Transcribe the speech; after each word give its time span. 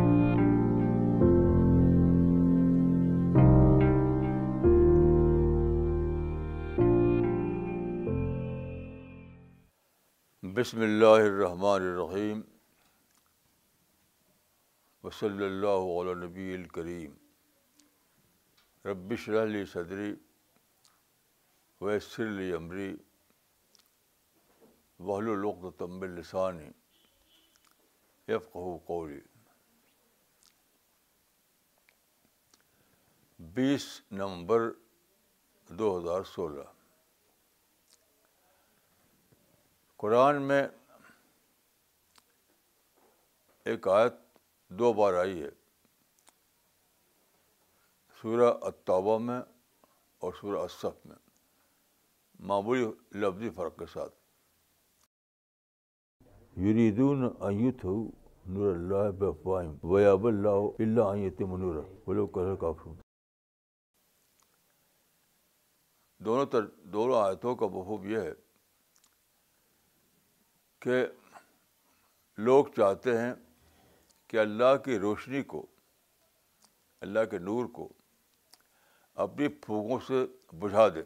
اللہ 10.81 11.21
الرحمن 11.21 11.67
الرحیم 11.67 12.41
وصلی 15.03 15.45
اللہ 15.45 15.67
عل 15.67 16.09
نبی 16.25 16.53
الکریم 16.55 17.15
ربش 18.89 19.29
رحلی 19.29 19.65
صدری 19.73 20.15
ویسر 21.81 22.27
علی 22.29 22.53
عمری 22.61 22.93
وحل 24.99 25.29
العقد 25.37 25.71
تمب 25.79 26.03
السانی 26.11 26.69
افق 28.35 28.55
قولی 28.87 29.21
بیس 33.55 33.85
نومبر 34.13 34.61
دو 35.79 35.97
ہزار 35.99 36.23
سولہ 36.35 36.63
قرآن 40.01 40.41
میں 40.49 40.63
ایک 43.71 43.89
آیت 43.89 44.15
دو 44.79 44.93
بار 44.99 45.15
آئی 45.23 45.43
ہے 45.43 45.49
سورہ 48.21 48.53
اتوبہ 48.69 49.19
میں 49.27 49.41
اور 50.23 50.33
سورہ 50.41 50.59
اصف 50.65 51.05
میں 51.07 51.17
معمولی 52.49 52.85
لفظی 53.21 53.51
فرق 53.57 53.79
کے 53.79 53.87
ساتھ 53.93 54.15
یریدون 56.67 57.25
ایت 57.49 57.85
ہو 57.85 57.97
نور 58.53 58.75
اللہ 58.75 59.11
بفاہم 59.21 59.75
ویاب 59.93 60.27
اللہ 60.27 60.83
اللہ 60.83 61.13
ایت 61.25 61.41
منورہ 61.49 61.83
ولو 62.07 62.27
کہہ 62.37 62.55
کافرون 62.61 63.03
دونوں 66.25 66.45
تر 66.53 66.67
دونوں 66.93 67.21
آیتوں 67.23 67.55
کا 67.61 67.67
بہوب 67.73 68.05
یہ 68.11 68.19
ہے 68.27 68.33
کہ 70.81 71.05
لوگ 72.47 72.67
چاہتے 72.77 73.17
ہیں 73.21 73.33
کہ 74.29 74.37
اللہ 74.47 74.77
کی 74.85 74.99
روشنی 74.99 75.43
کو 75.53 75.65
اللہ 77.07 77.25
کے 77.31 77.39
نور 77.49 77.67
کو 77.79 77.89
اپنی 79.25 79.49
پھونکوں 79.67 79.99
سے 80.07 80.25
بجھا 80.61 80.89
دیں 80.95 81.03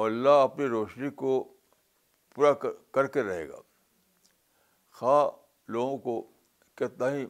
اور 0.00 0.10
اللہ 0.10 0.42
اپنی 0.48 0.66
روشنی 0.76 1.10
کو 1.22 1.30
پورا 2.34 2.52
کر 2.96 3.06
کے 3.14 3.22
رہے 3.28 3.48
گا 3.48 3.60
خواہ 4.98 5.26
لوگوں 5.74 5.96
کو 6.08 6.20
کتنا 6.82 7.10
ہی 7.16 7.24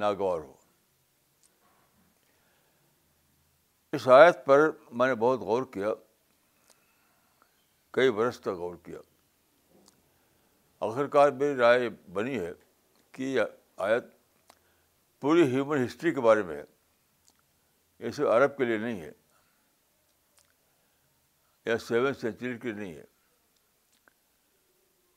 ناگوار 0.00 0.40
ہو 0.40 0.58
اس 3.92 4.06
آیت 4.14 4.44
پر 4.44 4.68
میں 4.98 5.06
نے 5.08 5.14
بہت 5.18 5.40
غور 5.46 5.62
کیا 5.72 5.92
کئی 7.92 8.10
برس 8.16 8.38
تک 8.40 8.48
غور 8.58 8.74
کیا 8.84 8.98
آخرکار 10.88 11.30
میری 11.38 11.54
رائے 11.56 11.88
بنی 12.12 12.38
ہے 12.40 12.52
کہ 13.12 13.22
یہ 13.22 13.40
آیت 13.86 14.04
پوری 15.20 15.42
ہیومن 15.54 15.84
ہسٹری 15.84 16.12
کے 16.14 16.20
بارے 16.26 16.42
میں 16.42 16.56
ہے 16.56 16.64
یہ 18.04 18.10
صرف 18.10 18.26
عرب 18.34 18.56
کے 18.56 18.64
لیے 18.64 18.76
نہیں 18.78 19.00
ہے 19.00 19.10
یا 21.66 21.76
سیون 21.78 22.14
سینچری 22.20 22.56
کے 22.58 22.70
لیے 22.70 22.82
نہیں 22.82 22.94
ہے 22.96 23.04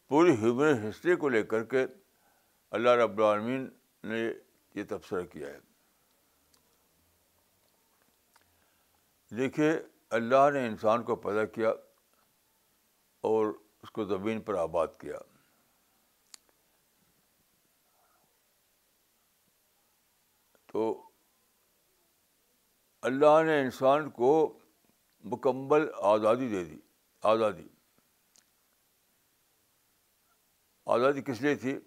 پوری 0.08 0.32
ہیومن 0.42 0.88
ہسٹری 0.88 1.16
کو 1.22 1.30
لے 1.30 1.44
کر 1.54 1.64
کے 1.76 1.86
اللہ 2.78 2.96
رب 3.04 3.22
العالمین 3.22 3.70
نے 4.10 4.28
یہ 4.76 4.84
تبصرہ 4.90 5.22
کیا 5.32 5.48
ہے 5.48 5.60
دیکھیے 9.38 9.72
اللہ 10.16 10.50
نے 10.54 10.66
انسان 10.68 11.04
کو 11.04 11.16
پیدا 11.22 11.44
کیا 11.58 11.70
اور 13.30 13.48
اس 13.84 13.92
کو 13.92 14.04
زمین 14.06 14.42
پر 14.50 14.56
آباد 14.64 14.88
کیا 15.00 15.18
تو 20.72 20.86
اللہ 23.10 23.42
نے 23.46 23.60
انسان 23.62 24.10
کو 24.20 24.30
مکمل 25.32 25.88
آزادی 26.12 26.48
دے 26.50 26.64
دی 26.66 26.78
آزادی 27.32 27.68
آزادی 30.96 31.22
کس 31.32 31.42
لیے 31.42 31.56
تھی 31.66 31.78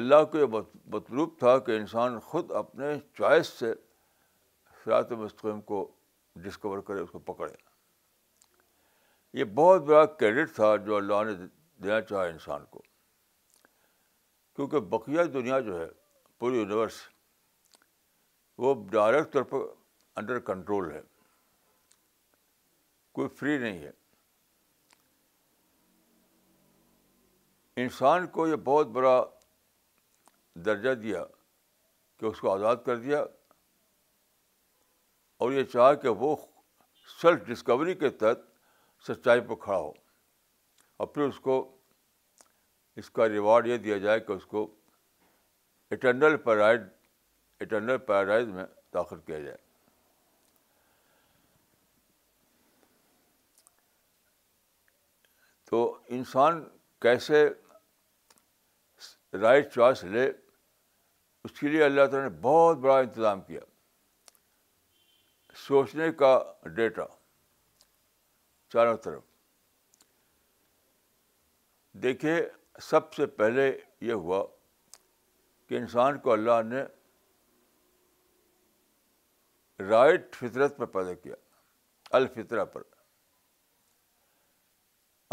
اللہ 0.00 0.24
کو 0.32 0.38
یہ 0.38 0.46
مطلوب 0.92 1.38
تھا 1.38 1.58
کہ 1.66 1.76
انسان 1.76 2.18
خود 2.30 2.50
اپنے 2.64 2.92
چوائس 3.16 3.46
سے 3.58 3.72
فیات 4.84 5.12
مستقیم 5.12 5.60
کو 5.70 5.84
ڈسکور 6.42 6.78
کرے 6.86 7.00
اس 7.00 7.10
کو 7.10 7.18
پکڑے 7.32 7.52
یہ 9.38 9.44
بہت 9.54 9.82
بڑا 9.82 10.04
کریڈٹ 10.22 10.54
تھا 10.54 10.74
جو 10.86 10.96
اللہ 10.96 11.22
نے 11.26 11.32
دینا 11.84 12.00
چاہا 12.00 12.22
انسان 12.32 12.64
کو 12.70 12.82
کیونکہ 14.56 14.80
بقیہ 14.96 15.22
دنیا 15.38 15.58
جو 15.68 15.78
ہے 15.80 15.86
پوری 16.38 16.58
یونیورس 16.58 16.94
وہ 18.62 18.74
ڈائریکٹ 18.90 19.32
طور 19.32 19.42
پر 19.52 19.58
انڈر 20.20 20.38
کنٹرول 20.48 20.90
ہے 20.92 21.00
کوئی 23.18 23.28
فری 23.38 23.56
نہیں 23.58 23.78
ہے 23.84 23.90
انسان 27.84 28.26
کو 28.36 28.46
یہ 28.48 28.56
بہت 28.64 28.86
بڑا 28.96 29.22
درجہ 30.64 30.90
دیا 31.04 31.24
کہ 32.18 32.26
اس 32.26 32.40
کو 32.40 32.50
آزاد 32.54 32.84
کر 32.86 32.96
دیا 33.06 33.24
اور 35.42 35.52
یہ 35.52 35.64
چاہا 35.72 35.94
کہ 36.02 36.08
وہ 36.18 36.34
سیلف 37.20 37.38
ڈسکوری 37.46 37.94
کے 38.02 38.08
تحت 38.18 38.42
سچائی 39.06 39.40
پہ 39.46 39.54
کھڑا 39.62 39.76
ہو 39.78 39.88
اور 40.98 41.06
پھر 41.14 41.22
اس 41.22 41.40
کو 41.46 41.56
اس 43.02 43.08
کا 43.18 43.28
ریوارڈ 43.28 43.66
یہ 43.66 43.76
دیا 43.86 43.96
جائے 44.04 44.20
کہ 44.26 44.32
اس 44.32 44.44
کو 44.52 44.62
اٹرنل 45.96 46.36
پیرائڈ 46.44 46.84
اٹرنل 47.60 47.98
پیراڈائز 48.10 48.46
میں 48.58 48.66
داخل 48.94 49.20
کیا 49.30 49.38
جائے 49.46 49.56
تو 55.70 55.82
انسان 56.20 56.62
کیسے 57.08 57.42
رائٹ 59.40 59.74
چوائس 59.74 60.04
لے 60.16 60.30
اس 61.44 61.58
کے 61.60 61.68
لیے 61.68 61.84
اللہ 61.90 62.06
تعالیٰ 62.10 62.28
نے 62.30 62.36
بہت 62.48 62.76
بڑا 62.86 62.98
انتظام 63.08 63.40
کیا 63.50 63.60
سوچنے 65.66 66.10
کا 66.20 66.38
ڈیٹا 66.76 67.04
چاروں 68.72 68.96
طرف 69.04 69.22
دیکھیے 72.02 72.34
سب 72.82 73.12
سے 73.14 73.26
پہلے 73.40 73.70
یہ 74.06 74.12
ہوا 74.12 74.42
کہ 75.68 75.74
انسان 75.78 76.18
کو 76.20 76.32
اللہ 76.32 76.62
نے 76.68 76.82
رائٹ 79.90 80.34
فطرت 80.36 80.76
پر 80.76 80.86
پیدا 80.94 81.14
کیا 81.14 81.34
الفطرا 82.18 82.64
پر 82.72 82.82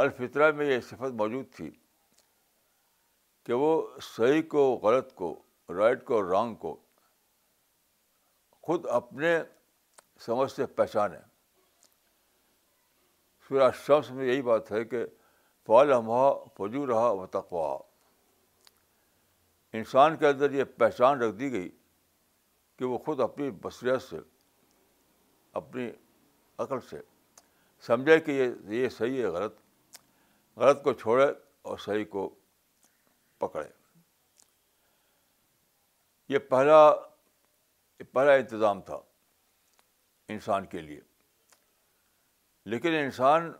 الفطرہ 0.01 0.51
میں 0.57 0.65
یہ 0.71 0.79
صفت 0.89 1.13
موجود 1.21 1.45
تھی 1.53 1.69
کہ 3.45 3.53
وہ 3.61 3.69
صحیح 4.15 4.41
کو 4.51 4.63
غلط 4.83 5.13
کو 5.15 5.33
رائٹ 5.77 6.03
کو 6.05 6.21
رانگ 6.31 6.55
کو 6.65 6.75
خود 8.65 8.85
اپنے 8.99 9.37
سمجھ 10.25 10.51
سے 10.51 10.65
پہچانیں 10.77 11.19
سورہ 13.47 13.69
شمس 13.85 14.09
میں 14.11 14.25
یہی 14.25 14.41
بات 14.47 14.71
ہے 14.71 14.83
کہ 14.85 15.05
فالمہ 15.67 16.19
فجو 16.57 16.85
رہا 16.87 17.09
و 17.21 17.25
تقوا 17.37 17.77
انسان 19.77 20.17
کے 20.17 20.27
اندر 20.27 20.51
یہ 20.53 20.63
پہچان 20.79 21.21
رکھ 21.21 21.35
دی 21.35 21.51
گئی 21.51 21.69
کہ 22.77 22.85
وہ 22.85 22.97
خود 23.05 23.19
اپنی 23.21 23.49
بصریت 23.61 24.01
سے 24.01 24.17
اپنی 25.61 25.89
عقل 26.63 26.79
سے 26.89 26.99
سمجھے 27.87 28.19
کہ 28.19 28.31
یہ 28.31 28.73
یہ 28.81 28.89
صحیح 28.97 29.21
ہے 29.23 29.27
غلط 29.37 29.55
غلط 30.61 30.83
کو 30.83 30.93
چھوڑے 31.01 31.27
اور 31.69 31.77
صحیح 31.85 32.05
کو 32.15 32.29
پکڑے 33.39 33.67
یہ 36.33 36.39
پہلا 36.49 36.89
پہلا 38.13 38.33
انتظام 38.33 38.81
تھا 38.81 38.97
انسان 40.33 40.65
کے 40.71 40.81
لیے 40.81 40.99
لیکن 42.71 42.93
انسان 42.95 43.51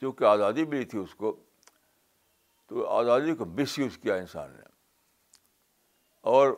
چونکہ 0.00 0.24
آزادی 0.24 0.64
ملی 0.70 0.84
تھی 0.92 0.98
اس 0.98 1.14
کو 1.22 1.36
تو 2.68 2.86
آزادی 2.96 3.34
کو 3.36 3.44
مس 3.58 3.78
یوز 3.78 3.96
کیا 4.02 4.14
انسان 4.24 4.50
نے 4.50 4.70
اور 6.34 6.52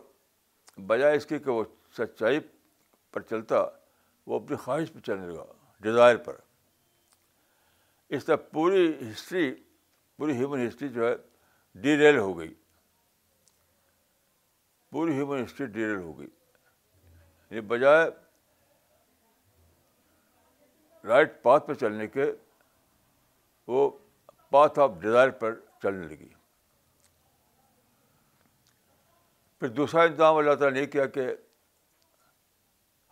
بجائے 0.87 1.17
اس 1.17 1.27
کی 1.27 1.39
کہ 1.39 1.51
وہ 1.51 1.65
سچائی 1.99 2.39
پر 3.13 3.23
چلتا 3.31 3.65
وہ 4.27 4.39
اپنی 4.41 4.57
خواہش 4.65 4.93
پہ 4.93 5.01
چلنے 5.07 5.27
لگا 5.27 5.45
ڈیزائر 5.85 6.17
پر 6.27 6.37
اس 8.17 8.25
طرح 8.25 8.37
پوری 8.53 8.85
ہسٹری 9.11 9.51
پوری 10.19 10.33
ہیومن 10.37 10.67
ہسٹری 10.67 10.89
جو 10.99 11.09
ہے 11.09 11.15
ڈی 11.83 11.97
ریل 11.99 12.19
ہو 12.19 12.39
گئی 12.39 12.53
پوری 14.93 15.13
ہیومن 15.15 15.43
ہسٹری 15.45 15.67
ڈی 15.67 15.87
ریل 15.87 15.97
ہو 15.99 16.19
گئی 16.19 16.29
یعنی 17.51 17.61
بجائے 17.69 18.11
رائٹ 21.07 21.33
پاتھ 21.43 21.67
پہ 21.67 21.75
چلنے 21.81 22.07
کے 22.09 22.25
وہ 23.69 23.91
پاتھ 24.51 24.79
آف 24.79 24.91
ڈیزائر 25.01 25.31
پر 25.41 25.55
چلنے 25.83 26.07
لگی 26.07 26.29
پھر 29.59 29.69
دوسرا 29.81 30.03
انتظام 30.03 30.37
اللہ 30.37 30.55
تعالیٰ 30.61 30.81
نے 30.81 30.87
کیا 30.95 31.07
کہ 31.17 31.27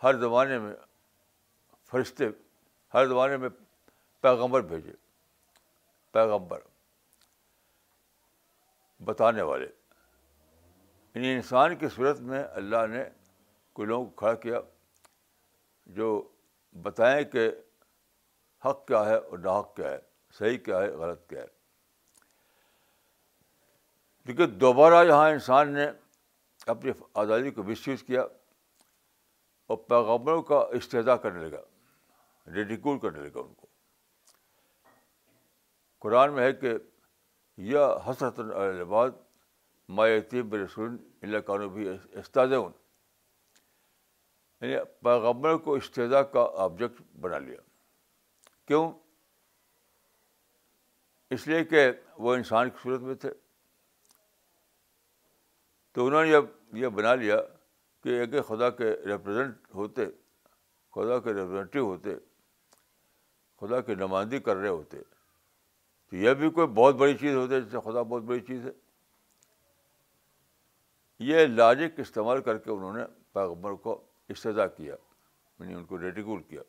ہر 0.03 0.15
زمانے 0.21 0.59
میں 0.59 0.73
فرشتے 1.91 2.29
ہر 2.95 3.07
زمانے 3.07 3.37
میں 3.45 3.49
پیغمبر 4.23 4.61
بھیجے 4.71 4.93
پیغمبر 6.13 6.61
بتانے 9.05 9.43
والے 9.43 9.67
یعنی 11.15 11.33
انسان 11.35 11.77
کی 11.77 11.89
صورت 11.95 12.21
میں 12.33 12.43
اللہ 12.63 12.87
نے 12.91 13.03
کوئی 13.75 13.89
لوگوں 13.89 14.05
کو 14.05 14.15
کھڑا 14.21 14.35
کیا 14.45 14.61
جو 15.97 16.09
بتائیں 16.83 17.25
کہ 17.33 17.51
حق 18.65 18.87
کیا 18.89 19.05
ہے 19.09 19.15
اور 19.17 19.39
ناحق 19.39 19.75
کیا 19.77 19.91
ہے 19.91 19.99
صحیح 20.39 20.59
کیا 20.65 20.81
ہے 20.83 20.91
غلط 20.97 21.29
کیا 21.31 21.41
ہے 21.43 21.47
کیونکہ 24.25 24.47
دوبارہ 24.65 25.05
یہاں 25.07 25.31
انسان 25.31 25.73
نے 25.75 25.87
اپنی 26.75 26.93
آزادی 27.23 27.51
کو 27.51 27.63
مس 27.71 27.87
یوز 27.89 28.03
کیا 28.07 28.23
اور 29.73 29.77
پیغمبروں 29.89 30.43
کا 30.53 30.59
استحدا 30.79 31.17
کرنے 31.25 31.49
لگا 31.49 31.61
ریڈیکول 32.55 32.99
کرنے 32.99 33.23
لگا 33.29 33.41
ان 33.41 33.53
کو 33.57 33.67
قرآن 36.05 36.33
میں 36.35 36.45
ہے 36.45 36.53
کہ 36.61 36.73
یا 37.73 37.87
حسرت 38.07 38.39
الباد 38.41 39.11
مایتی 39.99 40.43
برسول 40.55 40.97
اللہ 41.23 41.41
قانوبی 41.47 41.89
استاد 41.89 42.49
یعنی 44.61 44.77
پیغمبر 45.05 45.57
کو 45.67 45.75
استحدا 45.75 46.23
کا 46.35 46.49
آبجیکٹ 46.65 47.03
بنا 47.21 47.39
لیا 47.49 47.61
کیوں 48.67 48.91
اس 51.35 51.47
لیے 51.47 51.65
کہ 51.65 51.91
وہ 52.25 52.35
انسان 52.35 52.71
کی 52.71 52.77
صورت 52.83 53.01
میں 53.03 53.15
تھے 53.25 53.31
تو 55.95 56.07
انہوں 56.07 56.25
نے 56.25 56.39
یہ 56.81 56.89
بنا 56.99 57.15
لیا 57.15 57.37
کہ 58.03 58.19
ایک 58.21 58.31
خدا 58.47 58.69
کے 58.79 58.91
ریپرزینٹ 59.07 59.75
ہوتے 59.75 60.07
خدا 60.95 61.19
کے 61.21 61.33
ریپرزینٹیو 61.35 61.85
ہوتے 61.87 62.15
خدا 63.61 63.81
کی 63.89 63.95
نمائندگی 63.95 64.41
کر 64.49 64.57
رہے 64.57 64.69
ہوتے 64.69 65.03
تو 65.03 66.17
یہ 66.17 66.35
بھی 66.41 66.51
کوئی 66.59 66.67
بہت 66.79 66.95
بڑی 67.03 67.17
چیز 67.19 67.35
ہوتی 67.37 67.55
ہے 67.55 67.61
جس 67.61 67.71
سے 67.73 67.81
خدا 67.85 68.03
بہت 68.03 68.23
بڑی 68.31 68.41
چیز 68.47 68.65
ہے 68.67 68.71
یہ 71.29 71.47
لاجک 71.47 72.01
استعمال 72.01 72.41
کر 72.43 72.59
کے 72.59 72.71
انہوں 72.71 72.97
نے 72.97 73.03
پیغمبر 73.33 73.73
کو 73.85 74.01
استدا 74.37 74.67
کیا 74.77 74.95
یعنی 74.95 75.75
ان 75.75 75.85
کو 75.85 76.01
ریٹیکول 76.01 76.43
کیا 76.49 76.61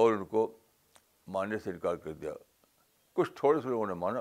اور 0.00 0.12
ان 0.12 0.24
کو 0.24 0.46
ماننے 1.32 1.58
سے 1.64 1.70
انکار 1.70 1.96
کر 2.04 2.12
دیا 2.20 2.32
کچھ 3.16 3.30
تھوڑے 3.36 3.60
سے 3.60 3.68
لوگوں 3.68 3.86
نے 3.86 3.94
مانا 4.04 4.20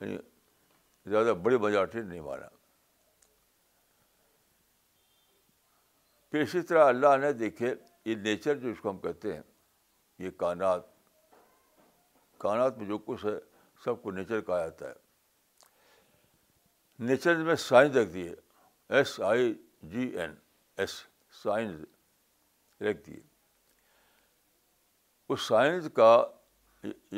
یعنی 0.00 0.16
زیادہ 1.10 1.32
بڑے 1.42 1.56
نے 1.58 2.00
نہیں 2.02 2.20
مانا 2.20 2.46
پھر 6.30 6.42
اسی 6.42 6.60
طرح 6.68 6.84
اللہ 6.88 7.16
نے 7.20 7.32
دیکھے 7.40 7.74
یہ 8.04 8.14
نیچر 8.28 8.56
جو 8.62 8.68
اس 8.68 8.80
کو 8.82 8.90
ہم 8.90 8.98
کہتے 9.00 9.34
ہیں 9.34 9.42
یہ 10.24 10.30
کائنات 10.36 10.86
کائنات 12.44 12.78
میں 12.78 12.86
جو 12.86 12.98
کچھ 13.10 13.24
ہے 13.26 13.34
سب 13.84 14.02
کو 14.02 14.10
نیچر 14.16 14.40
کہا 14.48 14.58
جاتا 14.64 14.88
ہے 14.88 14.94
نیچر 17.10 17.36
میں 17.50 17.54
سائنس 17.66 17.96
رکھ 17.96 18.08
دیے 18.14 18.34
S 18.98 19.20
I 19.28 19.52
G 19.92 20.06
N 20.20 20.34
S 20.82 20.94
science 21.42 22.82
رکھ 22.82 23.06
دیے 23.06 23.20
اس 25.32 25.40
سائنس 25.48 25.88
کا 25.96 26.10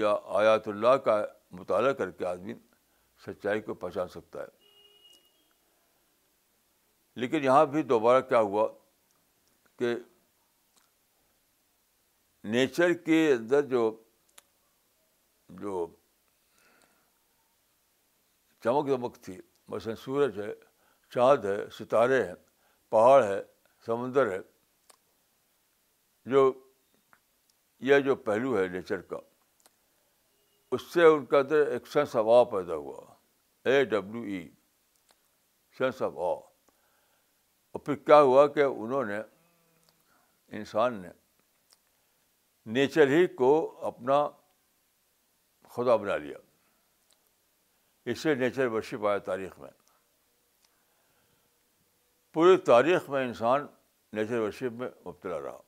یا 0.00 0.14
آیات 0.40 0.68
اللہ 0.68 0.96
کا 1.04 1.22
مطالعہ 1.58 1.92
کر 2.00 2.10
کے 2.18 2.26
آدمی 2.26 2.54
سچائی 3.26 3.60
کو 3.60 3.74
پہچان 3.82 4.08
سکتا 4.08 4.40
ہے 4.42 4.64
لیکن 7.20 7.44
یہاں 7.44 7.64
بھی 7.74 7.82
دوبارہ 7.82 8.20
کیا 8.28 8.40
ہوا 8.40 8.68
کہ 9.78 9.94
نیچر 12.50 12.92
کے 13.06 13.18
اندر 13.32 13.62
جو 13.66 13.82
جو 15.60 15.86
چمک 18.64 18.86
دمک 18.88 19.16
تھی 19.24 19.38
مثلاً 19.68 19.96
سورج 20.04 20.38
ہے 20.40 20.52
چاند 21.14 21.44
ہے 21.44 21.56
ستارے 21.78 22.22
ہیں 22.26 22.34
پہاڑ 22.90 23.22
ہے 23.22 23.40
سمندر 23.86 24.30
ہے 24.30 24.38
جو 26.30 26.50
یہ 27.84 27.98
جو 28.04 28.14
پہلو 28.26 28.58
ہے 28.58 28.66
نیچر 28.72 29.00
کا 29.10 29.18
اس 30.74 30.82
سے 30.92 31.04
ان 31.04 31.24
کے 31.30 31.36
اندر 31.36 31.66
ایک 31.72 31.86
سینس 31.92 32.14
آف 32.16 32.26
آ 32.38 32.42
پیدا 32.50 32.74
ہوا 32.74 33.12
A 33.70 33.84
W 33.84 34.22
E 34.32 34.48
sense 35.78 36.00
of 36.02 36.16
awe 36.18 36.30
اور 37.70 37.80
پھر 37.84 37.94
کیا 38.06 38.20
ہوا 38.22 38.46
کہ 38.52 38.62
انہوں 38.62 39.04
نے 39.04 39.20
انسان 40.58 40.94
نے 41.02 41.08
نیچر 42.74 43.08
ہی 43.08 43.26
کو 43.40 43.54
اپنا 43.86 44.26
خدا 45.74 45.96
بنا 45.96 46.16
لیا 46.16 46.38
اس 48.10 48.20
سے 48.20 48.34
نیچر 48.34 48.66
ورشپ 48.72 49.06
آیا 49.06 49.18
تاریخ 49.28 49.58
میں 49.58 49.70
پوری 52.34 52.56
تاریخ 52.66 53.08
میں 53.10 53.24
انسان 53.24 53.66
نیچر 54.16 54.38
ورشپ 54.38 54.72
میں 54.80 54.88
مبتلا 55.06 55.40
رہا 55.42 55.60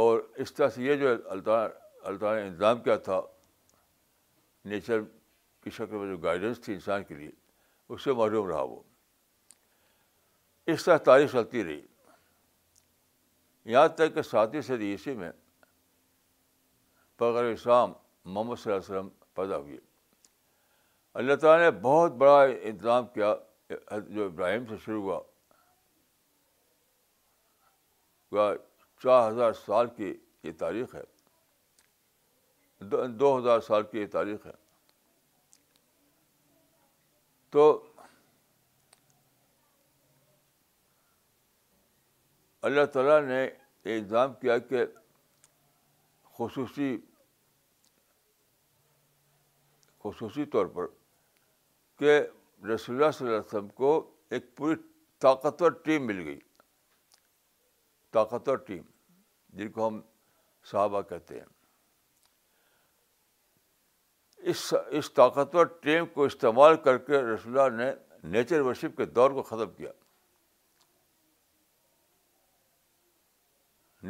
اور 0.00 0.20
اس 0.42 0.52
طرح 0.54 0.68
سے 0.74 0.82
یہ 0.82 0.94
جو 0.96 1.08
اللہ 1.30 1.50
اللہ 1.50 2.18
تعالیٰ 2.20 2.40
نے 2.42 2.46
انتظام 2.48 2.80
کیا 2.82 2.96
تھا 3.08 3.20
نیچر 4.70 5.00
کی 5.64 5.70
شکل 5.70 5.94
میں 5.96 6.06
جو 6.10 6.16
گائیڈنس 6.22 6.60
تھی 6.60 6.72
انسان 6.74 7.04
کے 7.04 7.14
لیے 7.14 7.30
اس 7.92 8.04
سے 8.04 8.12
محروم 8.20 8.46
رہا 8.48 8.60
وہ 8.62 8.80
اس 10.74 10.84
طرح 10.84 10.96
تاریخ 11.08 11.32
چلتی 11.32 11.64
رہی 11.64 11.80
یہاں 13.72 13.88
تک 13.96 14.14
کہ 14.14 14.22
صدی 14.62 14.90
عیسوی 14.92 15.14
میں 15.16 15.30
پغر 17.18 17.44
اسلام 17.50 17.92
محمد 18.24 18.56
صلی 18.62 18.72
اللہ 18.72 18.84
علیہ 18.86 18.94
وسلم 18.96 19.08
پیدا 19.34 19.56
ہوئے 19.56 19.76
اللہ 21.20 21.34
تعالیٰ 21.40 21.70
نے 21.70 21.78
بہت 21.82 22.12
بڑا 22.22 22.42
انتظام 22.42 23.06
کیا 23.14 23.34
جو 23.68 24.26
ابراہیم 24.26 24.66
سے 24.70 24.76
شروع 24.84 25.02
ہوا 25.02 25.20
چار 29.02 29.30
ہزار 29.30 29.52
سال 29.66 29.86
کی 29.96 30.12
یہ 30.44 30.52
تاریخ 30.58 30.94
ہے 30.94 31.02
دو 33.18 33.36
ہزار 33.38 33.60
سال 33.66 33.82
کی 33.90 33.98
یہ 34.00 34.06
تاریخ 34.12 34.44
ہے 34.46 34.50
تو 37.52 37.64
اللہ 42.68 42.84
تعالیٰ 42.92 43.20
نے 43.28 43.40
یہ 43.42 43.98
الزام 43.98 44.34
کیا 44.42 44.58
کہ 44.68 44.84
خصوصی 46.38 46.96
خصوصی 50.04 50.44
طور 50.52 50.66
پر 50.76 50.86
کہ 51.98 52.20
رسول 52.74 52.96
اللہ 52.96 53.10
صلی 53.16 53.26
اللہ 53.26 53.38
علیہ 53.38 53.46
وسلم 53.48 53.68
کو 53.82 53.90
ایک 54.34 54.56
پوری 54.56 54.74
طاقتور 55.26 55.70
ٹیم 55.88 56.06
مل 56.06 56.24
گئی 56.26 56.38
طاقتور 58.16 58.56
ٹیم 58.68 58.82
جن 59.56 59.70
کو 59.72 59.86
ہم 59.88 60.00
صحابہ 60.70 61.00
کہتے 61.08 61.38
ہیں 61.38 61.46
اس 64.50 64.72
اس 64.98 65.12
طاقتور 65.14 65.66
ٹیم 65.82 66.06
کو 66.14 66.24
استعمال 66.24 66.76
کر 66.84 66.96
کے 67.08 67.18
رسول 67.22 67.58
اللہ 67.58 67.82
نے 67.82 67.90
نیچر 68.38 68.60
ورشپ 68.60 68.96
کے 68.96 69.04
دور 69.18 69.30
کو 69.30 69.42
ختم 69.50 69.70
کیا 69.74 69.90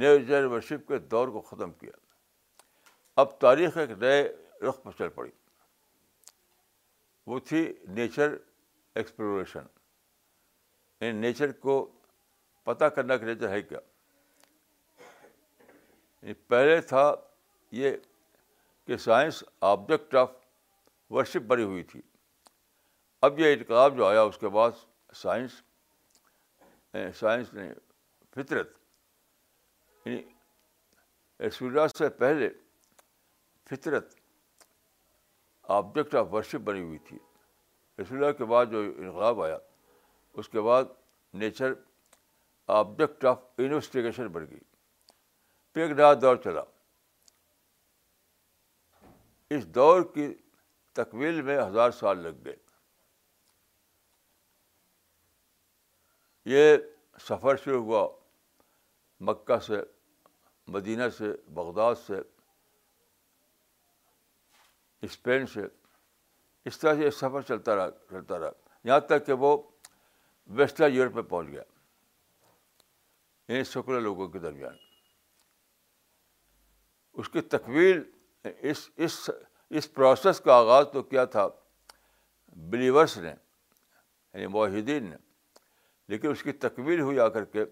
نیچر 0.03 0.45
ورشپ 0.53 0.87
کے 0.89 0.99
دور 1.15 1.29
کو 1.33 1.41
ختم 1.51 1.73
کیا 1.83 1.91
اب 3.21 3.39
تاریخ 3.41 3.77
ایک 3.79 3.91
نئے 4.03 4.23
رخ 4.69 4.83
پر 4.83 4.93
چل 4.99 5.09
پڑی 5.15 5.31
وہ 7.27 7.39
تھی 7.49 7.67
نیچر 7.97 8.37
ایکسپلوریشن 9.01 9.67
نیچر 11.21 11.53
کو 11.63 11.75
پتہ 12.65 12.85
کرنا 12.97 13.17
کہ 13.17 13.25
نیچر 13.27 13.49
ہے 13.51 13.61
کیا 13.63 13.79
پہلے 16.49 16.81
تھا 16.89 17.13
یہ 17.73 17.97
کہ 18.87 18.97
سائنس 18.97 19.43
آبجیکٹ 19.69 20.15
آف 20.17 20.31
ورشپ 21.11 21.47
بنی 21.49 21.63
ہوئی 21.63 21.83
تھی 21.91 22.01
اب 23.27 23.39
یہ 23.39 23.53
انقلاب 23.55 23.97
جو 23.97 24.07
آیا 24.07 24.23
اس 24.23 24.39
کے 24.39 24.49
بعد 24.59 24.71
سائنس 25.23 25.61
سائنس 27.19 27.53
نے 27.55 27.69
فطرت 28.35 28.73
یعنی 30.05 30.23
اسول 31.47 31.79
سے 31.99 32.09
پہلے 32.23 32.49
فطرت 33.71 34.15
آبجیکٹ 35.79 36.15
آف 36.15 36.33
ورشپ 36.33 36.61
بنی 36.65 36.81
ہوئی 36.83 36.99
تھی 37.09 37.19
رسول 38.01 38.33
کے 38.39 38.45
بعد 38.53 38.67
جو 38.71 38.79
انقلاب 38.81 39.43
آیا 39.43 39.57
اس 40.41 40.49
کے 40.49 40.61
بعد 40.61 40.85
نیچر 41.43 41.73
آبجیکٹ 42.79 43.25
آف 43.31 43.41
انویسٹیگیشن 43.59 44.29
بڑھ 44.33 44.45
گئی 44.51 44.59
پہ 45.73 45.81
ایک 45.83 45.91
نیا 45.97 46.13
دور 46.23 46.37
چلا 46.45 46.63
اس 49.57 49.67
دور 49.75 50.03
کی 50.15 50.27
تکمیل 50.97 51.41
میں 51.43 51.59
ہزار 51.59 51.91
سال 52.01 52.19
لگ 52.23 52.45
گئے 52.45 52.57
یہ 56.55 56.77
سفر 57.29 57.57
شروع 57.65 57.83
ہوا 57.85 58.07
مکہ 59.29 59.59
سے 59.67 59.81
مدینہ 60.75 61.09
سے 61.19 61.33
بغداد 61.55 61.95
سے 62.07 62.21
اسپین 65.07 65.47
سے 65.55 65.61
اس 66.71 66.79
طرح 66.79 66.95
سے 66.95 67.05
یہ 67.05 67.11
سفر 67.23 67.43
چلتا 67.49 67.77
رہا 67.77 67.91
چلتا 68.11 68.39
رہا 68.39 68.51
یہاں 68.89 68.99
تک 69.09 69.27
کہ 69.27 69.33
وہ 69.45 69.57
ویسٹرن 70.59 70.93
یورپ 70.95 71.15
میں 71.15 71.23
پہنچ 71.33 71.49
گیا 71.51 71.63
ان 71.63 73.53
یعنی 73.55 73.65
سیکولر 73.73 74.01
لوگوں 74.01 74.29
کے 74.29 74.39
درمیان 74.39 74.77
اس 77.19 77.29
کی 77.29 77.41
تکویل 77.41 78.03
اس 78.71 78.89
اس 79.05 79.19
اس 79.79 79.93
پروسیس 79.95 80.41
کا 80.45 80.55
آغاز 80.57 80.87
تو 80.93 81.03
کیا 81.03 81.25
تھا 81.35 81.47
بلیورس 82.71 83.17
نے 83.19 83.33
یعنی 83.33 84.47
معاہدین 84.57 85.05
نے 85.11 85.17
لیکن 86.09 86.31
اس 86.31 86.43
کی 86.43 86.53
تکویل 86.67 87.01
ہوئی 87.01 87.19
آ 87.21 87.29
کر 87.37 87.45
کے 87.55 87.65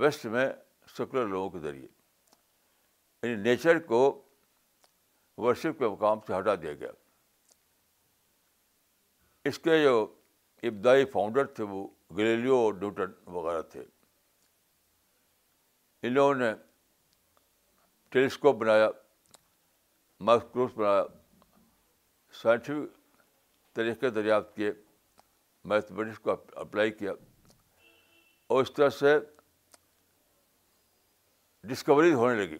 ویسٹ 0.00 0.26
میں 0.36 0.48
سیکولر 0.96 1.26
لوگوں 1.28 1.50
کے 1.50 1.58
ذریعے 1.58 1.86
یعنی 3.22 3.34
نیچر 3.42 3.78
کو 3.88 3.98
ورشپ 5.44 5.78
کے 5.78 5.88
مقام 5.88 6.18
سے 6.26 6.36
ہٹا 6.38 6.54
دیا 6.62 6.72
گیا 6.80 6.90
اس 9.48 9.58
کے 9.58 9.82
جو 9.82 9.96
ابدائی 10.68 11.04
فاؤنڈر 11.12 11.44
تھے 11.58 11.64
وہ 11.68 11.86
اور 12.56 12.72
ڈوٹن 12.80 13.12
وغیرہ 13.34 13.62
تھے 13.72 13.82
انہوں 16.08 16.34
نے 16.34 16.52
ٹیلیسکوپ 18.12 18.56
بنایا 18.60 18.88
مائکروس 20.28 20.70
بنایا 20.76 21.02
سائنٹیفک 22.42 23.74
طریقے 23.74 24.10
دریافت 24.10 24.54
کیے 24.56 24.72
میتھمیٹکس 25.70 26.18
کو 26.20 26.34
اپلائی 26.60 26.90
کیا 26.92 27.12
اور 28.52 28.62
اس 28.62 28.72
طرح 28.74 28.88
سے 28.98 29.16
ڈسکوری 31.70 32.12
ہونے 32.14 32.34
لگی 32.44 32.58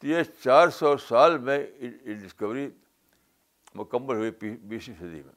تو 0.00 0.06
یہ 0.06 0.22
چار 0.42 0.68
سو 0.78 0.96
سال 1.08 1.38
میں 1.48 1.58
ڈسکوری 2.22 2.68
مکمل 3.74 4.16
ہوئی 4.16 4.30
بیسویں 4.68 4.96
صدی 4.98 5.22
میں 5.26 5.32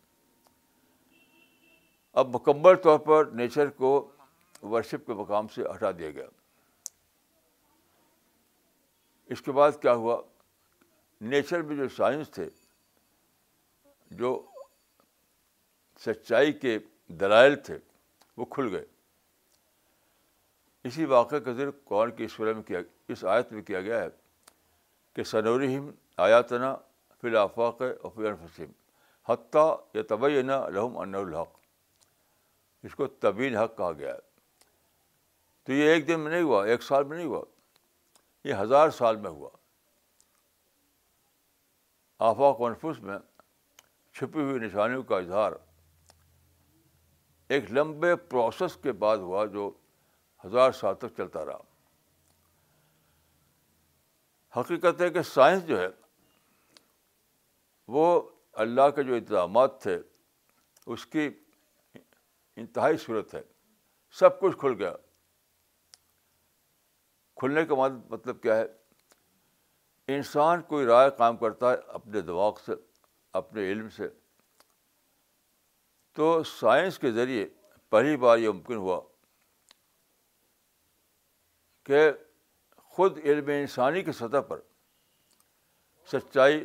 اب 2.22 2.36
مکمل 2.36 2.76
طور 2.84 3.00
پر 3.08 3.26
نیچر 3.42 3.70
کو 3.82 3.92
ورشپ 4.64 5.06
کے 5.08 5.14
مقام 5.24 5.48
سے 5.56 5.62
ہٹا 5.74 5.92
دیا 5.98 6.10
گیا 6.12 6.26
اس 9.34 9.42
کے 9.42 9.52
بعد 9.58 9.72
کیا 9.82 9.94
ہوا 10.02 10.22
نیچر 11.34 11.62
میں 11.68 11.76
جو 11.76 11.88
سائنس 11.96 12.30
تھے 12.32 12.48
جو 14.22 14.30
سچائی 16.06 16.52
کے 16.64 16.78
دلائل 17.20 17.56
تھے 17.68 17.78
وہ 18.38 18.46
کھل 18.56 18.68
گئے 18.76 18.86
اسی 20.90 21.06
واقعہ 21.16 21.40
کا 21.46 21.52
ذکر 21.60 21.72
قرآن 21.90 22.12
کی 22.18 22.24
اس 22.26 22.38
میں 22.40 22.62
کیا 22.68 22.80
اس 23.14 23.24
آیت 23.36 23.52
میں 23.54 23.62
کیا 23.70 23.82
گیا 23.82 24.02
ہے 24.02 24.08
کہ 25.16 25.24
صنور 25.32 25.62
آیاتنا 26.28 26.72
الافاق 27.32 27.82
اور 27.82 28.10
فی 28.16 28.28
الفسم 28.28 28.72
حتیٰ 29.30 29.68
یا 29.94 30.02
طبعینہ 30.08 30.60
رحم 30.78 30.98
ان 31.04 31.16
الحق 31.20 31.60
اس 32.88 32.96
کو 33.02 33.08
طبیل 33.26 33.56
حق 33.58 33.78
کہا 33.78 33.92
گیا 34.00 34.14
ہے 34.14 34.68
تو 35.66 35.74
یہ 35.74 35.90
ایک 35.92 36.08
دن 36.08 36.20
میں 36.20 36.32
نہیں 36.32 36.44
ہوا 36.50 36.66
ایک 36.72 36.84
سال 36.84 37.04
میں 37.04 37.18
نہیں 37.18 37.28
ہوا 37.28 37.42
یہ 38.44 38.54
ہزار 38.62 38.90
سال 39.00 39.16
میں 39.18 39.30
ہوا 39.30 39.50
آفاق 42.30 42.62
انفس 42.68 43.00
میں 43.04 43.18
چھپی 44.18 44.42
ہوئی 44.42 44.60
نشانیوں 44.66 45.04
کا 45.12 45.18
اظہار 45.18 45.52
ایک 47.56 47.72
لمبے 47.74 48.16
پروسیس 48.34 48.76
کے 48.84 48.92
بعد 49.04 49.18
ہوا 49.28 49.46
جو 49.54 49.72
ہزار 50.46 50.72
سال 50.80 50.96
تک 51.00 51.16
چلتا 51.18 51.46
رہا 51.46 51.60
حقیقت 54.60 55.02
ہے 55.02 55.10
کہ 55.10 55.22
سائنس 55.34 55.66
جو 55.68 55.80
ہے 55.80 55.88
وہ 57.98 58.06
اللہ 58.66 58.90
کے 58.96 59.04
جو 59.04 59.16
اقدامات 59.16 59.82
تھے 59.82 59.98
اس 60.94 61.06
کی 61.16 61.30
انتہائی 62.64 62.98
صورت 63.06 63.34
ہے 63.36 63.42
سب 64.20 64.40
کچھ 64.40 64.58
کھل 64.60 64.74
گیا 64.82 64.94
کھلنے 67.44 67.64
کا 67.66 67.76
مطلب 68.10 68.40
کیا 68.42 68.56
ہے 68.56 70.16
انسان 70.16 70.62
کوئی 70.68 70.86
رائے 70.86 71.10
کام 71.18 71.38
کرتا 71.38 71.72
ہے 71.72 71.76
اپنے 71.94 72.20
دماغ 72.28 72.54
سے 72.66 72.74
اپنے 73.40 73.64
علم 73.72 73.90
سے 73.96 74.08
تو 76.16 76.28
سائنس 76.52 77.00
کے 77.00 77.12
ذریعے 77.12 77.46
پہلی 77.92 78.16
بار 78.24 78.38
یہ 78.38 78.50
ممکن 78.50 78.76
ہوا 78.86 79.00
کہ 81.86 82.00
خود 82.96 83.18
علم 83.24 83.48
انسانی 83.56 84.04
کی 84.04 84.12
سطح 84.20 84.42
پر 84.50 84.60
سچائی 86.12 86.64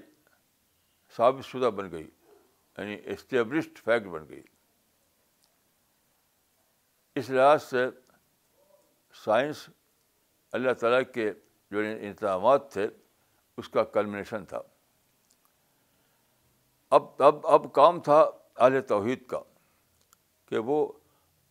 ثابت 1.17 1.45
شدہ 1.49 1.71
بن 1.81 1.91
گئی 1.93 2.07
یعنی 2.07 2.97
اسٹیبلشڈ 3.13 3.79
فیکٹ 3.85 4.07
بن 4.15 4.29
گئی 4.29 4.43
اس 7.21 7.31
لحاظ 7.31 7.63
سے 7.63 7.87
سائنس 9.25 9.69
اللہ 10.57 10.73
تعالیٰ 10.81 11.01
کے 11.15 11.31
جو 11.71 11.79
انتظامات 12.01 12.73
تھے 12.73 12.87
اس 13.61 13.69
کا 13.69 13.83
کلمنیشن 13.97 14.45
تھا 14.49 14.61
اب 16.99 17.23
اب 17.23 17.47
اب 17.57 17.73
کام 17.75 18.01
تھا 18.03 18.21
اہل 18.21 18.81
توحید 18.89 19.25
کا 19.31 19.41
کہ 20.49 20.59
وہ 20.69 20.77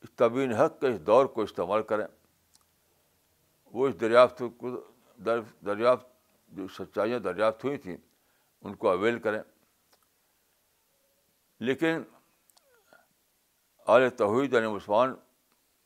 اس 0.04 0.22
حق 0.60 0.80
کے 0.82 0.88
اس 0.88 1.00
دور 1.08 1.26
کو 1.36 1.42
استعمال 1.42 1.84
کریں 1.92 2.06
وہ 3.74 3.88
اس 3.88 4.00
دریافت 4.02 4.42
کو 4.58 4.70
دریافت 5.66 6.06
جو 6.58 6.68
سچائیاں 6.78 7.20
دریافت 7.20 7.64
ہوئی 7.66 7.78
تھیں 7.86 7.96
ان 7.98 8.76
کو 8.84 8.90
اویل 8.90 9.20
کریں 9.20 9.42
لیکن 11.68 12.04
اعلی 13.96 14.10
توحید 14.18 14.54
علیہ 14.56 14.68
یعنی 14.68 14.76
عثمان 14.78 15.16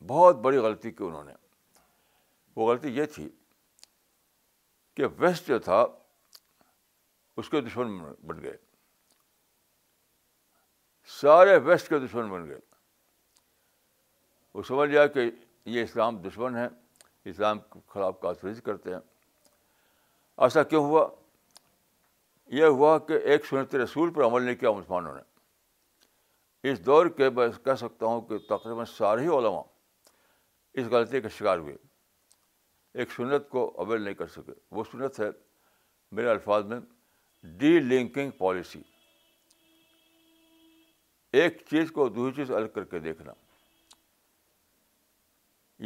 بہت 0.06 0.36
بڑی 0.46 0.56
غلطی 0.68 0.90
کی 0.90 1.04
انہوں 1.04 1.24
نے 1.24 1.32
وہ 2.56 2.70
غلطی 2.70 2.90
یہ 2.96 3.04
تھی 3.14 3.28
کہ 4.96 5.06
ویسٹ 5.18 5.46
جو 5.48 5.58
تھا 5.68 5.84
اس 7.40 7.48
کے 7.50 7.60
دشمن 7.60 7.98
بن 8.26 8.42
گئے 8.42 8.56
سارے 11.20 11.56
ویسٹ 11.64 11.88
کے 11.88 11.98
دشمن 11.98 12.28
بن 12.30 12.48
گئے 12.48 12.58
وہ 14.54 14.62
سمجھ 14.68 14.88
لیا 14.90 15.06
کہ 15.14 15.30
یہ 15.74 15.82
اسلام 15.82 16.16
دشمن 16.28 16.56
ہیں 16.56 16.68
اسلام 17.30 17.58
کے 17.72 17.78
خلاف 17.92 18.20
کاسفی 18.22 18.60
کرتے 18.64 18.92
ہیں 18.94 19.00
ایسا 20.44 20.62
کیوں 20.62 20.84
ہوا 20.84 21.06
یہ 22.58 22.64
ہوا 22.78 22.98
کہ 23.08 23.18
ایک 23.32 23.46
سنت 23.46 23.74
رسول 23.74 24.12
پر 24.14 24.24
عمل 24.26 24.42
نہیں 24.42 24.54
کیا 24.56 24.70
مسلمانوں 24.72 25.14
نے 25.14 26.70
اس 26.72 26.84
دور 26.86 27.06
کے 27.16 27.28
میں 27.36 27.48
کہہ 27.64 27.74
سکتا 27.80 28.06
ہوں 28.06 28.20
کہ 28.28 28.38
تقریباً 28.48 28.84
سارے 28.96 29.22
ہی 29.22 29.28
علماء 29.38 29.62
اس 30.80 30.86
غلطی 30.90 31.20
کا 31.20 31.28
شکار 31.38 31.58
ہوئے 31.58 31.76
ایک 32.94 33.10
سنت 33.16 33.48
کو 33.50 33.70
اویل 33.80 34.02
نہیں 34.02 34.14
کر 34.14 34.26
سکے 34.34 34.52
وہ 34.74 34.82
سنت 34.92 35.20
ہے 35.20 35.28
میرے 36.16 36.30
الفاظ 36.30 36.64
میں 36.70 36.78
ڈی 37.58 37.78
لنکنگ 37.80 38.30
پالیسی 38.38 38.80
ایک 41.42 41.62
چیز 41.70 41.90
کو 41.94 42.08
دوسری 42.08 42.34
چیز 42.44 42.50
الگ 42.56 42.68
کر 42.74 42.84
کے 42.84 42.98
دیکھنا 43.00 43.32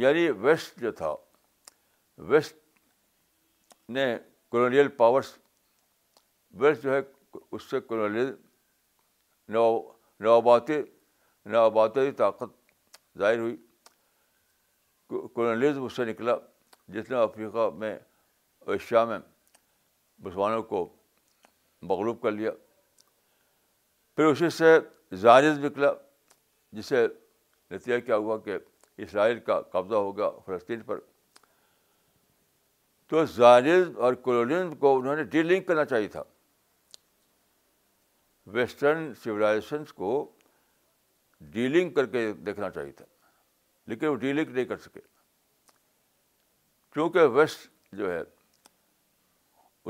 یعنی 0.01 0.29
ویسٹ 0.41 0.79
جو 0.81 0.91
تھا 1.01 1.13
ویسٹ 2.31 2.55
نے 3.97 4.05
کولونیل 4.51 4.87
پاورس 4.97 5.33
ویسٹ 6.59 6.83
جو 6.83 6.93
ہے 6.95 6.99
اس 7.51 7.69
سے 7.69 7.77
نوآباتی 9.53 10.73
نوآباتی 11.49 12.11
طاقت 12.17 12.55
ظاہر 13.19 13.39
ہوئی 13.39 13.55
کولونیلزم 15.33 15.83
اس 15.83 15.95
سے 15.95 16.05
نکلا 16.05 16.35
جتنا 16.93 17.21
افریقہ 17.23 17.69
میں 17.77 17.97
ایشیا 18.73 19.03
میں 19.05 19.17
مسلمانوں 20.23 20.61
کو 20.63 20.87
مغلوب 21.89 22.21
کر 22.21 22.31
لیا 22.31 22.51
پھر 24.15 24.25
اسی 24.25 24.49
سے 24.57 24.75
زائز 25.21 25.59
نکلا 25.65 25.91
جسے 26.77 27.05
نتیجہ 27.71 27.99
کیا 28.05 28.15
ہوا 28.15 28.37
کہ 28.45 28.57
اسرائیل 29.05 29.39
کا 29.45 29.59
قبضہ 29.71 29.95
ہو 29.95 30.15
گیا 30.17 30.29
فلسطین 30.45 30.81
پر 30.85 30.99
تو 33.09 33.25
زائز 33.35 33.87
اور 34.05 34.13
کولونیزم 34.27 34.75
کو 34.79 34.95
انہوں 34.99 35.15
نے 35.15 35.23
ڈی 35.35 35.41
لنک 35.43 35.67
کرنا 35.67 35.85
چاہیے 35.85 36.07
تھا 36.15 36.23
ویسٹرن 38.55 39.13
سویلائزیشنس 39.23 39.93
کو 39.93 40.09
ڈیلنگ 41.53 41.93
کر 41.93 42.05
کے 42.11 42.31
دیکھنا 42.45 42.69
چاہیے 42.69 42.91
تھا 42.97 43.05
لیکن 43.87 44.07
وہ 44.07 44.15
ڈیلنک 44.25 44.49
نہیں 44.49 44.65
کر 44.65 44.77
سکے 44.87 44.99
چونکہ 46.95 47.27
ویسٹ 47.35 47.67
جو 47.97 48.11
ہے 48.11 48.21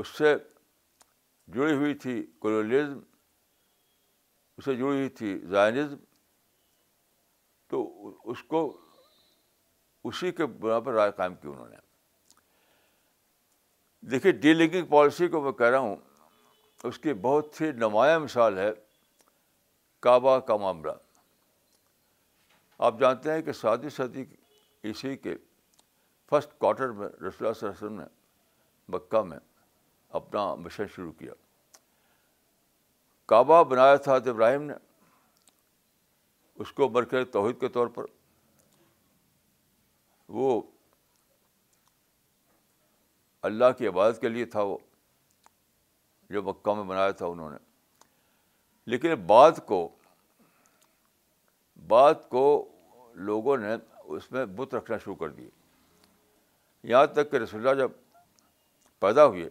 اس 0.00 0.08
سے 0.18 0.34
جڑی 1.54 1.74
ہوئی 1.76 1.94
تھی 2.04 2.22
کولونیزم 2.40 2.98
اس 4.56 4.64
سے 4.64 4.72
جڑی 4.74 4.82
ہوئی 4.84 5.08
تھی 5.18 5.38
زائنزم 5.50 5.96
تو 7.70 7.82
اس 8.30 8.42
کو 8.50 8.60
اسی 10.08 10.30
کے 10.32 10.46
بنا 10.60 10.78
پر 10.80 10.92
رائے 10.94 11.10
قائم 11.16 11.34
کی 11.36 11.48
انہوں 11.48 11.68
نے 11.68 11.76
دیکھیے 14.10 14.32
ڈی 14.32 14.52
لنکنگ 14.54 14.86
پالیسی 14.90 15.28
کو 15.28 15.40
میں 15.44 15.52
کہہ 15.52 15.66
رہا 15.70 15.78
ہوں 15.78 15.96
اس 16.88 16.98
کی 16.98 17.14
بہت 17.22 17.60
ہی 17.60 17.70
نمایاں 17.76 18.18
مثال 18.20 18.58
ہے 18.58 18.70
کعبہ 20.02 20.38
کا 20.50 20.56
معاملہ 20.56 20.92
آپ 22.88 22.98
جانتے 23.00 23.32
ہیں 23.32 23.42
کہ 23.42 23.52
سادی 23.60 23.88
صدی 23.96 24.24
اسی 24.90 25.16
کے 25.16 25.34
فسٹ 26.30 26.58
کوارٹر 26.60 26.88
میں 26.92 27.06
رسول 27.08 27.46
اللہ 27.46 27.58
علیہ 27.66 27.68
وسلم 27.68 28.00
نے 28.00 28.04
مکہ 28.96 29.20
میں 29.28 29.38
اپنا 30.18 30.54
مشن 30.64 30.86
شروع 30.94 31.12
کیا 31.18 31.32
کعبہ 33.28 33.62
بنایا 33.70 33.94
تھا 34.06 34.14
ابراہیم 34.16 34.62
نے 34.70 34.74
اس 36.64 36.72
کو 36.78 36.88
مرکز 36.90 37.30
توحید 37.32 37.60
کے 37.60 37.68
طور 37.78 37.86
پر 37.96 38.04
وہ 40.38 40.60
اللہ 43.48 43.72
کی 43.78 43.86
عبادت 43.88 44.20
کے 44.20 44.28
لیے 44.28 44.44
تھا 44.54 44.62
وہ 44.70 44.76
جو 46.36 46.42
مکہ 46.42 46.74
میں 46.74 46.84
بنایا 46.84 47.10
تھا 47.20 47.26
انہوں 47.26 47.50
نے 47.50 47.56
لیکن 48.92 49.14
بعد 49.26 49.64
کو 49.66 49.88
بعد 51.88 52.28
کو 52.28 52.44
لوگوں 53.30 53.56
نے 53.58 53.74
اس 54.16 54.30
میں 54.32 54.44
بت 54.56 54.74
رکھنا 54.74 54.98
شروع 55.04 55.14
کر 55.22 55.28
دیے 55.38 55.48
یہاں 56.88 57.06
تک 57.16 57.30
کہ 57.30 57.36
رسول 57.36 57.60
اللہ 57.66 57.80
جب 57.80 57.90
پیدا 59.00 59.24
ہوئے 59.32 59.48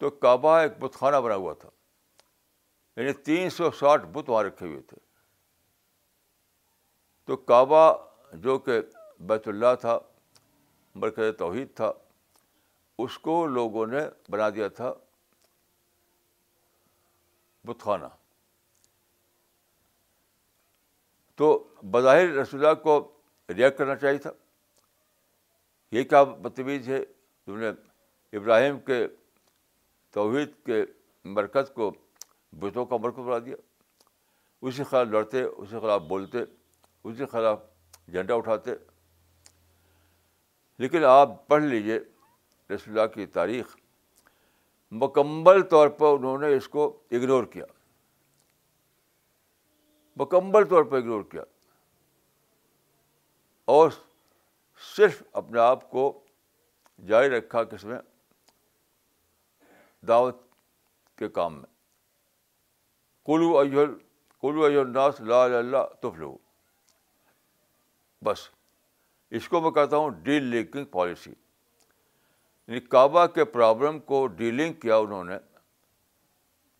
تو 0.00 0.10
کعبہ 0.24 0.56
ایک 0.58 0.78
بت 0.80 0.94
خانہ 0.98 1.16
بنا 1.24 1.34
ہوا 1.34 1.52
تھا 1.60 1.68
یعنی 2.96 3.12
تین 3.28 3.50
سو 3.50 3.70
ساٹھ 3.78 4.04
بت 4.12 4.28
وہاں 4.30 4.42
رکھے 4.44 4.66
ہوئے 4.66 4.80
تھے 4.88 4.96
تو 7.26 7.36
کعبہ 7.50 7.82
جو 8.44 8.56
کہ 8.68 8.78
بیت 9.32 9.48
اللہ 9.48 9.74
تھا 9.80 9.98
مرکز 11.02 11.36
توحید 11.38 11.74
تھا 11.76 11.90
اس 13.02 13.18
کو 13.26 13.34
لوگوں 13.56 13.86
نے 13.86 14.00
بنا 14.30 14.48
دیا 14.54 14.68
تھا 14.80 14.92
بت 17.66 17.80
خانہ 17.84 18.06
تو 21.42 21.48
بظاہر 21.90 22.28
رسول 22.36 22.64
اللہ 22.64 22.80
کو 22.82 22.96
ریئیکٹ 23.56 23.78
کرنا 23.78 23.96
چاہیے 24.02 24.18
تھا 24.26 24.30
یہ 25.92 26.02
کیا 26.10 26.22
بدتمیز 26.42 26.88
ہے 26.88 27.02
تم 27.46 27.58
نے 27.58 27.68
ابراہیم 28.38 28.78
کے 28.86 29.06
توحید 30.14 30.50
کے 30.66 30.82
مرکز 31.36 31.70
کو 31.74 31.90
بتوں 32.60 32.84
کا 32.92 32.96
مرکز 33.02 33.24
بنا 33.26 33.38
دیا 33.46 33.56
اسی 34.68 34.84
خلاف 34.90 35.06
لڑتے 35.10 35.42
اسی 35.42 35.80
خلاف 35.80 36.00
بولتے 36.08 36.38
اس 37.04 37.16
کے 37.18 37.26
خلاف 37.30 37.58
جھنڈا 38.12 38.34
اٹھاتے 38.34 38.70
لیکن 40.82 41.04
آپ 41.04 41.46
پڑھ 41.48 41.62
لیجئے 41.62 41.98
رسول 42.74 42.98
اللہ 42.98 43.12
کی 43.14 43.26
تاریخ 43.36 43.76
مکمل 45.02 45.60
طور 45.70 45.88
پر 45.98 46.12
انہوں 46.16 46.38
نے 46.38 46.54
اس 46.56 46.68
کو 46.68 46.84
اگنور 47.18 47.44
کیا 47.52 47.64
مکمل 50.20 50.64
طور 50.70 50.84
پر 50.84 50.96
اگنور 50.98 51.22
کیا 51.30 51.42
اور 53.74 53.90
صرف 54.94 55.22
اپنے 55.40 55.60
آپ 55.60 55.90
کو 55.90 56.10
جاری 57.06 57.28
رکھا 57.30 57.62
کس 57.64 57.84
میں 57.84 57.98
دعوت 60.08 60.36
کے 61.18 61.28
کام 61.28 61.60
میں 61.60 61.68
ایل 63.60 63.92
کلو 64.42 64.64
ایل 64.64 64.88
ناس 64.92 65.20
لا 65.20 65.42
اللہ 65.44 65.86
تفلو 66.02 66.36
بس 68.24 68.48
اس 69.38 69.48
کو 69.48 69.60
میں 69.60 69.70
کہتا 69.70 69.96
ہوں 69.96 70.10
ڈیل 70.22 70.42
لنکنگ 70.54 70.84
پالیسی 70.98 71.30
یعنی 71.30 72.80
کعبہ 72.94 73.26
کے 73.34 73.44
پرابلم 73.52 73.98
کو 74.10 74.26
ڈیلنگ 74.36 74.72
کیا 74.80 74.96
انہوں 74.96 75.24
نے 75.24 75.36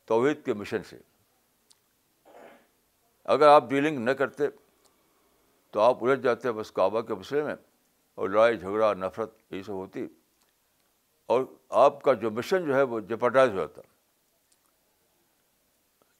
توحید 0.06 0.44
کے 0.44 0.54
مشن 0.54 0.82
سے 0.88 0.98
اگر 3.36 3.48
آپ 3.48 3.68
ڈیلنگ 3.70 3.98
نہ 4.04 4.10
کرتے 4.20 4.44
تو 5.72 5.80
آپ 5.80 6.04
الجھ 6.04 6.20
جاتے 6.22 6.52
بس 6.52 6.72
کعبہ 6.72 7.00
کے 7.10 7.14
مسئلے 7.14 7.42
میں 7.44 7.54
اور 8.16 8.29
لڑائی 8.29 8.57
جھگڑا 8.57 8.92
نفرت 8.94 9.35
یہی 9.51 9.62
سب 9.62 9.73
ہوتی 9.73 10.07
اور 11.35 11.44
آپ 11.85 12.03
کا 12.03 12.12
جو 12.23 12.31
مشن 12.37 12.66
جو 12.66 12.75
ہے 12.77 12.83
وہ 12.92 13.01
جپٹائز 13.09 13.51
ہو 13.51 13.57
جاتا 13.57 13.83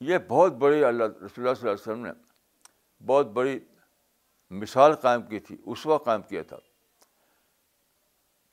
یہ 0.09 0.17
بہت 0.27 0.53
بڑی 0.57 0.83
اللہ 0.83 1.03
رسول 1.25 1.47
اللہ 1.47 1.53
صلی 1.59 1.69
اللہ 1.69 1.71
علیہ 1.81 1.91
وسلم 1.91 2.05
نے 2.05 2.11
بہت 3.07 3.25
بڑی 3.31 3.59
مثال 4.61 4.93
قائم 5.01 5.21
کی 5.25 5.39
تھی 5.49 5.57
اس 5.71 5.85
وقت 5.85 6.05
قائم 6.05 6.21
کیا 6.29 6.41
تھا 6.47 6.57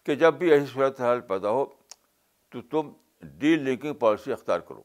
کہ 0.05 0.14
جب 0.14 0.35
بھی 0.38 0.51
ایسی 0.53 0.66
صورت 0.72 1.01
حال 1.01 1.20
پیدا 1.29 1.51
ہو 1.51 1.64
تو 2.53 2.61
تم 2.70 2.90
ڈیل 3.38 3.62
لنکنگ 3.68 3.94
پالیسی 4.03 4.33
اختیار 4.33 4.61
کرو 4.68 4.83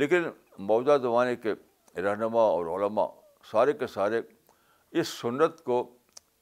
لیکن 0.00 0.24
موجودہ 0.70 0.96
زمانے 1.02 1.34
کے 1.46 1.54
رہنما 2.02 2.40
اور 2.42 2.66
علماء 2.76 3.06
سارے 3.50 3.72
کے 3.80 3.86
سارے 3.86 4.20
اس 5.00 5.08
سنت 5.20 5.62
کو 5.64 5.82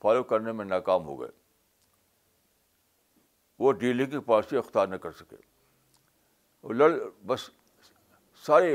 فالو 0.02 0.22
کرنے 0.30 0.52
میں 0.52 0.64
ناکام 0.64 1.04
ہو 1.06 1.20
گئے 1.20 1.30
وہ 3.58 3.72
ڈیلنگ 3.82 4.10
کی 4.10 4.18
پارسی 4.26 4.56
اختیار 4.56 4.86
نہ 4.88 4.96
کر 5.04 5.12
سکے 5.20 5.36
وہ 6.62 6.72
لڑ 6.72 6.90
بس 7.26 7.48
سارے 8.46 8.74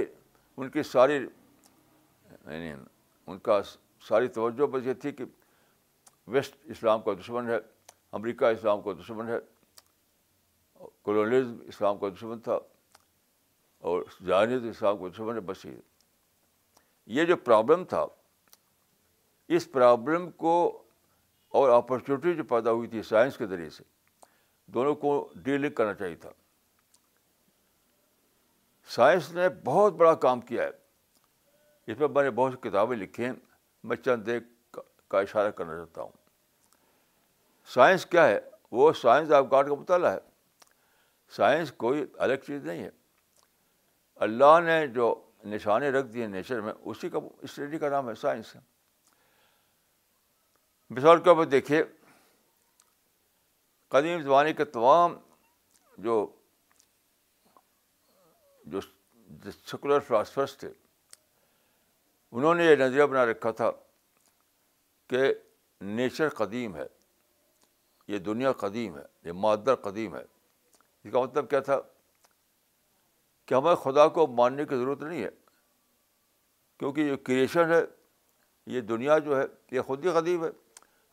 ان 0.57 0.69
کی 0.69 0.83
ساری 0.83 1.13
یعنی 1.15 2.71
ان 2.71 3.37
کا 3.39 3.61
ساری 4.07 4.27
توجہ 4.37 4.65
بس 4.71 4.85
یہ 4.87 4.93
تھی 5.01 5.11
کہ 5.11 5.25
ویسٹ 6.33 6.55
اسلام 6.73 7.01
کا 7.01 7.13
دشمن 7.19 7.49
ہے 7.49 7.57
امریکہ 8.19 8.45
اسلام 8.55 8.81
کا 8.81 8.91
دشمن 8.99 9.27
ہے 9.29 9.37
کالونیزم 11.05 11.55
اسلام 11.67 11.97
کا 11.97 12.09
دشمن 12.13 12.39
تھا 12.47 12.57
اور 13.91 14.03
جائنیز 14.25 14.65
اسلام 14.69 14.97
کا 14.97 15.07
دشمن 15.13 15.35
ہے 15.35 15.39
بس 15.51 15.65
یہ 17.15 17.25
جو 17.25 17.35
پرابلم 17.45 17.83
تھا 17.89 18.05
اس 19.57 19.71
پرابلم 19.71 20.29
کو 20.43 20.53
اور 21.59 21.69
اپرچونیٹی 21.69 22.33
جو 22.35 22.43
پیدا 22.49 22.71
ہوئی 22.71 22.87
تھی 22.89 23.01
سائنس 23.03 23.37
کے 23.37 23.45
ذریعے 23.45 23.69
سے 23.69 23.83
دونوں 24.73 24.93
کو 24.95 25.09
ڈیل 25.43 25.69
کرنا 25.75 25.93
چاہیے 25.93 26.15
تھا 26.25 26.29
سائنس 28.95 29.31
نے 29.33 29.47
بہت 29.65 29.93
بڑا 29.93 30.13
کام 30.25 30.41
کیا 30.51 30.63
ہے 30.63 30.71
اس 31.91 31.99
میں 31.99 32.07
میں 32.15 32.23
نے 32.23 32.29
بہت 32.37 32.53
سی 32.53 32.69
کتابیں 32.69 32.95
لکھی 32.97 33.25
ہیں 33.25 33.33
میں 33.89 33.95
چند 34.05 34.27
ایک 34.29 34.75
کا 35.07 35.19
اشارہ 35.19 35.49
کرنا 35.57 35.75
چاہتا 35.75 36.01
ہوں 36.01 36.11
سائنس 37.73 38.05
کیا 38.13 38.27
ہے 38.27 38.39
وہ 38.79 38.91
سائنس 39.01 39.31
آف 39.39 39.45
گاڈ 39.51 39.67
کا 39.69 39.75
مطالعہ 39.75 40.11
ہے 40.13 40.19
سائنس 41.37 41.71
کوئی 41.83 42.03
الگ 42.19 42.43
چیز 42.47 42.63
نہیں 42.65 42.83
ہے 42.83 42.89
اللہ 44.27 44.59
نے 44.65 44.85
جو 44.95 45.13
نشانے 45.53 45.89
رکھ 45.91 46.07
دیے 46.13 46.27
نیچر 46.27 46.61
میں 46.61 46.73
اسی 46.81 47.09
کا 47.09 47.19
اسٹڈی 47.41 47.77
کا 47.79 47.89
نام 47.89 48.09
ہے 48.09 48.15
سائنس 48.21 48.55
ہے 48.55 48.59
مثال 50.95 51.21
کے 51.23 51.33
پر 51.37 51.45
دیکھیے 51.51 51.81
قدیم 53.89 54.21
زمانے 54.21 54.53
کے 54.53 54.63
تمام 54.77 55.13
جو 56.07 56.15
جو 58.73 58.81
سیکولر 59.51 59.99
فلاسفرس 60.07 60.55
تھے 60.57 60.69
انہوں 62.31 62.55
نے 62.55 62.65
یہ 62.65 62.75
نظریہ 62.81 63.03
بنا 63.13 63.25
رکھا 63.25 63.51
تھا 63.61 63.69
کہ 65.09 65.23
نیچر 66.01 66.29
قدیم 66.41 66.75
ہے 66.75 66.85
یہ 68.13 68.17
دنیا 68.27 68.51
قدیم 68.65 68.97
ہے 68.97 69.03
یہ 69.27 69.31
معدر 69.45 69.75
قدیم 69.87 70.15
ہے 70.15 70.21
اس 70.23 71.11
کا 71.11 71.19
مطلب 71.21 71.49
کیا 71.49 71.59
تھا 71.69 71.79
کہ 73.45 73.53
ہمیں 73.53 73.75
خدا 73.83 74.07
کو 74.17 74.25
ماننے 74.41 74.65
کی 74.65 74.75
ضرورت 74.75 75.01
نہیں 75.03 75.23
ہے 75.23 75.29
کیونکہ 76.79 77.07
یہ 77.11 77.15
کریشن 77.25 77.71
ہے 77.71 77.81
یہ 78.75 78.81
دنیا 78.93 79.17
جو 79.29 79.39
ہے 79.39 79.45
یہ 79.75 79.81
خود 79.91 80.05
ہی 80.05 80.11
قدیم 80.19 80.43
ہے 80.43 80.49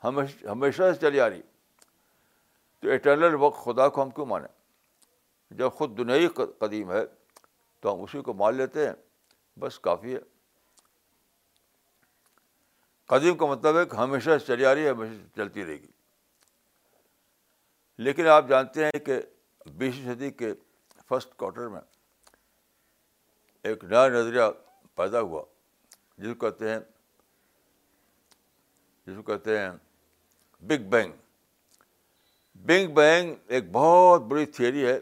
ہمیشہ 0.04 0.92
سے 0.92 0.94
چلی 1.00 1.20
آ 1.20 1.28
رہی 1.30 1.40
تو 2.80 2.90
اٹرنل 2.92 3.34
وقت 3.42 3.58
خدا 3.64 3.88
کو 3.94 4.02
ہم 4.02 4.10
کیوں 4.16 4.26
مانیں 4.26 4.48
جب 5.58 5.72
خود 5.74 5.96
دنیا 5.98 6.28
قدیم 6.58 6.90
ہے 6.92 7.04
تو 7.80 7.92
ہم 7.94 8.02
اسی 8.02 8.20
کو 8.22 8.34
مان 8.34 8.54
لیتے 8.56 8.86
ہیں 8.86 8.92
بس 9.60 9.78
کافی 9.86 10.14
ہے 10.14 10.18
قدیم 13.12 13.36
کا 13.38 13.46
مطلب 13.46 13.78
ہے 13.78 13.84
کہ 13.86 13.96
ہمیشہ 13.96 14.36
سے 14.38 14.46
چلی 14.46 14.64
آ 14.66 14.74
رہی 14.74 14.84
ہے 14.84 14.90
ہمیشہ 14.90 15.26
چلتی 15.36 15.64
رہے 15.64 15.72
گی 15.80 15.86
لیکن 18.04 18.26
آپ 18.28 18.48
جانتے 18.48 18.84
ہیں 18.84 18.98
کہ 19.06 19.20
بیسویں 19.78 20.14
صدی 20.14 20.30
کے 20.42 20.52
فسٹ 21.08 21.34
کوارٹر 21.36 21.68
میں 21.68 21.80
ایک 23.68 23.84
نیا 23.84 24.06
نظریہ 24.08 24.42
پیدا 24.96 25.20
ہوا 25.20 25.42
جس 26.18 26.34
کو 26.38 26.48
کہتے 26.50 26.70
ہیں 26.70 26.78
جس 29.06 29.16
کو 29.16 29.22
کہتے 29.32 29.58
ہیں 29.58 29.70
بگ 30.66 30.88
بینگ 30.90 31.12
بگ 32.66 32.88
بینگ 32.96 33.34
ایک 33.56 33.64
بہت 33.72 34.22
بڑی 34.28 34.46
تھیوری 34.54 34.86
ہے 34.86 34.98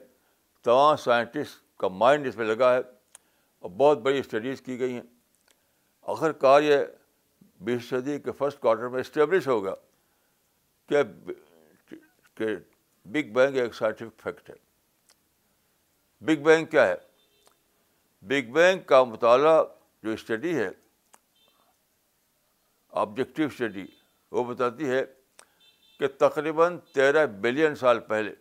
تمام 0.62 0.96
سائنٹسٹ 1.04 1.60
کا 1.80 1.88
مائنڈ 1.88 2.26
اس 2.26 2.36
میں 2.36 2.46
لگا 2.46 2.72
ہے 2.74 2.78
اور 3.58 3.70
بہت 3.76 3.98
بڑی 4.02 4.18
اسٹڈیز 4.18 4.60
کی 4.62 4.78
گئی 4.80 4.94
ہیں 4.94 5.02
آخر 6.12 6.32
کار 6.42 6.62
یہ 6.62 6.84
بیس 7.64 7.88
صدی 7.88 8.18
کے 8.24 8.32
فرسٹ 8.38 8.58
کوارٹر 8.60 8.88
میں 8.88 9.00
اسٹیبلش 9.00 9.46
ہوگا 9.48 9.74
گیا 10.90 11.02
کہ 12.36 12.46
بگ 13.12 13.32
بینگ 13.34 13.56
ایک 13.60 13.74
سائنٹیفک 13.74 14.20
فیکٹ 14.22 14.50
ہے 14.50 14.54
بگ 16.24 16.42
بینگ 16.44 16.66
کیا 16.70 16.86
ہے 16.86 16.94
بگ 18.28 18.50
بینگ 18.52 18.80
کا 18.86 19.02
مطالعہ 19.04 19.64
جو 20.02 20.10
اسٹڈی 20.12 20.54
ہے 20.56 20.68
آبجیکٹیو 23.02 23.46
اسٹڈی 23.46 23.86
وہ 24.32 24.44
بتاتی 24.44 24.88
ہے 24.90 25.04
کہ 25.98 26.06
تقریباً 26.18 26.78
تیرہ 26.94 27.24
بلین 27.40 27.74
سال 27.76 27.98
پہلے 28.08 28.32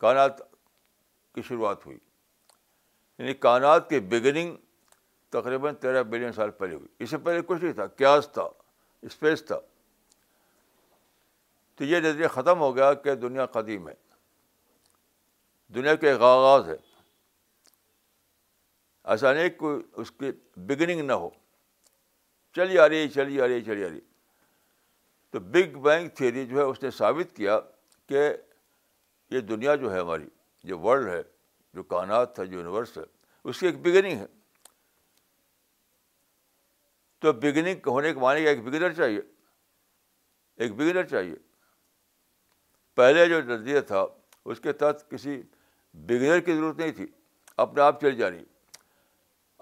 کائنات 0.00 0.38
کی 1.34 1.42
شروعات 1.48 1.86
ہوئی 1.86 1.98
یعنی 3.18 3.34
کائنات 3.34 3.88
کی 3.90 4.00
بگننگ 4.10 4.54
تقریباً 5.32 5.74
تیرہ 5.80 6.02
بلین 6.12 6.32
سال 6.32 6.50
پہلے 6.58 6.74
ہوئی 6.74 6.88
اس 7.02 7.10
سے 7.10 7.18
پہلے 7.28 7.40
کچھ 7.46 7.62
نہیں 7.62 7.72
تھا 7.74 7.86
کیاس 8.02 8.28
تھا 8.34 8.48
اسپیس 9.10 9.44
تھا 9.46 9.58
تو 11.76 11.84
یہ 11.84 12.00
نظریہ 12.06 12.28
ختم 12.32 12.60
ہو 12.60 12.74
گیا 12.76 12.92
کہ 13.04 13.14
دنیا 13.24 13.46
قدیم 13.58 13.88
ہے 13.88 13.94
دنیا 15.74 15.94
کا 16.02 16.08
ایک 16.08 16.22
آغاز 16.22 16.68
ہے 16.68 16.76
ایسا 19.12 19.32
نہیں 19.32 19.48
کوئی 19.58 19.80
اس 20.00 20.10
کی 20.18 20.30
بگننگ 20.66 21.04
نہ 21.06 21.12
ہو 21.24 21.30
چلی 22.56 22.78
آ 22.78 22.88
رہی 22.88 23.08
چلی 23.14 23.40
آ 23.40 23.46
رہی 23.48 23.62
چلی 23.64 23.84
آ 23.84 23.88
رہی 23.88 23.98
تو 25.32 25.40
بگ 25.40 25.76
بینگ 25.82 26.08
تھیوری 26.16 26.44
جو 26.46 26.56
ہے 26.58 26.62
اس 26.70 26.82
نے 26.82 26.90
ثابت 26.90 27.34
کیا 27.36 27.58
کہ 28.08 28.22
یہ 29.30 29.40
دنیا 29.50 29.74
جو 29.82 29.92
ہے 29.92 29.98
ہماری 30.00 30.26
یہ 30.68 30.74
ورلڈ 30.84 31.08
ہے 31.08 31.20
جو 31.74 31.82
کانات 31.92 32.38
ہے 32.38 32.46
جو 32.46 32.54
یونیورس 32.58 32.96
ہے 32.98 33.02
اس 33.48 33.58
کی 33.60 33.66
ایک 33.66 33.78
بگننگ 33.82 34.18
ہے 34.18 34.26
تو 37.20 37.32
بگننگ 37.40 37.86
ہونے 37.88 38.12
کے 38.14 38.20
معنی 38.20 38.46
ایک 38.48 38.62
بگنر 38.64 38.92
چاہیے 38.94 39.20
ایک 40.56 40.74
بگنر 40.76 41.06
چاہیے 41.08 41.34
پہلے 42.96 43.26
جو 43.28 43.40
نظریہ 43.46 43.80
تھا 43.88 44.04
اس 44.52 44.60
کے 44.60 44.72
تحت 44.82 45.08
کسی 45.10 45.40
بگنر 46.08 46.40
کی 46.44 46.54
ضرورت 46.54 46.78
نہیں 46.78 46.92
تھی 46.96 47.06
اپنے 47.64 47.82
آپ 47.82 48.00
چلی 48.00 48.16
جانی 48.16 48.44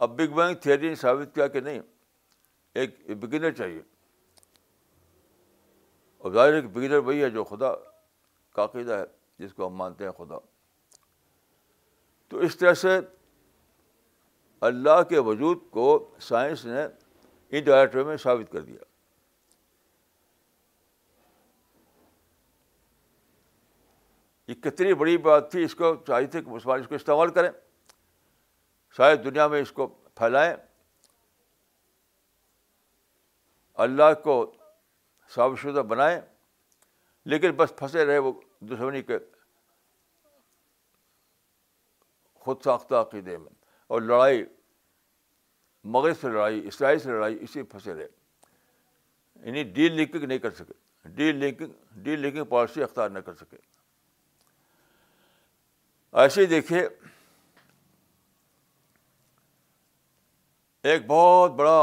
اب 0.07 0.16
بگ 0.16 0.35
بینگ 0.35 0.54
تھیوری 0.62 0.88
نے 0.88 0.94
ثابت 0.94 1.35
کیا 1.35 1.46
کہ 1.54 1.61
نہیں 1.61 1.81
ایک 2.81 3.09
بگنر 3.24 3.50
چاہیے 3.59 3.81
اور 6.18 6.33
ظاہر 6.33 6.52
ایک 6.54 6.70
بگنر 6.76 6.98
وہی 7.07 7.22
ہے 7.22 7.28
جو 7.31 7.44
خدا 7.44 7.72
کا 8.54 8.64
عقیدہ 8.64 8.92
ہے 8.98 9.04
جس 9.44 9.52
کو 9.54 9.66
ہم 9.66 9.74
مانتے 9.76 10.04
ہیں 10.04 10.12
خدا 10.18 10.38
تو 12.28 12.38
اس 12.46 12.57
طرح 12.59 12.74
سے 12.81 12.98
اللہ 14.68 15.02
کے 15.09 15.18
وجود 15.28 15.59
کو 15.70 15.85
سائنس 16.28 16.64
نے 16.66 16.85
ان 16.85 17.62
ڈائریکٹری 17.64 18.04
میں 18.04 18.16
ثابت 18.22 18.50
کر 18.52 18.61
دیا 18.62 18.83
یہ 24.48 24.54
کتنی 24.64 24.94
بڑی 25.04 25.16
بات 25.28 25.50
تھی 25.52 25.62
اس 25.64 25.74
کو 25.74 25.94
چاہیے 26.07 26.26
تھے 26.35 26.42
کہ 26.42 26.50
مسلمان 26.50 26.81
اس 26.81 26.88
کو 26.88 26.94
استعمال 26.94 27.31
کریں 27.38 27.50
شاید 28.96 29.24
دنیا 29.24 29.46
میں 29.48 29.61
اس 29.62 29.72
کو 29.72 29.87
پھیلائیں 30.16 30.52
اللہ 33.87 34.12
کو 34.22 34.40
صاف 35.35 35.59
شدہ 35.62 35.81
بنائے 35.88 36.21
لیکن 37.31 37.51
بس 37.57 37.73
پھنسے 37.79 38.05
رہے 38.07 38.19
وہ 38.27 38.33
دشمنی 38.71 39.03
کے 39.11 39.19
خود 42.45 42.62
ساختہ 42.64 42.95
عقیدے 42.95 43.37
میں 43.38 43.51
اور 43.95 44.03
لڑائی 44.03 44.45
مغرب 45.97 46.21
سے 46.21 46.29
لڑائی 46.29 46.67
اسرائیل 46.69 46.99
سے 46.99 47.09
لڑائی 47.09 47.37
اسی 47.45 47.62
پھنسے 47.62 47.95
رہے 47.95 48.07
یعنی 49.47 49.62
ڈی 49.73 49.88
لنکنگ 49.88 50.25
نہیں 50.25 50.38
کر 50.47 50.51
سکے 50.59 51.09
D 51.19 51.31
linking 51.33 52.01
D 52.03 52.17
linking 52.17 52.45
policy 52.55 52.83
اختیار 52.83 53.11
نہ 53.11 53.19
کر 53.27 53.35
سکے 53.41 53.57
ایسے 56.23 56.45
دیکھیے 56.55 56.81
ایک 60.93 61.07
بہت 61.07 61.53
بڑا 61.57 61.81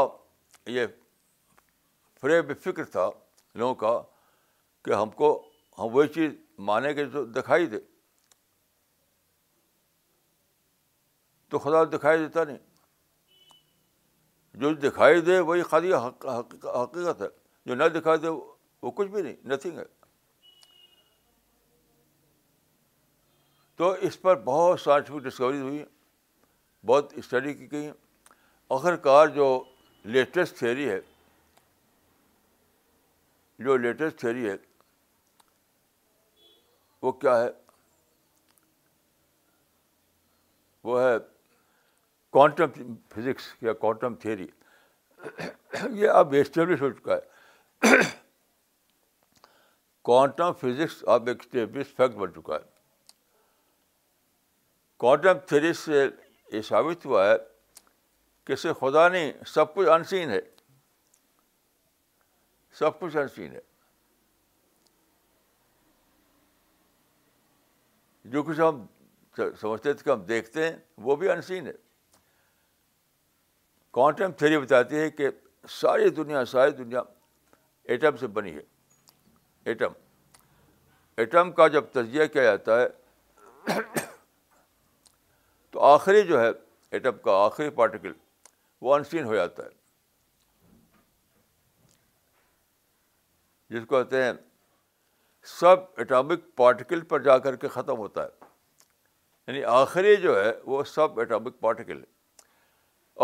یہ 0.76 0.86
فریب 2.22 2.52
فکر 2.64 2.84
تھا 2.92 3.10
لوگوں 3.56 3.74
کا 3.82 4.00
کہ 4.86 4.94
ہم 5.02 5.10
کو 5.22 5.30
ہم 5.78 5.88
وہی 5.96 6.08
چیز 6.16 6.32
مانیں 6.70 6.94
گے 6.96 7.06
جو 7.14 7.24
دکھائی 7.40 7.66
دے 7.74 7.78
تو 11.50 11.60
خدا 11.60 11.84
دکھائی 11.98 12.18
دیتا 12.20 12.44
نہیں 12.44 12.58
جو 14.62 14.74
دکھائی 14.90 15.22
دے 15.22 15.40
وہی 15.48 15.62
خالی 15.72 15.94
حقیقت 15.94 17.22
ہے 17.22 17.28
جو 17.66 17.76
نہ 17.76 17.84
دکھائی 18.00 18.18
دے 18.22 18.28
وہ 18.30 18.92
کچھ 18.96 19.08
بھی 19.12 19.22
نہیں 19.22 19.48
نتھنگ 19.50 19.78
ہے 19.80 19.84
تو 23.78 23.90
اس 24.08 24.22
پر 24.22 24.36
بہت 24.44 24.80
سائنٹیفک 24.80 25.24
ڈسکوریز 25.26 25.62
ہوئی 25.62 25.84
بہت 26.88 27.14
اسٹڈی 27.18 27.54
کی 27.54 27.72
گئی 27.72 27.88
آخر 27.88 28.74
آخرکار 28.92 29.28
جو 29.36 29.48
لیٹسٹ 30.16 30.58
تھیری 30.60 30.90
ہے 30.90 31.00
جو 33.64 33.76
لیٹسٹ 33.78 34.20
تھیوری 34.20 34.50
ہے 34.50 34.56
وہ 37.02 37.12
کیا 37.12 37.38
ہے 37.42 37.48
وہ 40.84 41.02
ہے 41.02 41.16
کوانٹم 42.32 42.94
فزکس 43.14 43.52
یا 43.64 43.74
کوانٹم 43.84 44.16
تھیوری 44.24 44.48
یہ 46.00 46.10
اب 46.10 46.34
اسٹیبلش 46.40 46.82
ہو 46.82 46.90
چکا 46.92 47.16
ہے 47.16 47.96
کوانٹم 50.10 50.52
فزکس 50.62 51.04
اب 51.14 51.28
ایک 51.28 51.38
اسٹیبلش 51.44 51.96
فیکٹ 51.98 52.16
بن 52.16 52.34
چکا 52.34 52.56
ہے 52.56 52.74
کوانٹم 55.04 55.40
تھیری 55.48 55.72
سے 55.84 56.04
یہ 56.52 56.62
ثابت 56.68 57.06
ہوا 57.06 57.26
ہے 57.30 57.36
کہ 58.48 58.56
صرف 58.56 58.80
خدا 58.80 59.08
نہیں 59.08 59.32
سب 59.54 59.74
کچھ 59.76 59.88
انسین 59.94 60.30
ہے 60.32 60.40
سب 62.80 63.00
کچھ 63.00 63.16
انسین 63.18 63.52
ہے 63.56 63.60
جو 68.32 68.42
کچھ 68.44 68.60
ہم 68.62 68.86
سمجھتے 69.62 69.94
تھے 69.94 70.04
کہ 70.04 70.10
ہم 70.10 70.24
دیکھتے 70.26 70.64
ہیں 70.68 70.76
وہ 71.08 71.16
بھی 71.22 71.30
انسین 71.30 71.68
ہے 71.68 71.74
کوانٹم 73.98 74.32
تھیری 74.42 74.58
بتاتی 74.60 74.96
ہے 75.00 75.10
کہ 75.20 75.30
ساری 75.80 76.10
دنیا 76.18 76.44
ساری 76.56 76.72
دنیا 76.84 77.02
ایٹم 77.94 78.16
سے 78.20 78.28
بنی 78.38 78.56
ہے 78.56 78.62
ایٹم 79.72 79.94
ایٹم 81.24 81.52
کا 81.60 81.68
جب 81.76 81.84
تجزیہ 81.92 82.26
کیا 82.34 82.44
جاتا 82.44 82.80
ہے 82.82 83.76
تو 85.72 85.84
آخری 85.94 86.22
جو 86.28 86.40
ہے 86.42 86.50
ایٹم 86.92 87.18
کا 87.24 87.38
آخری 87.46 87.70
پارٹیکل 87.82 88.12
وہ 88.82 88.96
انسین 88.96 89.24
ہو 89.26 89.36
جاتا 89.36 89.64
ہے 89.64 89.70
جس 93.70 93.86
کو 93.90 93.98
کہتے 94.04 94.24
ہیں 94.24 94.32
سب 95.60 95.78
ایٹامک 95.98 96.40
پارٹیکل 96.58 97.02
پر 97.10 97.20
جا 97.24 97.38
کر 97.46 97.56
کے 97.64 97.68
ختم 97.68 97.98
ہوتا 97.98 98.24
ہے 98.24 98.44
یعنی 99.48 99.64
آخری 99.80 100.16
جو 100.22 100.36
ہے 100.44 100.52
وہ 100.66 100.84
سب 100.94 101.20
ایٹامک 101.20 101.60
پارٹیکل 101.60 101.98
ہے 102.00 102.14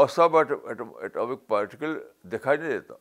اور 0.01 0.07
سب 0.07 0.35
ایٹامک 0.37 1.47
پارٹیکل 1.47 1.97
دکھائی 2.31 2.57
نہیں 2.57 2.69
دیتا 2.69 2.93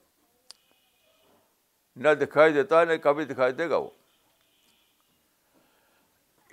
نہ 1.97 2.09
دکھائی 2.25 2.53
دیتا 2.53 2.83
نہ 2.85 2.93
کبھی 3.03 3.25
دکھائی 3.25 3.53
دے 3.53 3.69
گا 3.71 3.77
وہ 3.77 3.89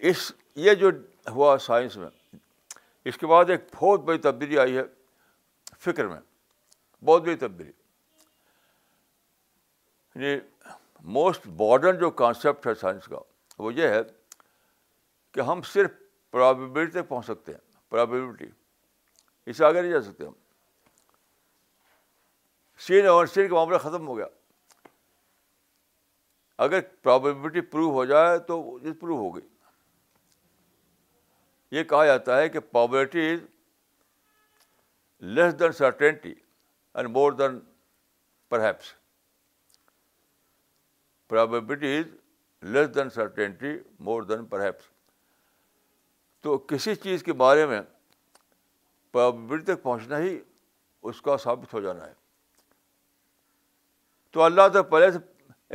اس 0.09 0.31
یہ 0.63 0.73
جو 0.81 0.89
ہوا 1.29 1.57
سائنس 1.65 1.95
میں 1.97 2.07
اس 3.09 3.17
کے 3.17 3.27
بعد 3.27 3.49
ایک 3.49 3.61
بہت 3.75 3.99
بڑی 4.05 4.17
تبدیلی 4.21 4.57
آئی 4.59 4.77
ہے 4.77 4.83
فکر 5.85 6.07
میں 6.07 6.19
بہت 7.05 7.21
بڑی 7.21 7.35
تبدیلی 7.45 7.71
یعنی 10.17 10.39
موسٹ 11.15 11.45
ماڈرن 11.57 11.97
جو 11.99 12.09
کانسیپٹ 12.21 12.67
ہے 12.67 12.73
سائنس 12.81 13.05
کا 13.09 13.17
وہ 13.63 13.73
یہ 13.73 13.87
ہے 13.87 13.99
کہ 15.33 15.41
ہم 15.49 15.61
صرف 15.73 15.91
پرابیبلٹی 16.31 16.91
تک 17.01 17.07
پہنچ 17.09 17.25
سکتے 17.25 17.51
ہیں 17.53 17.59
پرابیبلٹی 17.89 18.45
اسے 19.51 19.65
آگے 19.65 19.81
نہیں 19.81 19.91
جا 19.91 20.01
سکتے 20.09 20.25
ہم 20.25 20.33
سین 22.87 23.07
اور 23.07 23.25
سین 23.35 23.47
کا 23.49 23.55
معاملہ 23.55 23.77
ختم 23.85 24.07
ہو 24.07 24.17
گیا 24.17 24.25
اگر 26.65 26.79
پرابیبلٹی 27.03 27.61
پروو 27.75 27.91
ہو 27.93 28.05
جائے 28.11 28.37
تو 28.47 28.61
پروو 28.99 29.17
ہو 29.25 29.35
گئی 29.35 29.47
یہ 31.77 31.83
کہا 31.93 32.05
جاتا 32.05 32.37
ہے 32.41 32.49
کہ 32.49 32.59
probability 32.71 33.31
is 33.33 33.39
less 35.37 35.59
than 35.59 35.71
certainty 35.79 36.33
and 36.93 37.09
more 37.15 37.31
than 37.41 37.59
perhaps 38.49 38.93
probability 41.29 41.97
is 41.99 42.65
less 42.73 42.93
than 42.95 43.09
certainty 43.15 43.77
more 44.05 44.21
than 44.23 44.45
perhaps 44.65 44.83
تو 46.43 46.57
کسی 46.67 46.95
چیز 47.03 47.23
کے 47.23 47.33
بارے 47.43 47.65
میں 47.67 47.81
پرابیبلٹی 49.11 49.73
تک 49.73 49.81
پہنچنا 49.83 50.17
ہی 50.19 50.37
اس 51.09 51.21
کا 51.21 51.37
ثابت 51.43 51.73
ہو 51.73 51.81
جانا 51.81 52.05
ہے 52.07 52.13
تو 54.31 54.41
اللہ 54.43 54.67
تک 54.73 54.89
پہلے 54.91 55.11
سے 55.11 55.17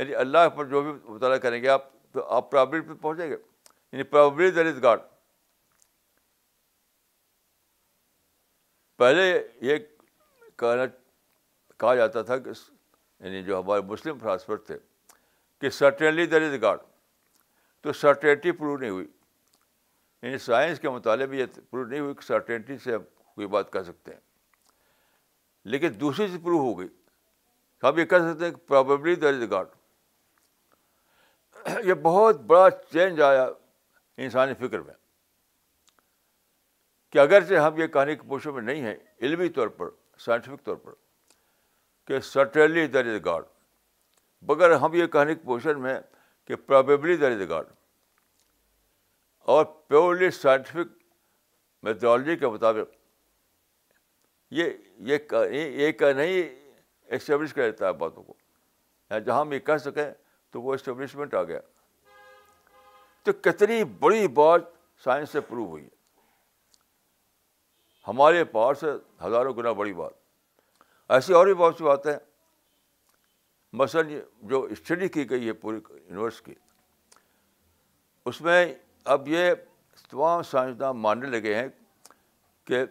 یعنی 0.01 0.15
اللہ 0.15 0.47
پر 0.55 0.65
جو 0.69 0.81
بھی 0.83 0.91
مطالعہ 1.13 1.37
کریں 1.45 1.61
گے 1.63 1.69
آپ 1.69 1.91
تو 2.13 2.25
آپ 2.35 2.49
پرابلم 2.51 2.83
پہ 2.87 2.93
پہنچیں 3.01 3.29
گے 3.29 3.35
یعنی 3.35 4.03
پرابلم 4.13 4.67
از 4.67 4.81
گاڈ 4.83 4.99
پہلے 8.97 9.23
یہ 9.69 9.77
کہنا 10.59 10.85
کہا 11.79 11.93
جاتا 11.95 12.21
تھا 12.23 12.37
کہ 12.37 12.49
یعنی 13.19 13.41
جو 13.43 13.59
ہمارے 13.59 13.81
مسلم 13.91 14.17
فلاسفر 14.21 14.57
تھے 14.67 14.77
کہ 15.63 15.69
سرٹنلی 15.69 16.25
در 16.27 16.41
از 16.43 16.53
گاڈ 16.61 16.79
تو 17.83 17.93
سرٹنٹی 17.93 18.51
پروو 18.51 18.77
نہیں 18.77 18.89
ہوئی 18.89 19.05
یعنی 20.21 20.37
سائنس 20.45 20.79
کے 20.79 20.89
مطالعے 20.89 21.25
میں 21.27 21.37
یہ 21.37 21.45
پروو 21.69 21.83
نہیں 21.85 21.99
ہوئی 21.99 22.13
کہ 22.13 22.25
سرٹنٹی 22.27 22.77
سے 22.83 22.93
ہم 22.95 23.03
کوئی 23.35 23.47
بات 23.53 23.71
کہہ 23.73 23.83
سکتے 23.87 24.11
ہیں 24.13 24.19
لیکن 25.73 25.99
دوسری 25.99 26.27
چیز 26.27 26.39
پروو 26.43 26.59
ہو 26.63 26.77
گئی 26.79 26.87
ہم 27.83 27.99
یہ 27.99 28.05
کہہ 28.05 28.25
سکتے 28.31 28.45
ہیں 28.45 28.51
کہ 28.51 28.67
پرابیبلی 28.67 29.15
در 29.23 29.33
از 29.41 29.49
گاڈ 29.51 29.67
یہ 31.85 31.93
بہت 32.09 32.41
بڑا 32.51 32.69
چینج 32.93 33.21
آیا 33.29 33.47
انسانی 34.25 34.53
فکر 34.67 34.79
میں 34.81 34.93
کہ 37.11 37.19
اگرچہ 37.25 37.65
ہم 37.67 37.81
یہ 37.81 37.87
کہانی 37.95 38.15
کے 38.15 38.27
پوشوں 38.29 38.53
میں 38.53 38.61
نہیں 38.73 38.81
ہیں 38.85 38.95
علمی 39.21 39.49
طور 39.59 39.67
پر 39.79 39.89
سائنٹیفک 40.25 40.65
طور 40.65 40.75
پر 40.85 40.93
کہ 42.07 42.19
سرٹنلی 42.33 42.87
در 42.97 43.13
از 43.15 43.25
گاڈ 43.25 43.51
مگر 44.47 44.71
ہم 44.81 44.93
یہ 44.93 45.05
کہنے 45.07 45.35
کی 45.35 45.41
پوزیشن 45.45 45.81
میں 45.81 45.99
کہ 46.47 46.55
پرابیبلی 46.67 47.15
اے 47.25 47.47
گاڈ 47.49 47.65
اور 49.53 49.65
پیورلی 49.87 50.29
سائنٹیفک 50.31 50.87
میتھولوجی 51.83 52.35
کے 52.39 52.47
مطابق 52.47 52.91
یہ 54.53 54.69
نہیں 55.01 56.49
اسٹیبلش 57.15 57.53
کر 57.53 57.69
دیتا 57.71 57.87
ہے 57.87 57.93
باتوں 58.01 58.23
کو 58.23 58.33
یعنی 59.09 59.23
جہاں 59.25 59.39
ہم 59.39 59.51
یہ 59.53 59.59
کہہ 59.69 59.77
سکیں 59.83 60.05
تو 60.51 60.61
وہ 60.61 60.73
اسٹیبلشمنٹ 60.73 61.33
آ 61.33 61.43
گیا 61.43 61.59
تو 63.25 63.33
کتنی 63.47 63.83
بڑی 63.99 64.27
بات 64.41 64.61
سائنس 65.03 65.29
سے 65.31 65.41
پروو 65.49 65.65
ہوئی 65.69 65.83
ہے 65.83 65.89
ہمارے 68.07 68.43
پاس 68.55 68.83
ہزاروں 69.25 69.53
گنا 69.57 69.71
بڑی 69.81 69.93
بات 69.93 70.13
ایسی 71.17 71.33
اور 71.33 71.45
بھی 71.45 71.53
بہت 71.53 71.77
سی 71.77 71.83
باتیں 71.83 72.15
مثلاً 73.81 74.13
جو 74.49 74.61
اسٹڈی 74.71 75.07
کی 75.09 75.29
گئی 75.29 75.47
ہے 75.47 75.53
پورے 75.61 75.77
یونیورس 75.77 76.41
کی 76.41 76.53
اس 78.31 78.41
میں 78.41 78.65
اب 79.13 79.27
یہ 79.27 79.53
تمام 80.09 80.41
سائنسداں 80.49 80.93
ماننے 80.93 81.27
لگے 81.29 81.53
ہیں 81.55 81.67
کہ 82.65 82.83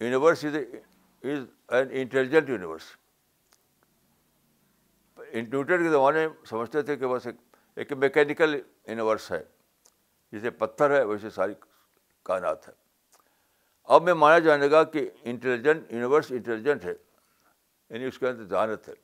universe 0.00 0.44
is 0.44 0.56
is 0.56 1.44
an 1.70 1.88
intelligent 1.90 2.48
universe 2.48 2.90
انٹیوٹر 5.30 5.82
کے 5.82 5.90
زمانے 5.90 6.26
میں 6.26 6.44
سمجھتے 6.48 6.82
تھے 6.88 6.96
کہ 6.96 7.06
بس 7.12 7.26
ایک 7.76 7.92
میکینیکل 8.00 8.54
یونیورس 8.88 9.30
ہے 9.32 9.42
جسے 10.32 10.50
پتھر 10.62 10.98
ہے 10.98 11.02
ویسے 11.04 11.30
ساری 11.30 11.54
کائنات 12.30 12.68
ہے 12.68 12.72
اب 13.94 14.02
میں 14.02 14.14
مانا 14.14 14.38
جانے 14.48 14.70
گا 14.70 14.82
کہ 14.92 15.08
انٹیلیجنٹ 15.24 15.92
یونیورس 15.92 16.32
انٹیلیجنٹ 16.32 16.84
ہے 16.84 16.94
یعنی 17.90 18.04
اس 18.06 18.18
کے 18.18 18.28
اندر 18.28 18.44
ذہانت 18.44 18.88
ہے 18.88 18.94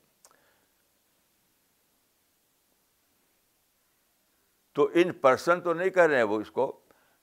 تو 4.73 4.87
ان 5.01 5.11
پرسن 5.21 5.59
تو 5.61 5.73
نہیں 5.73 5.89
کہہ 5.97 6.01
رہے 6.03 6.15
ہیں 6.17 6.23
وہ 6.33 6.39
اس 6.41 6.51
کو 6.51 6.71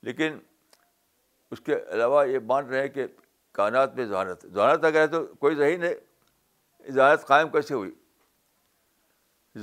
لیکن 0.07 0.37
اس 1.51 1.61
کے 1.61 1.75
علاوہ 1.91 2.27
یہ 2.27 2.39
مان 2.51 2.65
رہے 2.67 2.81
ہیں 2.81 2.87
کہ 2.89 3.05
کائنات 3.53 3.95
میں 3.95 4.05
ذہانت 4.05 4.45
ذہانت 4.53 4.83
اگر 4.85 5.01
ہے 5.01 5.07
تو 5.15 5.25
کوئی 5.39 5.55
ذہین 5.55 5.83
ہے 5.83 5.93
ذہانت 6.93 7.25
قائم 7.27 7.49
کیسے 7.51 7.73
ہوئی 7.73 7.91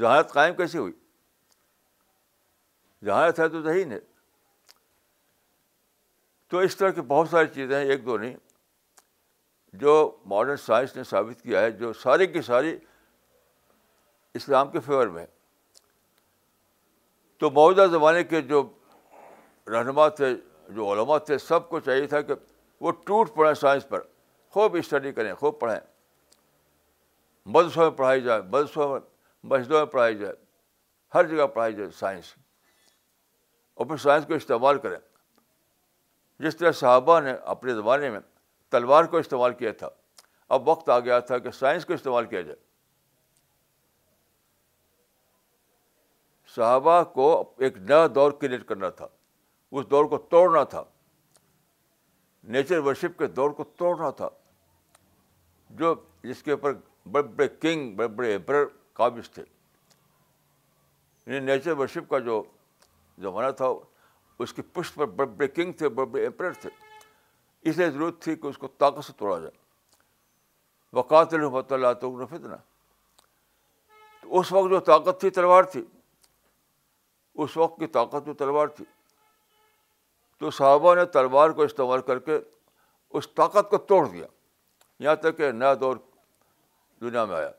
ذہانت 0.00 0.32
قائم 0.32 0.54
کیسے 0.56 0.78
ہوئی 0.78 0.92
ذہانت 3.04 3.40
ہے 3.40 3.48
تو 3.48 3.62
ذہین 3.62 3.92
ہے 3.92 3.98
تو 6.50 6.58
اس 6.66 6.76
طرح 6.76 6.90
کی 6.90 7.00
بہت 7.08 7.28
ساری 7.28 7.46
چیزیں 7.54 7.76
ہیں 7.78 7.84
ایک 7.84 8.04
دو 8.04 8.16
نہیں 8.18 8.36
جو 9.80 9.94
ماڈرن 10.26 10.56
سائنس 10.56 10.96
نے 10.96 11.02
ثابت 11.04 11.42
کیا 11.42 11.60
ہے 11.62 11.70
جو 11.80 11.92
ساری 12.02 12.26
کی 12.26 12.42
ساری 12.42 12.76
اسلام 14.40 14.70
کے 14.70 14.80
فیور 14.86 15.06
میں 15.16 15.22
ہے 15.22 15.36
تو 17.38 17.50
موجودہ 17.54 17.86
زمانے 17.90 18.22
کے 18.24 18.40
جو 18.42 18.62
رہنما 19.72 20.08
تھے 20.20 20.34
جو 20.76 20.92
علماء 20.92 21.18
تھے 21.26 21.38
سب 21.38 21.68
کو 21.68 21.80
چاہیے 21.80 22.06
تھا 22.06 22.20
کہ 22.30 22.34
وہ 22.80 22.90
ٹوٹ 23.06 23.34
پڑیں 23.34 23.52
سائنس 23.60 23.88
پر 23.88 24.00
خوب 24.54 24.74
اسٹڈی 24.76 25.12
کریں 25.12 25.32
خوب 25.40 25.58
پڑھیں 25.60 25.78
مدرسوں 27.54 27.82
میں 27.90 27.96
پڑھائی 27.98 28.20
جائے 28.22 28.42
مدرسوں 28.42 28.88
میں 28.92 29.00
مسجدوں 29.56 29.78
میں 29.78 29.86
پڑھائی 29.92 30.16
جائے 30.18 30.32
ہر 31.14 31.26
جگہ 31.26 31.46
پڑھائی 31.54 31.74
جائے 31.74 31.88
سائنس 31.98 32.32
اور 33.74 33.86
پھر 33.86 33.96
سائنس 34.02 34.26
کو 34.28 34.34
استعمال 34.34 34.78
کریں 34.78 34.96
جس 36.44 36.56
طرح 36.56 36.72
صحابہ 36.80 37.18
نے 37.20 37.32
اپنے 37.54 37.74
زمانے 37.74 38.10
میں 38.10 38.20
تلوار 38.70 39.04
کو 39.10 39.16
استعمال 39.16 39.54
کیا 39.58 39.72
تھا 39.78 39.88
اب 40.56 40.68
وقت 40.68 40.88
آ 40.90 40.98
گیا 41.00 41.18
تھا 41.30 41.38
کہ 41.46 41.50
سائنس 41.58 41.84
کو 41.86 41.92
استعمال 41.92 42.24
کیا 42.26 42.40
جائے 42.42 42.56
صحابہ 46.58 47.02
کو 47.14 47.26
ایک 47.64 47.76
نیا 47.78 48.06
دور 48.14 48.32
کریٹ 48.40 48.64
کرنا 48.68 48.88
تھا 49.00 49.06
اس 49.78 49.84
دور 49.90 50.04
کو 50.14 50.18
توڑنا 50.34 50.62
تھا 50.74 50.82
نیچر 52.54 52.78
ورشپ 52.86 53.18
کے 53.18 53.26
دور 53.40 53.50
کو 53.58 53.64
توڑنا 53.78 54.08
تھا 54.20 54.28
جو 55.82 55.94
جس 56.28 56.42
کے 56.42 56.50
اوپر 56.50 56.72
بڑے 57.12 57.26
بڑے 57.36 57.48
کنگ 57.62 57.94
بڑے 57.96 58.08
بڑے 58.16 58.30
ایمپر 58.30 58.64
قابض 59.00 59.28
تھے 59.34 59.42
یعنی 61.26 61.40
نیچر 61.46 61.76
ورشپ 61.80 62.08
کا 62.10 62.18
جو 62.28 62.42
زمانہ 63.26 63.50
تھا 63.60 63.66
اس 64.44 64.52
کی 64.54 64.62
پشت 64.72 64.94
پر 64.96 65.06
بڑے 65.18 65.26
بڑے 65.36 65.48
کنگ 65.58 65.72
تھے 65.80 65.88
بڑے 65.98 66.06
بڑے 66.12 66.22
ایمپر 66.22 66.52
تھے 66.60 66.70
اس 67.68 67.76
لیے 67.76 67.88
ضرورت 67.90 68.20
تھی 68.22 68.34
کہ 68.36 68.46
اس 68.46 68.58
کو 68.64 68.68
طاقت 68.84 69.04
سے 69.04 69.12
توڑا 69.18 69.38
جائے 69.38 69.56
وقات 70.98 71.34
الحمۃ 71.34 71.70
اللہ 71.78 71.92
تر 72.02 72.24
فتنا 72.30 72.56
تو 74.22 74.38
اس 74.40 74.52
وقت 74.58 74.70
جو 74.70 74.80
طاقت 74.92 75.20
تھی 75.20 75.30
تلوار 75.38 75.64
تھی 75.74 75.82
اس 77.44 77.56
وقت 77.56 77.78
کی 77.78 77.86
طاقت 77.96 78.24
تو 78.26 78.32
تلوار 78.34 78.68
تھی 78.76 78.84
تو 80.38 80.50
صحابہ 80.56 80.94
نے 80.94 81.04
تلوار 81.16 81.50
کو 81.58 81.62
استعمال 81.62 82.00
کر 82.08 82.18
کے 82.28 82.38
اس 83.18 83.28
طاقت 83.36 83.68
کو 83.70 83.78
توڑ 83.90 84.06
دیا 84.08 84.26
یہاں 85.04 85.14
تک 85.22 85.36
کہ 85.36 85.50
نیا 85.58 85.72
دور 85.80 85.96
دنیا 87.00 87.24
میں 87.24 87.36
آیا 87.36 87.50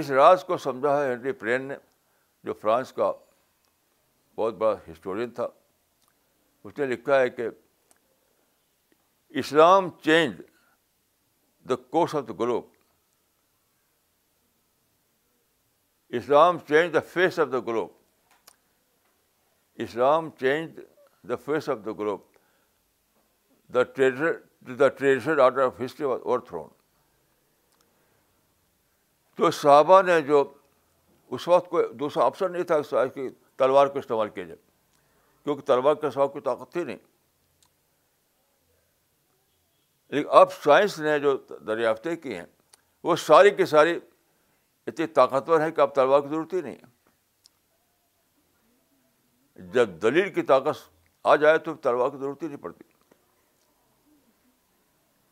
اس 0.00 0.10
راز 0.18 0.44
کو 0.44 0.56
سمجھا 0.66 0.96
ہے 1.00 1.08
ہینری 1.10 1.32
پرین 1.44 1.62
نے 1.68 1.74
جو 2.44 2.54
فرانس 2.60 2.92
کا 2.92 3.10
بہت 4.36 4.54
بڑا 4.58 4.74
ہسٹورین 4.90 5.30
تھا 5.40 5.46
اس 6.64 6.78
نے 6.78 6.86
لکھا 6.86 7.20
ہے 7.20 7.28
کہ 7.38 7.48
Islam 9.42 9.88
change 10.02 10.40
the 11.68 11.76
course 11.90 12.14
of 12.14 12.28
the 12.28 12.32
globe 12.40 12.66
Islam 16.16 16.58
change 16.68 16.92
the 16.94 17.00
face 17.14 17.38
of 17.38 17.48
the 17.52 17.60
globe 17.68 17.90
Islam 19.84 20.24
change 20.40 20.70
the 21.28 21.36
face 21.46 21.68
of 21.72 21.78
the 21.84 21.92
globe 21.98 22.20
the 23.74 23.82
trader 23.82 25.38
order 25.44 25.60
of 25.64 25.80
history 25.84 26.06
thrown 26.46 26.68
تو 29.36 29.50
صحابہ 29.62 30.00
نے 30.02 30.20
جو 30.28 30.42
اس 31.34 31.46
وقت 31.48 31.68
کوئی 31.70 31.84
دوسرا 31.98 32.24
آپشن 32.26 32.52
نہیں 32.52 32.62
تھا 32.72 33.04
کی 33.14 33.28
تلوار 33.58 33.86
کو 33.92 33.98
استعمال 33.98 34.28
کیا 34.28 34.44
جائے 34.44 34.58
کیونکہ 35.44 35.62
تلوار 35.66 35.94
کے 35.94 36.10
سواب 36.10 36.32
کوئی 36.32 36.42
طاقت 36.42 36.72
تھی 36.72 36.82
نہیں 36.84 36.96
لیکن 40.10 40.28
اب 40.40 40.52
سائنس 40.62 40.98
نے 41.00 41.18
جو 41.20 41.36
دریافتیں 41.66 42.14
کی 42.16 42.34
ہیں 42.36 42.44
وہ 43.04 43.16
ساری 43.24 43.50
کی 43.56 43.64
ساری 43.66 43.98
اتنی 44.88 45.06
طاقتور 45.20 45.60
ہے 45.60 45.70
کہ 45.76 45.80
اب 45.80 45.94
تلوار 45.94 46.20
کی 46.22 46.28
ضرورت 46.28 46.52
ہی 46.52 46.60
نہیں 46.66 46.76
جب 49.72 49.90
دلیل 50.02 50.32
کی 50.34 50.42
طاقت 50.50 50.86
آ 51.30 51.34
جائے 51.44 51.58
تو 51.68 51.74
طلبا 51.86 52.08
کی 52.08 52.16
ضرورت 52.16 52.42
ہی 52.42 52.48
نہیں 52.48 52.62
پڑتی 52.62 52.84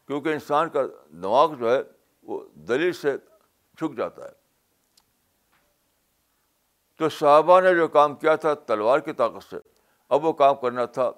کیونکہ 0.06 0.28
انسان 0.32 0.68
کا 0.76 0.82
دماغ 1.22 1.54
جو 1.60 1.70
ہے 1.72 1.78
وہ 2.32 2.42
دلیل 2.68 2.92
سے 3.00 3.16
چھک 3.78 3.96
جاتا 3.96 4.24
ہے 4.24 4.34
تو 7.00 7.08
صحابہ 7.20 7.60
نے 7.60 7.74
جو 7.74 7.86
کام 7.96 8.14
کیا 8.24 8.34
تھا 8.44 8.52
تلوار 8.70 8.98
کی 9.08 9.12
طاقت 9.22 9.48
سے 9.50 9.56
اب 10.16 10.24
وہ 10.24 10.32
کام 10.42 10.54
کرنا 10.60 10.84
تھا 10.98 11.10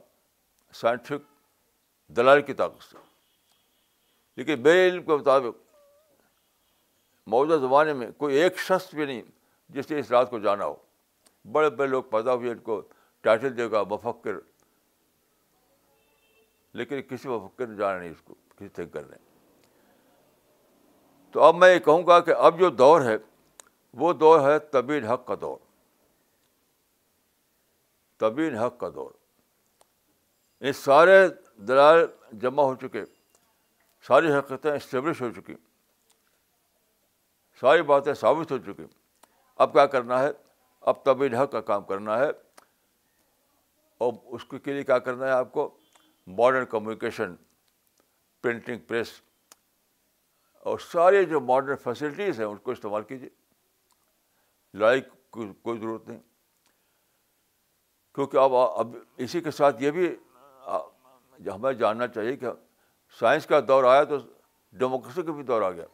سائنٹفک 0.82 1.26
دلال 2.16 2.42
کی 2.48 2.54
طاقت 2.62 2.82
سے 2.90 3.06
لیکن 4.40 4.62
میرے 4.62 4.88
علم 4.88 5.02
کے 5.04 5.16
مطابق 5.16 5.64
موجودہ 7.30 7.58
زمانے 7.60 7.92
میں 7.92 8.06
کوئی 8.18 8.36
ایک 8.40 8.58
شخص 8.58 8.94
بھی 8.94 9.04
نہیں 9.04 9.20
جس 9.76 9.90
نے 9.90 9.98
اس 9.98 10.10
رات 10.10 10.30
کو 10.30 10.38
جانا 10.44 10.64
ہو 10.66 10.74
بڑے 11.52 11.70
بڑے 11.76 11.88
لوگ 11.90 12.02
پیدا 12.10 12.34
ہوئے 12.34 12.50
ان 12.50 12.58
کو 12.68 12.80
ٹائٹل 13.26 13.56
دے 13.56 13.70
گا 13.70 13.82
مفکر 13.90 14.38
لیکن 16.80 17.02
کسی 17.08 17.28
مفکر 17.28 17.66
نے 17.66 17.76
جانا 17.76 17.98
نہیں 17.98 18.10
اس 18.10 18.22
کو 18.24 18.34
کسی 18.56 18.68
تھنکر 18.78 19.04
نے 19.10 19.16
تو 21.32 21.42
اب 21.42 21.54
میں 21.56 21.72
یہ 21.72 21.78
کہوں 21.90 22.06
گا 22.06 22.18
کہ 22.28 22.34
اب 22.48 22.58
جو 22.58 22.70
دور 22.80 23.00
ہے 23.10 23.16
وہ 24.02 24.12
دور 24.22 24.40
ہے 24.50 24.58
طبیل 24.72 25.04
حق 25.06 25.26
کا 25.26 25.34
دور 25.40 25.56
طبیل 28.22 28.54
حق 28.58 28.78
کا 28.80 28.88
دور 28.94 29.12
یہ 30.66 30.72
سارے 30.82 31.18
دلائل 31.68 32.04
جمع 32.42 32.62
ہو 32.70 32.74
چکے 32.86 33.04
ساری 34.06 34.32
حقیقتیں 34.32 34.72
اسٹیبلش 34.72 35.20
ہو 35.22 35.30
چکی 35.36 35.54
ساری 37.60 37.82
باتیں 37.82 38.12
ثابت 38.14 38.52
ہو 38.52 38.58
چکی 38.72 38.84
اب 39.64 39.72
کیا 39.72 39.86
کرنا 39.94 40.22
ہے 40.22 40.30
اب 40.90 41.02
طبی 41.04 41.26
حق 41.36 41.50
کا 41.52 41.60
کام 41.70 41.82
کرنا 41.84 42.18
ہے 42.18 42.28
اور 44.06 44.12
اس 44.36 44.44
کے 44.50 44.72
لیے 44.72 44.82
کیا 44.90 44.98
کرنا 45.06 45.26
ہے 45.26 45.30
آپ 45.32 45.52
کو 45.52 45.68
ماڈرن 46.40 46.66
کمیونیکیشن 46.74 47.34
پرنٹنگ 48.42 48.78
پریس 48.88 49.08
اور 50.70 50.78
سارے 50.90 51.24
جو 51.32 51.40
ماڈرن 51.50 51.76
فیسلٹیز 51.84 52.38
ہیں 52.40 52.46
ان 52.46 52.56
کو 52.66 52.70
استعمال 52.70 53.02
کیجیے 53.10 53.28
لڑائی 54.78 55.00
کوئی 55.38 55.78
ضرورت 55.78 56.08
نہیں 56.08 56.18
کیونکہ 58.14 58.36
اب 58.42 58.54
اب 58.56 58.94
اسی 59.26 59.40
کے 59.40 59.50
ساتھ 59.60 59.82
یہ 59.82 59.90
بھی 59.98 60.14
ہمیں 61.46 61.72
جاننا 61.80 62.06
چاہیے 62.14 62.36
کہ 62.36 62.50
سائنس 63.18 63.46
کا 63.46 63.60
دور 63.68 63.84
آیا 63.92 64.04
تو 64.12 64.16
ڈیموکریسی 64.78 65.22
کا 65.26 65.32
بھی 65.32 65.42
دور 65.50 65.62
آ 65.62 65.70
گیا 65.70 65.84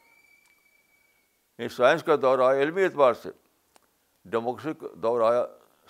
سائنس 1.77 2.03
کا 2.03 2.17
دور 2.23 2.39
آیا 2.51 2.63
علمی 2.63 2.83
اعتبار 2.85 3.15
سے 3.23 3.31
ڈیموکریسی 4.31 4.79
کا 4.81 4.87
دور 5.03 5.21
آیا 5.31 5.45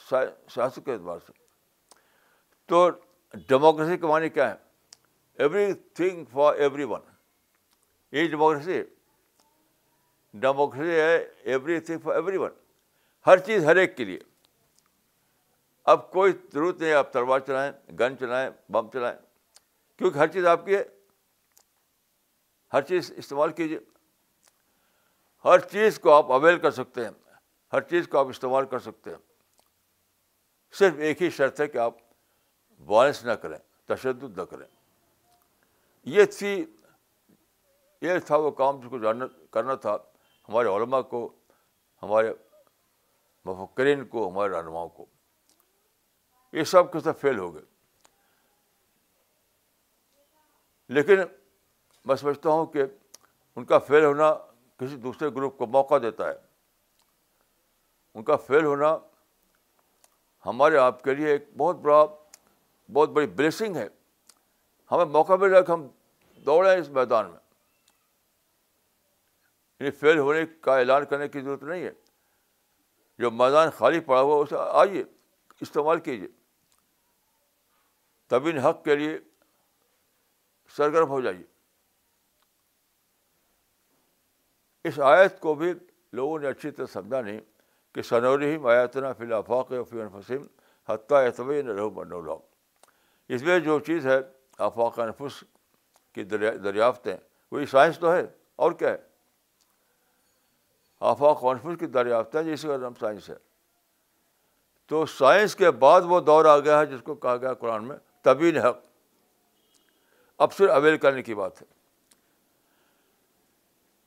سیاست 0.08 0.84
کے 0.84 0.92
اعتبار 0.92 1.18
سے 1.26 1.32
تو 2.68 2.88
ڈیموکریسی 3.48 3.96
کے 4.00 4.06
معنی 4.06 4.28
کیا 4.28 4.48
ہے 4.50 4.62
every 5.42 5.72
thing 5.96 6.24
for 6.32 6.54
every 6.54 6.84
one 6.90 7.00
یہ 8.16 8.28
ڈیموکریسی 8.30 8.76
ہے 8.76 8.82
ڈیموکریسی 10.40 10.94
ہے 11.00 11.16
every 11.52 11.78
thing 11.80 11.98
for 12.04 12.14
every 12.14 12.36
one 12.38 12.50
ہر 13.26 13.38
چیز 13.46 13.64
ہر 13.64 13.76
ایک 13.84 13.96
کے 13.96 14.04
لیے 14.04 14.18
اب 15.92 16.10
کوئی 16.10 16.32
ضرورت 16.52 16.80
نہیں 16.80 16.92
آپ 16.94 17.12
تلوار 17.12 17.40
چلائیں 17.46 17.70
گن 18.00 18.16
چلائیں 18.20 18.48
بم 18.72 18.88
چلائیں 18.92 19.16
کیونکہ 19.98 20.18
ہر 20.18 20.26
چیز 20.28 20.46
آپ 20.46 20.64
کی 20.66 20.76
ہے 20.76 20.82
ہر 22.72 22.80
چیز 22.82 23.12
استعمال 23.16 23.52
کیجیے 23.52 23.78
ہر 25.44 25.58
چیز 25.70 25.98
کو 26.00 26.12
آپ 26.12 26.30
اویل 26.32 26.58
کر 26.58 26.70
سکتے 26.70 27.04
ہیں 27.04 27.10
ہر 27.72 27.80
چیز 27.88 28.06
کو 28.08 28.18
آپ 28.18 28.26
استعمال 28.30 28.66
کر 28.66 28.78
سکتے 28.78 29.10
ہیں 29.10 29.16
صرف 30.78 30.98
ایک 31.08 31.22
ہی 31.22 31.30
شرط 31.30 31.60
ہے 31.60 31.66
کہ 31.68 31.78
آپ 31.78 31.94
وائلنس 32.86 33.24
نہ 33.24 33.32
کریں 33.42 33.56
تشدد 33.92 34.38
نہ 34.38 34.42
کریں 34.50 34.66
یہ 36.14 36.24
تھی 36.38 36.54
یہ 38.02 38.18
تھا 38.26 38.36
وہ 38.44 38.50
کام 38.60 38.80
جس 38.80 38.88
کو 38.90 38.98
جاننا 38.98 39.26
کرنا 39.52 39.74
تھا 39.84 39.96
ہمارے 40.48 40.68
علماء 40.76 41.00
کو 41.10 41.26
ہمارے 42.02 42.32
مفکرین 43.44 44.04
کو 44.08 44.28
ہمارے 44.28 44.52
رہنماؤں 44.52 44.88
کو 44.96 45.04
یہ 46.52 46.64
سب 46.72 46.92
کے 46.92 47.00
ساتھ 47.04 47.20
فیل 47.20 47.38
ہو 47.38 47.54
گئے 47.54 47.62
لیکن 50.98 51.20
میں 52.06 52.16
سمجھتا 52.16 52.50
ہوں 52.50 52.66
کہ 52.72 52.82
ان 53.56 53.64
کا 53.64 53.78
فیل 53.86 54.04
ہونا 54.04 54.32
کسی 54.78 54.96
دوسرے 55.02 55.28
گروپ 55.34 55.56
کو 55.58 55.66
موقع 55.72 55.98
دیتا 56.02 56.28
ہے 56.28 56.34
ان 58.14 58.24
کا 58.24 58.36
فیل 58.46 58.64
ہونا 58.64 58.96
ہمارے 60.46 60.78
آپ 60.78 61.02
کے 61.04 61.14
لیے 61.14 61.30
ایک 61.32 61.48
بہت 61.56 61.76
بڑا 61.82 62.04
بہت 62.92 63.08
بڑی 63.10 63.26
بلیسنگ 63.36 63.76
ہے 63.76 63.86
ہمیں 64.92 65.04
موقع 65.12 65.32
مل 65.40 65.50
رہا 65.50 65.58
ہے 65.58 65.64
کہ 65.64 65.70
ہم 65.72 65.86
دوڑیں 66.46 66.72
اس 66.76 66.88
میدان 66.98 67.30
میں 67.30 67.38
یعنی 69.80 69.90
فیل 70.00 70.18
ہونے 70.18 70.44
کا 70.62 70.76
اعلان 70.78 71.04
کرنے 71.10 71.28
کی 71.28 71.40
ضرورت 71.40 71.62
نہیں 71.62 71.84
ہے 71.84 71.90
جو 73.22 73.30
میدان 73.30 73.70
خالی 73.76 74.00
پڑا 74.10 74.20
ہوا 74.20 74.36
اسے 74.42 74.56
آئیے 74.80 75.02
استعمال 75.60 76.00
کیجیے 76.08 76.28
تبھی 78.28 78.58
حق 78.64 78.84
کے 78.84 78.94
لیے 78.96 79.18
سرگرم 80.76 81.08
ہو 81.08 81.20
جائیے 81.20 81.42
اس 84.86 84.98
آیت 85.08 85.38
کو 85.40 85.54
بھی 85.60 85.72
لوگوں 86.18 86.38
نے 86.38 86.48
اچھی 86.48 86.70
طرح 86.70 86.86
سمجھا 86.92 87.20
نہیں 87.20 87.38
کہ 87.94 88.02
صنور 88.02 88.40
آیتنا 88.76 89.12
فی 89.12 89.24
فلافاق 89.24 89.68
فی 89.90 90.00
الفسم 90.00 90.44
حتیٰ 90.92 91.24
اعتبی 91.26 91.60
نہ 91.62 91.72
رہو 91.72 91.88
بنورا 91.90 92.34
اس 93.34 93.42
میں 93.42 93.58
جو 93.66 93.78
چیز 93.86 94.06
ہے 94.06 94.18
آفاق 94.66 94.98
نفس 94.98 95.42
کی 96.14 96.22
دریافتیں 96.34 97.16
وہی 97.52 97.66
سائنس 97.66 97.98
تو 97.98 98.12
ہے 98.14 98.22
اور 98.64 98.72
کیا 98.82 98.90
ہے 98.90 98.96
آفاق 101.12 101.44
نفس 101.44 101.78
کی 101.80 101.86
دریافتیں 101.98 102.42
جس 102.42 102.62
کا 102.68 102.76
نام 102.80 102.94
سائنس 103.00 103.28
ہے 103.30 103.34
تو 104.88 105.04
سائنس 105.18 105.54
کے 105.56 105.70
بعد 105.86 106.00
وہ 106.08 106.20
دور 106.20 106.44
آ 106.44 106.58
گیا 106.58 106.78
ہے 106.80 106.86
جس 106.86 107.00
کو 107.04 107.14
کہا 107.24 107.36
گیا 107.42 107.54
قرآن 107.64 107.88
میں 107.88 107.96
طبی 108.24 108.58
حق 108.58 108.80
اب 110.44 110.52
صرف 110.54 110.70
اویل 110.74 110.96
کرنے 110.98 111.22
کی 111.22 111.34
بات 111.34 111.62
ہے 111.62 111.66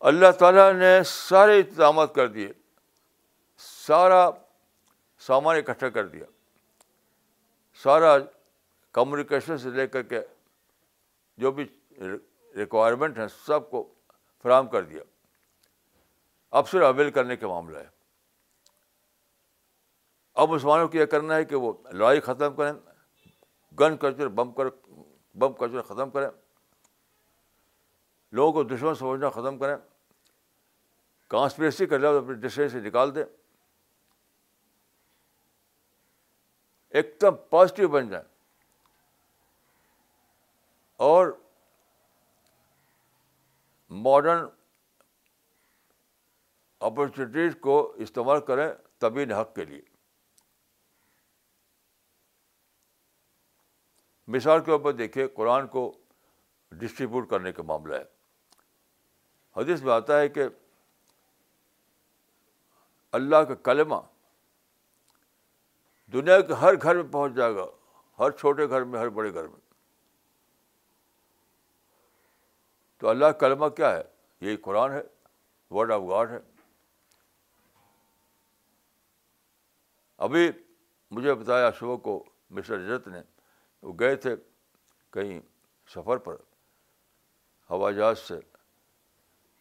اللہ 0.09 0.31
تعالیٰ 0.39 0.71
نے 0.73 0.99
سارے 1.05 1.59
اقدامات 1.59 2.13
کر 2.15 2.27
دیے 2.33 2.51
سارا 3.57 4.29
سامان 5.27 5.57
اکٹھا 5.57 5.89
کر 5.89 6.07
دیا 6.07 6.25
سارا 7.83 8.17
کمیونیکیشن 8.93 9.57
سے 9.57 9.69
لے 9.69 9.87
کر 9.87 10.01
کے 10.03 10.19
جو 11.41 11.51
بھی 11.59 11.65
ریکوائرمنٹ 12.55 13.17
ہیں 13.17 13.27
سب 13.45 13.69
کو 13.69 13.87
فراہم 14.43 14.67
کر 14.67 14.83
دیا 14.83 15.01
اب 16.57 16.69
صرف 16.69 16.83
اویل 16.85 17.09
کرنے 17.11 17.35
کے 17.37 17.47
معاملہ 17.47 17.77
ہے 17.77 17.95
اب 20.41 20.49
مسلمانوں 20.51 20.87
کو 20.87 20.97
یہ 20.97 21.05
کرنا 21.11 21.35
ہے 21.35 21.45
کہ 21.45 21.55
وہ 21.55 21.73
لڑائی 21.91 22.19
ختم 22.25 22.55
کریں 22.55 22.73
گن 23.79 23.97
کلچر 24.01 24.27
بم 24.41 24.51
کر 24.51 24.65
بم 25.39 25.53
کلچر 25.53 25.81
ختم 25.87 26.09
کریں 26.09 26.27
لوگوں 28.35 28.51
کو 28.53 28.63
دشمن 28.75 28.95
سمجھنا 28.95 29.29
ختم 29.29 29.57
کریں 29.57 29.75
کانسپریسی 31.29 31.85
کر 31.87 31.99
لیں 31.99 32.09
اپنے 32.17 32.35
جشمے 32.47 32.67
سے 32.69 32.79
نکال 32.81 33.13
دیں 33.15 33.23
ایک 36.99 37.13
دم 37.21 37.35
پازیٹیو 37.49 37.87
بن 37.89 38.09
جائیں 38.09 38.25
اور 41.09 41.27
ماڈرن 44.05 44.45
اپرچونیٹیز 46.87 47.55
کو 47.61 47.79
استعمال 48.05 48.41
کریں 48.47 48.67
طبیل 49.01 49.31
حق 49.33 49.53
کے 49.55 49.65
لیے 49.65 49.81
مثال 54.35 54.63
کے 54.63 54.71
اوپر 54.71 54.91
دیکھیے 54.93 55.27
قرآن 55.35 55.67
کو 55.75 55.91
ڈسٹریبیوٹ 56.79 57.29
کرنے 57.29 57.51
کا 57.53 57.63
معاملہ 57.63 57.95
ہے 57.95 58.03
حدیث 59.57 59.81
میں 59.83 59.91
آتا 59.93 60.19
ہے 60.19 60.27
کہ 60.29 60.43
اللہ 63.17 63.37
کا 63.47 63.55
کلمہ 63.69 63.95
دنیا 66.13 66.39
کے 66.49 66.53
ہر 66.63 66.73
گھر 66.81 66.95
میں 66.95 67.11
پہنچ 67.11 67.33
جائے 67.35 67.55
گا 67.55 67.65
ہر 68.19 68.31
چھوٹے 68.41 68.67
گھر 68.69 68.83
میں 68.91 68.99
ہر 68.99 69.09
بڑے 69.17 69.33
گھر 69.33 69.47
میں 69.47 69.59
تو 72.99 73.07
اللہ 73.09 73.25
کا 73.31 73.37
کلمہ 73.47 73.67
کیا 73.79 73.91
ہے 73.95 74.01
یہی 74.45 74.55
قرآن 74.67 74.91
ہے 74.91 75.01
ورڈ 75.75 75.91
آف 75.91 76.01
گاڈ 76.09 76.31
ہے 76.31 76.39
ابھی 80.27 80.49
مجھے 81.15 81.33
بتایا 81.41 81.71
صبح 81.79 81.95
کو 82.07 82.23
مسٹر 82.57 82.79
رجت 82.79 83.07
نے 83.07 83.21
وہ 83.81 83.93
گئے 83.99 84.15
تھے 84.25 84.35
کہیں 85.13 85.39
سفر 85.95 86.17
پر 86.27 86.35
ہوائی 87.69 87.95
جہاز 87.95 88.19
سے 88.27 88.39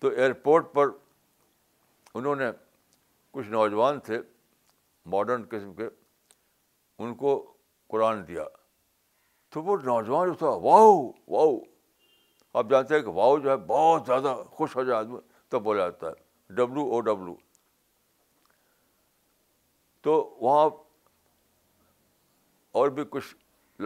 تو 0.07 0.11
ایئرپورٹ 0.17 0.67
پر 0.75 0.89
انہوں 2.19 2.37
نے 2.37 2.49
کچھ 3.35 3.47
نوجوان 3.51 3.99
تھے 4.07 4.19
ماڈرن 5.13 5.45
قسم 5.51 5.73
کے 5.75 5.87
ان 7.05 7.15
کو 7.23 7.31
قرآن 7.91 8.21
دیا 8.29 8.45
تو 9.53 9.63
وہ 9.63 9.77
نوجوان 9.85 10.29
جو 10.29 10.35
تھا 10.43 10.49
واؤ 10.67 10.93
واؤ 11.33 11.57
آپ 12.59 12.67
جانتے 12.71 12.95
ہیں 12.97 13.03
کہ 13.03 13.11
واؤ 13.17 13.39
جو 13.39 13.51
ہے 13.51 13.57
بہت 13.73 14.07
زیادہ 14.07 14.37
خوش 14.59 14.77
ہو 14.77 14.85
جائے 14.85 14.99
آدمی 14.99 15.19
تب 15.51 15.63
بولا 15.63 15.89
جاتا 15.89 16.09
ہے 16.09 16.55
ڈبلو 16.57 16.85
او 16.95 17.01
ڈبلو 17.11 17.35
تو 20.03 20.13
وہاں 20.41 20.69
اور 22.79 22.89
بھی 23.01 23.05
کچھ 23.17 23.35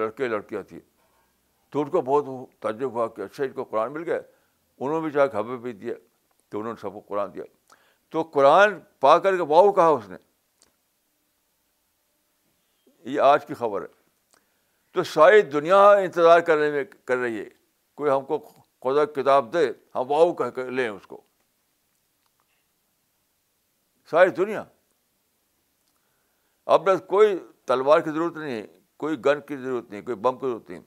لڑکے 0.02 0.28
لڑکیاں 0.36 0.62
تھیں 0.68 0.80
تو 1.70 1.82
ان 1.82 1.90
کو 1.90 2.02
بہت 2.12 2.26
تعجب 2.62 2.90
ہوا 2.98 3.08
کہ 3.14 3.22
اچھا 3.22 3.44
ان 3.44 3.52
کو 3.58 3.64
قرآن 3.72 3.92
مل 3.92 4.08
گئے 4.10 4.20
انہوں 4.20 4.94
نے 5.00 5.02
بھی 5.06 5.10
جا 5.18 5.26
کے 5.26 5.36
ہمیں 5.36 5.56
بھی 5.64 5.72
دیا 5.80 5.94
تو 6.51 6.59
انہوں 6.59 6.72
نے 6.72 6.80
سب 6.80 6.92
کو 6.94 7.01
قرآن 7.09 7.34
دیا 7.34 7.44
تو 8.11 8.22
قرآن 8.34 8.78
پا 9.01 9.18
کر 9.24 9.36
کے 9.36 9.42
واؤ 9.48 9.72
کہا 9.72 9.88
اس 9.88 10.09
نے 10.09 10.16
یہ 13.11 13.20
آج 13.32 13.46
کی 13.46 13.55
خبر 13.59 13.82
ہے 13.82 13.86
تو 14.92 15.03
ساری 15.12 15.42
دنیا 15.53 15.82
انتظار 15.90 16.40
کرنے 16.48 16.70
میں 16.70 16.84
کر 17.07 17.16
رہی 17.16 17.38
ہے 17.40 17.48
کوئی 17.96 18.11
ہم 18.11 18.24
کو 18.30 18.38
خدا 18.84 19.05
کتاب 19.20 19.53
دے 19.53 19.66
ہم 19.94 20.11
واؤ 20.11 20.32
کہہ 20.40 20.59
لیں 20.78 20.88
اس 20.88 21.07
کو 21.07 21.20
ساری 24.11 24.30
دنیا 24.40 24.64
اب 26.76 26.90
نہ 26.90 26.96
کوئی 27.14 27.38
تلوار 27.66 28.01
کی 28.01 28.11
ضرورت 28.11 28.36
نہیں 28.36 28.61
ہے 28.61 28.66
کوئی 29.03 29.16
گن 29.24 29.40
کی 29.48 29.57
ضرورت 29.57 29.90
نہیں 29.90 30.03
کوئی 30.09 30.16
بم 30.24 30.38
کی 30.38 30.46
ضرورت 30.46 30.70
نہیں 30.70 30.80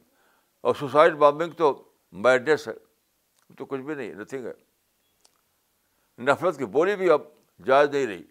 اور 0.67 0.75
سوسائڈ 0.79 1.13
بامبنگ 1.23 1.51
تو 1.57 1.71
میڈنیس 2.25 2.67
ہے 2.67 2.73
تو 3.57 3.65
کچھ 3.65 3.81
بھی 3.87 3.95
نہیں 3.95 4.13
نتھنگ 4.19 4.45
ہے 4.47 4.53
نفرت 6.25 6.57
کی 6.57 6.65
بولی 6.75 6.95
بھی 6.95 7.09
اب 7.09 7.21
جائز 7.65 7.89
نہیں 7.89 8.07
رہی 8.07 8.23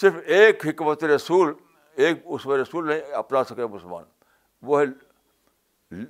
صرف 0.00 0.14
ایک 0.36 0.66
حکمت 0.66 1.04
رسول 1.14 1.52
ایک 2.04 2.16
اس 2.36 2.46
میں 2.46 2.56
رسول 2.58 2.88
نہیں 2.88 3.12
اپنا 3.22 3.42
سکے 3.50 3.66
مسلمان 3.76 4.04
وہ 4.70 4.80
ہے 4.80 6.00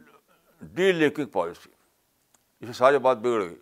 ڈی 0.79 0.91
لیکنگ 0.93 1.27
پالیسی 1.33 1.71
اسے 2.61 2.73
ساری 2.73 2.99
بات 3.07 3.19
بگڑ 3.27 3.43
گئی 3.43 3.57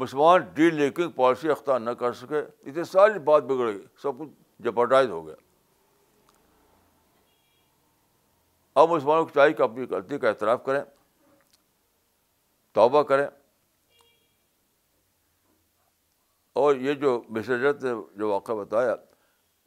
مسلمان 0.00 0.40
ڈی 0.54 0.70
لیکنگ 0.70 1.10
پالیسی 1.14 1.50
اختیار 1.50 1.80
نہ 1.80 1.90
کر 2.00 2.12
سکے 2.20 2.40
اسے 2.70 2.84
ساری 2.92 3.18
بات 3.30 3.44
بگڑ 3.50 3.66
گئی 3.72 3.80
سب 4.02 4.18
کچھ 4.18 4.28
جبرڈائز 4.64 5.10
ہو 5.10 5.26
گیا 5.26 5.34
اب 8.80 8.90
مسلمانوں 8.90 9.24
کو 9.24 9.30
چاہیے 9.34 9.52
کہ 9.54 9.62
اپنی 9.62 9.84
غلطی 9.90 10.18
کا 10.18 10.28
اعتراف 10.28 10.64
کریں 10.64 10.82
توبہ 12.74 13.02
کریں 13.02 13.26
اور 16.58 16.76
یہ 16.80 16.94
جو 17.00 17.20
مسجد 17.36 17.84
نے 17.84 17.90
جو 18.18 18.28
واقعہ 18.28 18.54
بتایا 18.54 18.94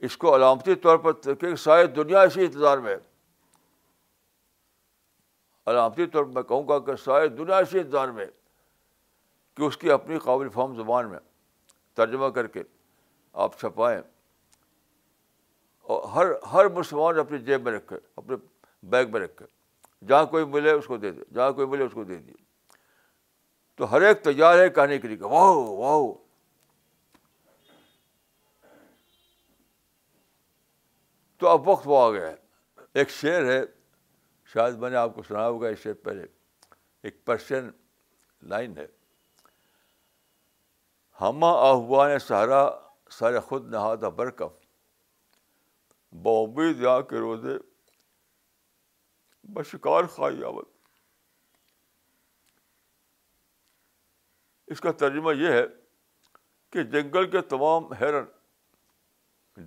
اس 0.06 0.18
کو 0.18 0.36
علامتی 0.36 0.76
طور 0.86 0.98
پر 1.04 1.56
ساری 1.64 1.88
دنیا 1.96 2.22
اسی 2.22 2.46
انتظار 2.46 2.78
میں 2.78 2.96
علامتی 5.72 6.06
طور 6.06 6.24
پر 6.24 6.30
میں 6.36 6.44
کہوں 6.44 6.68
گا 6.68 6.80
کہ 6.86 6.96
ساری 7.04 7.28
دنیا 7.36 7.58
اسی 7.58 7.80
انتظار 7.80 8.08
میں 8.18 8.26
کہ 9.58 9.64
اس 9.64 9.78
کی 9.78 9.92
اپنی 9.92 10.18
قابل 10.24 10.50
فام 10.54 10.76
زبان 10.76 11.10
میں 11.10 11.20
ترجمہ 11.98 12.28
کر 12.36 12.48
کے 12.56 12.64
آپ 13.46 13.60
چھپائیں 13.60 14.02
اور 15.94 16.04
ہر 16.16 16.32
ہر 16.54 16.66
مسلمان 16.78 17.20
اپنی 17.20 17.38
جیب 17.46 17.62
میں 17.68 17.72
رکھے 17.72 17.98
اپنے 18.18 18.36
بیگ 18.90 19.12
میں 19.12 19.20
رکھے 19.22 19.46
جہاں 20.08 20.26
کوئی 20.26 20.46
ملے 20.54 20.72
اس 20.72 20.86
کو 20.88 20.98
دے 20.98 21.12
دے 21.12 21.22
جہاں 21.34 21.52
کوئی 21.54 21.68
ملے 21.68 21.84
اس 21.86 21.92
کو 21.94 22.04
دے 22.04 22.16
دیے 22.16 22.34
تو 23.78 23.92
ہر 23.92 24.02
ایک 24.08 24.22
تیار 24.24 24.58
ہے 24.60 24.70
کہنے 24.70 24.98
کے 25.00 25.08
لیے 25.08 25.18
کہ 25.18 25.26
واہ 25.26 25.52
واہ 25.58 25.98
تو 31.44 31.50
اب 31.50 31.68
وقت 31.68 31.84
وہ 31.88 31.98
آ 32.00 32.10
گیا 32.12 32.28
ہے 32.30 32.84
ایک 33.00 33.10
شعر 33.12 33.46
ہے 33.46 33.60
شاید 34.52 34.76
میں 34.80 34.90
نے 34.90 34.96
آپ 34.96 35.16
کو 35.16 35.24
سنا 35.28 35.46
ہوگا 35.48 35.68
اس 35.70 35.80
شعر 35.80 35.94
پہلے 36.04 36.26
ایک 37.08 37.16
پرشین 37.26 37.70
لائن 38.50 38.78
ہے 38.78 38.86
ہما 41.22 41.50
آہوان 41.70 42.18
سہارا 42.28 42.62
سارے 43.18 43.40
خود 43.48 43.68
نہاتا 43.72 44.10
برکف 44.20 44.56
یا 46.82 47.00
کے 47.10 47.20
روزے 47.26 47.58
بشکار 49.54 50.04
آمد 50.28 50.64
اس 54.76 54.82
کا 54.88 54.92
ترجمہ 55.04 55.36
یہ 55.38 55.52
ہے 55.60 55.66
کہ 56.74 56.84
جنگل 56.98 57.30
کے 57.32 57.42
تمام 57.56 57.94
ہیرن 58.02 58.24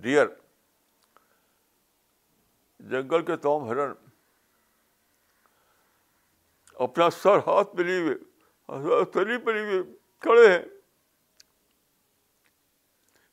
ڈیئر 0.07 0.25
جنگل 2.89 3.23
کے 3.25 3.35
تمام 3.45 3.69
ہرن 3.69 3.91
اپنا 6.85 7.09
سر 7.09 7.37
ہاتھ 7.47 7.75
لیے 7.81 7.99
ہوئے 8.01 9.03
پہ 9.13 9.19
لیے 9.49 9.63
ہوئے 9.63 9.81
کھڑے 10.21 10.47
ہیں 10.51 10.61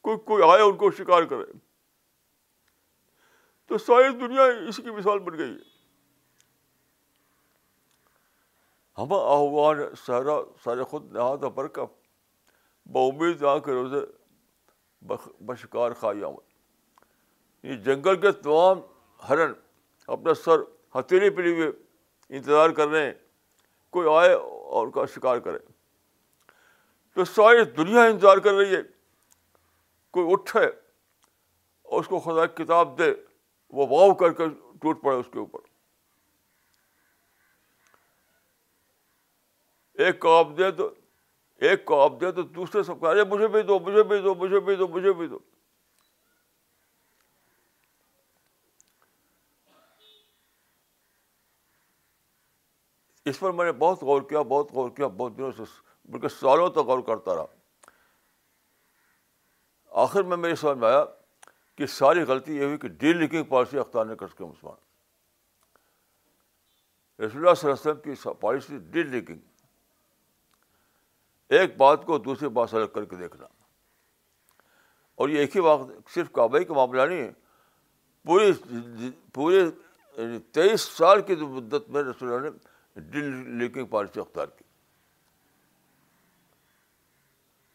کوئی 0.05 0.17
کوئی 0.31 0.43
آئے 0.51 0.63
ان 0.63 0.77
کو 0.77 0.91
شکار 0.99 1.23
کرے 1.31 1.45
تو 3.69 3.79
ساری 3.79 4.09
دنیا 4.21 4.43
اس 4.69 4.77
کی 4.85 4.91
مثال 4.97 5.19
بن 5.27 5.37
گئی 5.39 5.51
ہے 5.51 5.73
ہم 9.03 9.85
سہرا 10.07 10.39
سارا 10.65 10.85
خود 10.91 11.17
پر 11.55 11.69
کا 11.79 11.85
بمید 12.93 13.43
آ 13.53 13.57
کے 13.65 13.73
روزے 13.73 14.01
بشکار 15.47 15.91
کھایا 16.01 16.29
یہ 17.71 17.77
جنگل 17.85 18.21
کے 18.21 18.33
تمام 18.43 18.81
ہرن 19.29 19.53
اپنا 20.15 20.35
سر 20.45 20.61
ہتھیلی 20.99 21.31
پری 21.37 21.53
ہوئے 21.55 21.69
انتظار 22.37 22.71
کر 22.81 22.89
رہے 22.89 23.05
ہیں 23.05 23.13
کوئی 23.93 24.09
آئے 24.15 24.33
اور 24.35 24.89
کا 24.95 25.05
شکار 25.15 25.39
کرے 25.47 25.59
تو 27.15 27.25
ساری 27.25 27.65
دنیا 27.77 28.03
انتظار 28.05 28.39
کر 28.47 28.55
رہی 28.55 28.75
ہے 28.75 28.81
کوئی 30.17 30.27
اٹھے 30.33 30.65
اور 30.69 32.01
اس 32.01 32.07
کو 32.09 32.19
خدا 32.21 32.47
کتاب 32.63 32.99
دے 32.99 33.13
وہ 33.79 33.87
واؤ 33.91 34.15
کر 34.23 34.33
کے 34.41 34.45
ٹوٹ 34.81 35.03
پڑے 35.03 35.17
اس 35.17 35.27
کے 35.33 35.39
اوپر 35.39 35.61
ایک 40.05 40.19
کو 40.21 40.37
آپ 40.37 40.47
دے 40.59 40.71
تو 40.79 40.89
ایک 41.69 41.85
کو 41.85 42.01
آپ 42.05 42.13
دے 42.21 42.31
تو 42.39 42.43
دوسرے 42.55 42.83
سب 42.83 43.01
کہہ 43.01 43.15
دو 43.23 43.35
مجھے 43.35 43.49
بھی 43.49 43.63
دو 43.69 43.79
مجھے 43.87 44.03
بھی 44.13 44.19
دو 44.23 44.35
مجھے 44.39 44.61
بھی 44.61 44.75
دو 44.77 44.89
مجھے 44.97 45.13
بھی 45.21 45.27
دو 45.27 45.39
اس 53.31 53.39
پر 53.41 53.53
میں 53.59 53.65
نے 53.65 53.73
بہت 53.79 54.03
غور 54.03 54.23
کیا 54.29 54.41
بہت 54.49 54.73
غور 54.73 54.91
کیا 54.97 55.07
بہت 55.17 55.37
دنوں 55.37 55.53
سے 55.57 55.63
بلکہ 56.13 56.29
سالوں 56.29 56.69
تک 56.71 56.87
غور 56.87 57.01
کرتا 57.07 57.35
رہا 57.35 57.45
آخر 60.03 60.23
میں 60.33 60.37
میری 60.37 60.55
سمجھ 60.61 60.79
میں 60.79 60.89
آیا 60.89 61.05
کہ 61.77 61.87
ساری 61.95 62.21
غلطی 62.29 62.57
یہ 62.57 62.65
ہوئی 62.65 62.79
کہ 62.79 62.89
ڈی 63.05 63.43
پالیسی 63.49 63.79
اختار 63.79 64.05
نے 64.07 64.17
کر 64.17 64.27
سکے 64.29 64.45
مسلمان 64.45 64.77
رسول 67.23 67.37
اللہ 67.39 67.39
اللہ 67.49 67.55
صلی 67.55 67.71
علیہ 67.91 67.91
وسلم 67.91 68.01
کی 68.15 68.39
پالیسی 68.41 68.79
ڈی 68.93 69.03
لیکن 69.03 69.39
ایک 71.59 71.77
بات 71.77 72.05
کو 72.07 72.19
دوسری 72.19 72.49
بات 72.59 72.71
سے 72.71 72.77
الگ 72.77 72.93
کر 72.95 73.05
کے 73.05 73.17
دیکھنا 73.17 73.47
اور 75.23 75.29
یہ 75.29 75.39
ایک 75.41 75.57
ہی 75.57 75.61
بات 75.63 75.79
صرف 76.15 76.31
کابئی 76.35 76.65
کا 76.65 76.75
معاملہ 76.75 77.03
نہیں 77.13 77.31
پوری 78.27 78.51
پورے 79.35 79.59
یعنی 79.59 80.39
تیئیس 80.53 80.81
سال 80.97 81.23
کی 81.27 81.35
مدت 81.41 81.89
میں 81.95 82.03
رسول 82.03 82.33
اللہ 82.33 82.49
نے 82.51 82.57
ڈیل 82.95 83.25
لیکنگ 83.59 83.87
پالیسی 83.91 84.21
اختیار 84.21 84.47
کی 84.59 84.65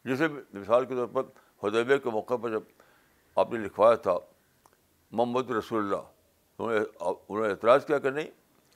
جیسے 0.10 0.28
مثال 0.58 0.86
کے 0.86 0.96
طور 0.96 1.08
پر 1.14 1.22
حدیبیہ 1.64 1.98
کے 2.04 2.10
موقع 2.10 2.34
پر 2.42 2.52
جب 2.52 2.64
آپ 3.40 3.52
نے 3.54 3.60
لکھوایا 3.64 3.96
تھا 4.06 4.18
محمد 5.12 5.50
رسول 5.52 5.84
اللہ 5.84 6.60
انہوں 6.60 7.42
نے 7.46 7.50
اعتراض 7.52 7.86
کیا 7.86 7.98
کہ 8.06 8.10
نہیں 8.10 8.28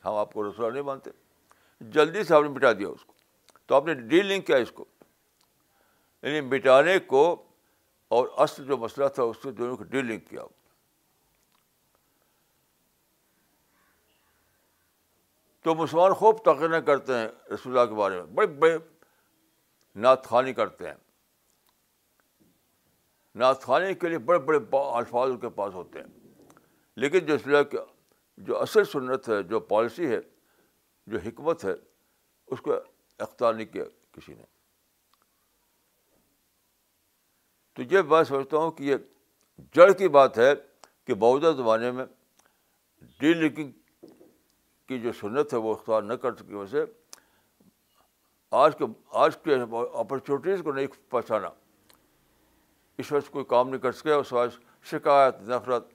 ہم 0.06 0.14
آپ 0.16 0.34
کو 0.34 0.50
رسول 0.50 0.72
نہیں 0.74 0.84
مانتے 0.84 1.12
جلدی 1.94 2.24
سے 2.24 2.34
آپ 2.36 2.42
نے 2.44 2.50
مٹا 2.50 2.72
دیا 2.80 2.88
اس 2.88 3.06
کو 3.06 3.14
تو 3.68 3.76
آپ 3.76 3.86
نے 3.86 3.94
ڈیل 3.94 4.26
لنک 4.26 4.46
کیا 4.48 4.58
اس 4.58 4.72
کو 4.76 4.86
یعنی 6.22 6.42
مٹانے 6.48 6.98
کو 7.08 7.24
اور 8.18 8.28
اصل 8.44 8.66
جو 8.66 8.78
مسئلہ 8.78 9.08
تھا 9.16 9.24
اس 9.24 9.38
سے 9.44 9.52
دونوں 9.52 9.78
کو 9.78 9.84
ڈیل 9.96 10.06
لنک 10.08 10.28
کیا 10.30 10.42
تو 15.64 15.74
مسلمان 15.76 16.14
خوب 16.20 16.38
تقریریں 16.46 16.80
کرتے 16.88 17.18
ہیں 17.18 17.28
رسول 17.54 17.78
اللہ 17.78 17.86
کے 17.90 17.96
بارے 17.98 18.16
میں 18.22 18.26
بڑے 18.36 18.48
بڑے 18.62 18.78
نعت 20.04 20.26
خوانی 20.28 20.54
کرتے 20.54 20.88
ہیں 20.88 20.94
نعت 23.42 23.62
خوانی 23.64 23.94
کے 24.02 24.10
لیے 24.10 24.18
بڑے 24.30 24.40
بڑے 24.48 24.58
الفاظ 24.78 25.30
ان 25.32 25.38
کے 25.40 25.50
پاس 25.60 25.74
ہوتے 25.74 26.00
ہیں 26.00 26.56
لیکن 27.04 27.26
جو 27.26 27.36
رسول 27.36 27.64
کے 27.72 27.78
جو 28.50 28.60
اصل 28.62 28.84
سنت 28.92 29.30
ہے 29.30 29.42
جو 29.50 29.60
پالیسی 29.72 30.08
ہے 30.14 30.20
جو 31.14 31.20
حکمت 31.26 31.64
ہے 31.66 31.74
اس 32.52 32.62
کو 32.62 32.74
اختیار 33.28 33.54
نہیں 33.54 33.72
کیا 33.74 33.84
کسی 34.16 34.34
نے 34.34 34.44
تو 37.76 37.82
یہ 37.94 38.02
میں 38.10 38.24
سمجھتا 38.24 38.58
ہوں 38.58 38.72
کہ 38.72 38.84
یہ 38.84 38.96
جڑ 39.76 39.92
کی 40.02 40.08
بات 40.18 40.38
ہے 40.38 40.52
کہ 41.08 41.14
موجودہ 41.20 41.56
زمانے 41.58 41.92
میں 41.92 42.06
ڈی 43.20 43.34
لنکنگ 43.34 43.72
کی 44.88 45.00
جو 45.00 45.12
سنت 45.20 45.54
ہے 45.54 45.58
وہ 45.66 45.74
اختیار 45.76 46.02
نہ 46.04 46.14
کر 46.24 46.36
سکی 46.36 46.56
ویسے 46.56 46.84
آج 48.64 48.76
کے 48.78 48.86
آج 49.26 49.38
کے 49.44 49.56
اپرچونیٹیز 49.72 50.62
کو 50.64 50.72
نہیں 50.72 50.88
پہنچانا 51.10 51.50
اس 53.04 53.12
وقت 53.12 53.30
کوئی 53.32 53.46
کام 53.54 53.70
نہیں 53.70 53.82
کر 53.82 53.92
سکے 54.00 54.12
اس 54.14 54.34
وقت 54.34 54.86
شکایت 54.92 55.42
نفرت 55.50 55.88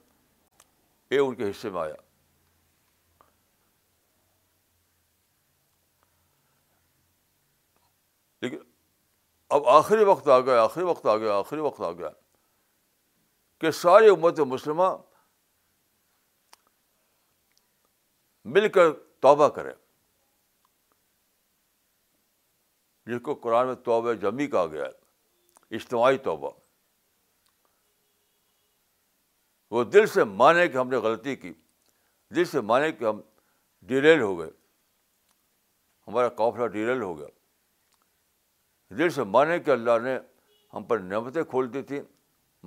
یہ 1.11 1.19
ان 1.19 1.35
کے 1.35 1.49
حصے 1.49 1.69
میں 1.75 1.81
آیا 1.81 1.95
لیکن 8.41 8.57
اب 9.55 9.67
آخری 9.67 10.03
وقت 10.05 10.27
آ 10.29 10.39
گیا 10.39 10.63
آخری 10.63 10.83
وقت 10.83 11.05
آ 11.05 11.15
گیا 11.17 11.33
آخری 11.37 11.59
وقت 11.59 11.81
آ 11.81 11.91
گیا 11.91 12.09
کہ 13.59 13.71
ساری 13.79 14.09
امت 14.09 14.39
مسلمہ 14.51 14.91
مل 18.55 18.67
کر 18.75 18.91
توبہ 19.25 19.47
کرے 19.55 19.71
جس 23.11 23.21
کو 23.23 23.33
قرآن 23.43 23.67
میں 23.67 23.75
توبہ 23.87 24.13
جمی 24.23 24.47
کہا 24.47 24.65
گیا 24.71 24.85
ہے 24.85 25.75
اجتماعی 25.75 26.17
توبہ 26.27 26.49
وہ 29.71 29.83
دل 29.95 30.05
سے 30.13 30.23
مانے 30.41 30.67
کہ 30.67 30.77
ہم 30.77 30.89
نے 30.89 30.97
غلطی 31.05 31.35
کی 31.43 31.53
دل 32.35 32.45
سے 32.55 32.61
مانے 32.71 32.91
کہ 32.91 33.05
ہم 33.05 33.21
ڈیریل 33.91 34.21
ہو 34.21 34.37
گئے 34.39 34.49
ہمارا 36.07 36.29
قافلہ 36.41 36.67
ڈیریل 36.77 37.01
ہو 37.01 37.17
گیا 37.19 37.27
دل 38.97 39.09
سے 39.19 39.23
مانے 39.35 39.59
کہ 39.65 39.71
اللہ 39.71 39.99
نے 40.03 40.17
ہم 40.73 40.83
پر 40.91 40.99
نعمتیں 41.11 41.43
کھول 41.53 41.73
دی 41.73 41.81
تھیں 41.91 42.01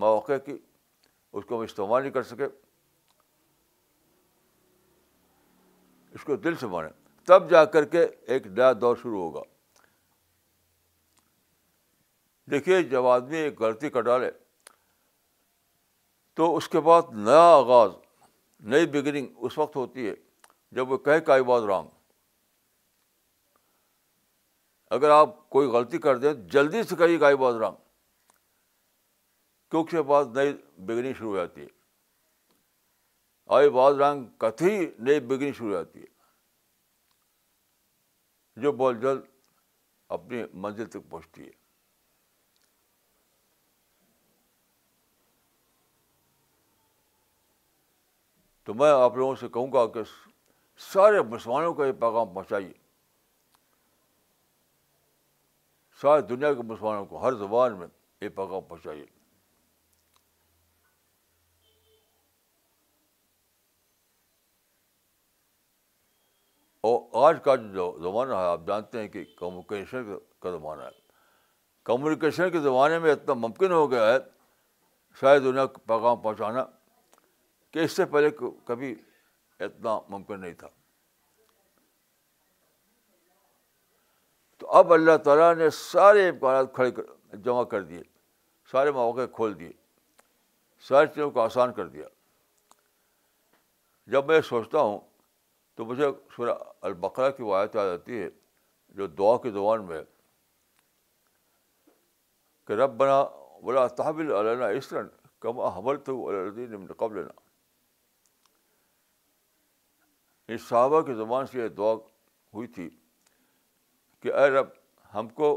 مواقع 0.04 0.36
کی 0.46 0.56
اس 0.56 1.44
کو 1.48 1.56
ہم 1.58 1.62
استعمال 1.64 2.02
نہیں 2.02 2.12
کر 2.12 2.22
سکے 2.34 2.46
اس 6.14 6.24
کو 6.24 6.36
دل 6.36 6.56
سے 6.60 6.66
مانیں 6.66 6.90
تب 7.26 7.50
جا 7.50 7.64
کر 7.74 7.84
کے 7.94 8.04
ایک 8.34 8.46
نیا 8.46 8.72
دور 8.80 8.96
شروع 9.02 9.20
ہوگا 9.20 9.42
دیکھیے 12.50 12.82
جب 12.88 13.06
آدمی 13.06 13.36
ایک 13.36 13.60
غلطی 13.62 13.90
کر 13.90 14.00
ڈالے 14.08 14.30
تو 16.36 16.54
اس 16.56 16.68
کے 16.68 16.80
بعد 16.88 17.12
نیا 17.26 17.42
آغاز 17.52 17.90
نئی 18.72 18.86
بگننگ 18.92 19.44
اس 19.46 19.58
وقت 19.58 19.76
ہوتی 19.76 20.08
ہے 20.08 20.14
جب 20.76 20.90
وہ 20.92 20.96
کہے 21.06 21.18
آئی 21.32 21.42
باز 21.52 21.64
رام 21.68 21.86
اگر 24.96 25.10
آپ 25.10 25.38
کوئی 25.50 25.68
غلطی 25.70 25.98
کر 26.06 26.16
دیں 26.24 26.32
جلدی 26.52 26.82
سے 26.88 26.96
کہیے 26.96 27.18
کائی 27.18 27.36
باز 27.44 27.56
رام 27.60 27.74
کیونکہ 29.70 30.02
بعد 30.12 30.36
نئی 30.36 30.52
بگننگ 30.86 31.12
شروع 31.18 31.30
ہو 31.30 31.36
جاتی 31.36 31.60
ہے 31.60 31.66
آئے 33.54 33.68
باز 33.70 34.00
رنگ 34.00 34.24
کتھی 34.38 34.76
نئی 34.76 35.20
بگننگ 35.20 35.28
بگنی 35.36 35.52
شروع 35.52 35.68
ہو 35.68 35.74
جاتی 35.76 36.00
ہے 36.00 36.06
جو 38.62 38.72
بہت 38.72 38.96
جلد 39.02 39.22
اپنی 40.16 40.42
منزل 40.62 40.88
تک 40.90 41.08
پہنچتی 41.10 41.42
ہے 41.44 41.60
تو 48.64 48.74
میں 48.80 48.90
آپ 48.90 49.16
لوگوں 49.16 49.34
سے 49.36 49.48
کہوں 49.52 49.72
گا 49.72 49.86
کہ 49.94 50.02
سارے 50.92 51.22
مسلمانوں 51.30 51.72
کا 51.74 51.86
یہ 51.86 51.92
پیغام 52.00 52.32
پہنچائیے 52.34 52.72
ساری 56.00 56.22
دنیا 56.34 56.52
کے 56.54 56.62
مسلمانوں 56.68 57.04
کو 57.06 57.22
ہر 57.22 57.32
زبان 57.38 57.76
میں 57.78 57.86
یہ 58.20 58.28
پیغام 58.36 58.60
پہنچائیے 58.68 59.04
اور 66.88 67.26
آج 67.28 67.36
کا 67.44 67.54
جو 67.56 67.84
زمانہ 68.02 68.34
ہے 68.34 68.44
آپ 68.52 68.60
جانتے 68.66 69.00
ہیں 69.00 69.08
کہ 69.08 69.22
کمیونیکیشن 69.38 70.10
کا 70.42 70.50
زمانہ 70.50 70.82
ہے 70.82 70.88
کمیونیکیشن 71.90 72.50
کے 72.50 72.60
زمانے 72.60 72.98
میں 72.98 73.12
اتنا 73.12 73.34
ممکن 73.34 73.72
ہو 73.72 73.90
گیا 73.90 74.06
ہے 74.12 74.16
شاید 75.20 75.42
دنیا 75.44 75.66
کو 75.74 75.80
پیغام 75.88 76.16
پہنچانا 76.22 76.64
کہ 77.72 77.78
اس 77.84 77.92
سے 77.96 78.04
پہلے 78.14 78.30
کبھی 78.68 78.94
اتنا 79.66 79.98
ممکن 80.08 80.40
نہیں 80.40 80.54
تھا 80.62 80.68
تو 84.58 84.70
اب 84.80 84.92
اللہ 84.92 85.16
تعالیٰ 85.24 85.54
نے 85.56 85.70
سارے 85.78 86.28
امکانات 86.28 86.74
کھڑے 86.74 86.90
کر 86.98 87.36
جمع 87.44 87.62
کر 87.74 87.82
دیے 87.92 88.00
سارے 88.72 88.90
مواقع 88.98 89.26
کھول 89.36 89.58
دیے 89.60 89.72
ساری 90.88 91.06
چیزوں 91.14 91.30
کو 91.30 91.40
آسان 91.40 91.72
کر 91.72 91.86
دیا 91.88 92.04
جب 94.12 94.26
میں 94.26 94.40
سوچتا 94.50 94.80
ہوں 94.80 94.98
تو 95.82 95.86
مجھے 95.86 96.06
شرا 96.36 96.52
البقرا 96.86 97.28
کی 97.36 97.42
وایت 97.42 97.74
یاد 97.76 97.86
آتی 97.92 98.20
ہے 98.22 98.28
جو 98.96 99.06
دعا 99.20 99.36
کی 99.42 99.50
زبان 99.50 99.84
میں 99.86 100.02
کہ 102.66 102.72
رب 102.80 102.94
بنا 102.98 103.86
تحبل 103.96 104.30
علینا 104.34 104.68
عصرن 104.78 105.06
کم 105.40 105.60
حمل 105.76 105.96
تو 106.06 106.16
قبل 106.98 107.22
صحابہ 110.68 111.00
کی 111.08 111.14
زبان 111.24 111.46
سے 111.52 111.60
یہ 111.62 111.68
دعا 111.82 111.92
ہوئی 112.54 112.66
تھی 112.78 112.88
کہ 114.22 114.32
اے 114.34 114.48
رب 114.50 114.66
ہم 115.14 115.28
کو 115.40 115.50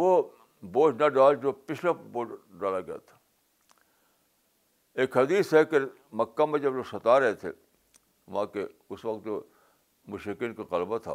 وہ 0.00 0.22
بوجھ 0.72 0.94
نہ 1.02 1.08
ڈال 1.18 1.36
جو 1.42 1.52
پچھلا 1.66 1.92
بوجھ 2.12 2.28
ڈالا 2.60 2.80
گیا 2.80 2.96
تھا 3.06 3.18
ایک 5.02 5.16
حدیث 5.16 5.54
ہے 5.54 5.64
کہ 5.70 5.78
مکہ 6.20 6.46
میں 6.46 6.58
جب 6.66 6.74
لوگ 6.74 6.84
ستا 6.96 7.18
رہے 7.20 7.34
تھے 7.44 7.50
وہاں 8.32 8.44
کے 8.52 8.64
اس 8.94 9.04
وقت 9.04 9.28
مشکل 10.10 10.52
کا 10.54 10.62
غلبہ 10.70 10.98
تھا 11.02 11.14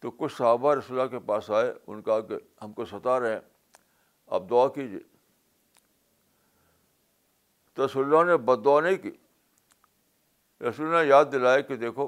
تو 0.00 0.10
کچھ 0.10 0.32
صحابہ 0.36 0.74
رسول 0.74 0.98
اللہ 0.98 1.10
کے 1.10 1.18
پاس 1.26 1.50
آئے 1.56 1.72
ان 1.86 2.00
کا 2.02 2.20
کہ 2.28 2.36
ہم 2.62 2.72
کو 2.72 2.84
ستا 2.84 3.18
رہے 3.20 3.32
ہیں 3.32 3.40
آپ 4.36 4.42
دعا 4.50 4.66
کیجیے 4.74 4.98
تو 7.74 7.84
رسول 7.84 8.04
اللہ 8.04 8.30
نے 8.30 8.36
بد 8.46 8.64
دعا 8.64 8.80
نہیں 8.80 8.96
کی 9.02 9.10
رسول 10.68 10.86
نے 10.94 11.04
یاد 11.08 11.24
دلائے 11.32 11.62
کہ 11.62 11.76
دیکھو 11.76 12.06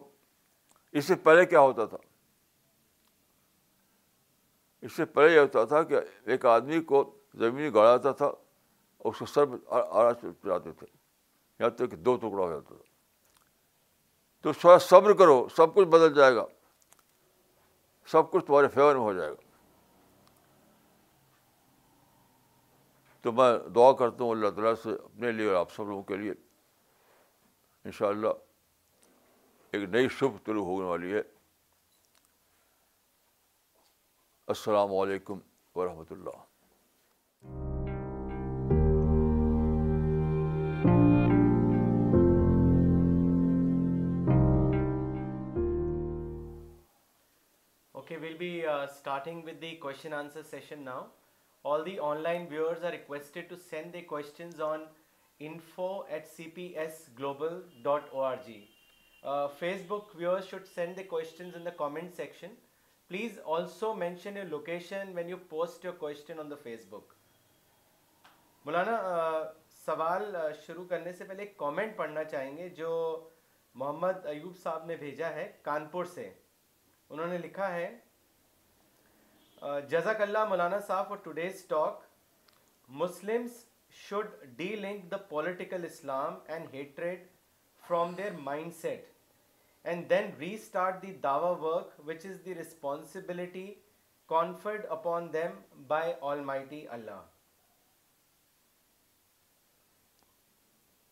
اس 0.98 1.04
سے 1.04 1.14
پہلے 1.24 1.44
کیا 1.46 1.60
ہوتا 1.60 1.84
تھا 1.86 1.96
اس 4.86 4.92
سے 4.96 5.04
پہلے 5.14 5.34
یہ 5.34 5.38
ہوتا 5.38 5.64
تھا 5.70 5.82
کہ 5.82 5.98
ایک 6.30 6.44
آدمی 6.46 6.80
کو 6.92 7.02
زمین 7.38 7.72
گاڑاتا 7.74 8.12
تھا 8.20 8.26
اور 8.26 9.12
اس 9.12 9.18
کو 9.18 9.26
سر 9.26 9.44
آرا 9.80 10.12
چلاتے 10.20 10.72
تھے 10.78 10.86
یہاں 11.58 11.70
تک 11.76 11.90
کہ 11.90 11.96
دو 11.96 12.16
ٹکڑا 12.22 12.44
ہو 12.44 12.48
جاتا 12.50 12.74
تھا 12.74 12.84
تو 14.46 14.52
تھوڑا 14.60 14.78
صبر 14.78 15.12
کرو 15.18 15.46
سب 15.56 15.72
کچھ 15.74 15.86
بدل 15.92 16.12
جائے 16.14 16.34
گا 16.34 16.44
سب 18.10 18.30
کچھ 18.30 18.44
تمہارے 18.46 18.68
فیور 18.74 18.94
میں 18.94 19.02
ہو 19.02 19.12
جائے 19.12 19.30
گا 19.30 19.40
تو 23.22 23.32
میں 23.40 23.50
دعا 23.74 23.90
کرتا 23.98 24.24
ہوں 24.24 24.30
اللہ 24.30 24.50
تعالیٰ 24.56 24.74
سے 24.82 24.92
اپنے 25.02 25.32
لیے 25.32 25.46
اور 25.48 25.54
آپ 25.60 25.72
سب 25.76 25.88
لوگوں 25.88 26.02
کے 26.12 26.16
لیے 26.16 26.32
ان 27.84 27.92
شاء 27.98 28.08
اللہ 28.08 29.72
ایک 29.72 29.88
نئی 29.94 30.08
شبھ 30.18 30.36
طلوع 30.46 30.64
ہونے 30.64 30.86
والی 30.88 31.12
ہے 31.14 31.22
السلام 34.54 34.94
علیکم 35.02 35.38
ورحمۃ 35.76 36.12
اللہ 36.18 37.74
starting 48.94 49.42
with 49.44 49.60
the 49.60 49.74
question 49.76 50.12
answer 50.12 50.42
session 50.42 50.82
now. 50.84 51.06
All 51.62 51.82
the 51.84 51.98
online 52.00 52.46
viewers 52.48 52.82
are 52.84 52.90
requested 52.90 53.48
to 53.48 53.56
send 53.58 53.92
their 53.94 54.02
questions 54.02 54.60
on 54.60 54.82
info 55.40 56.04
at 56.10 56.28
cpsglobal.org. 56.28 58.62
Uh, 59.24 59.48
Facebook 59.60 60.12
viewers 60.16 60.46
should 60.46 60.66
send 60.66 60.94
the 60.96 61.02
questions 61.04 61.54
in 61.56 61.64
the 61.64 61.70
comment 61.70 62.14
section. 62.14 62.50
Please 63.08 63.38
also 63.44 63.94
mention 63.94 64.36
your 64.36 64.44
location 64.46 65.14
when 65.14 65.26
you 65.28 65.36
post 65.36 65.82
your 65.84 65.92
question 65.94 66.38
on 66.38 66.48
the 66.48 66.56
Facebook. 66.56 67.14
Mulana, 68.64 69.00
uh, 69.04 69.52
سوال 69.86 70.22
شروع 70.66 70.86
کرنے 70.88 71.12
سے 71.12 71.24
پہلے 71.24 71.42
ایک 71.42 71.56
comment 71.56 71.96
پڑھنا 71.96 72.22
چاہیں 72.30 72.56
گے 72.56 72.68
جو 72.76 72.92
محمد 73.74 74.26
ایوب 74.26 74.56
صاحب 74.62 74.86
نے 74.86 74.96
بھیجا 75.02 75.28
ہے 75.34 75.50
کانپور 75.62 76.04
سے 76.14 76.26
انہوں 77.10 77.26
نے 77.30 77.36
لکھا 77.38 77.72
ہے 77.74 77.88
جزاک 79.90 80.20
اللہ 80.22 80.44
مولانا 80.48 80.78
صاحب 80.86 81.08
for 81.08 81.16
today's 81.22 81.64
talk 81.68 82.02
Muslims 83.02 83.52
should 84.06 84.26
delink 84.80 85.10
the 85.10 85.16
political 85.30 85.84
Islam 85.84 86.34
and 86.54 86.74
hatred 86.74 87.24
from 87.86 88.12
their 88.18 88.32
mindset 88.80 89.08
and 89.88 90.08
then 90.10 90.30
restart 90.54 91.00
the 91.02 91.12
Dawa 91.22 91.50
work 91.64 91.98
which 92.08 92.26
is 92.26 92.44
the 92.44 92.54
responsibility 92.54 93.66
conferred 94.28 94.86
upon 94.98 95.32
them 95.32 95.58
by 95.88 96.12
almighty 96.52 96.86
Allah 96.98 97.20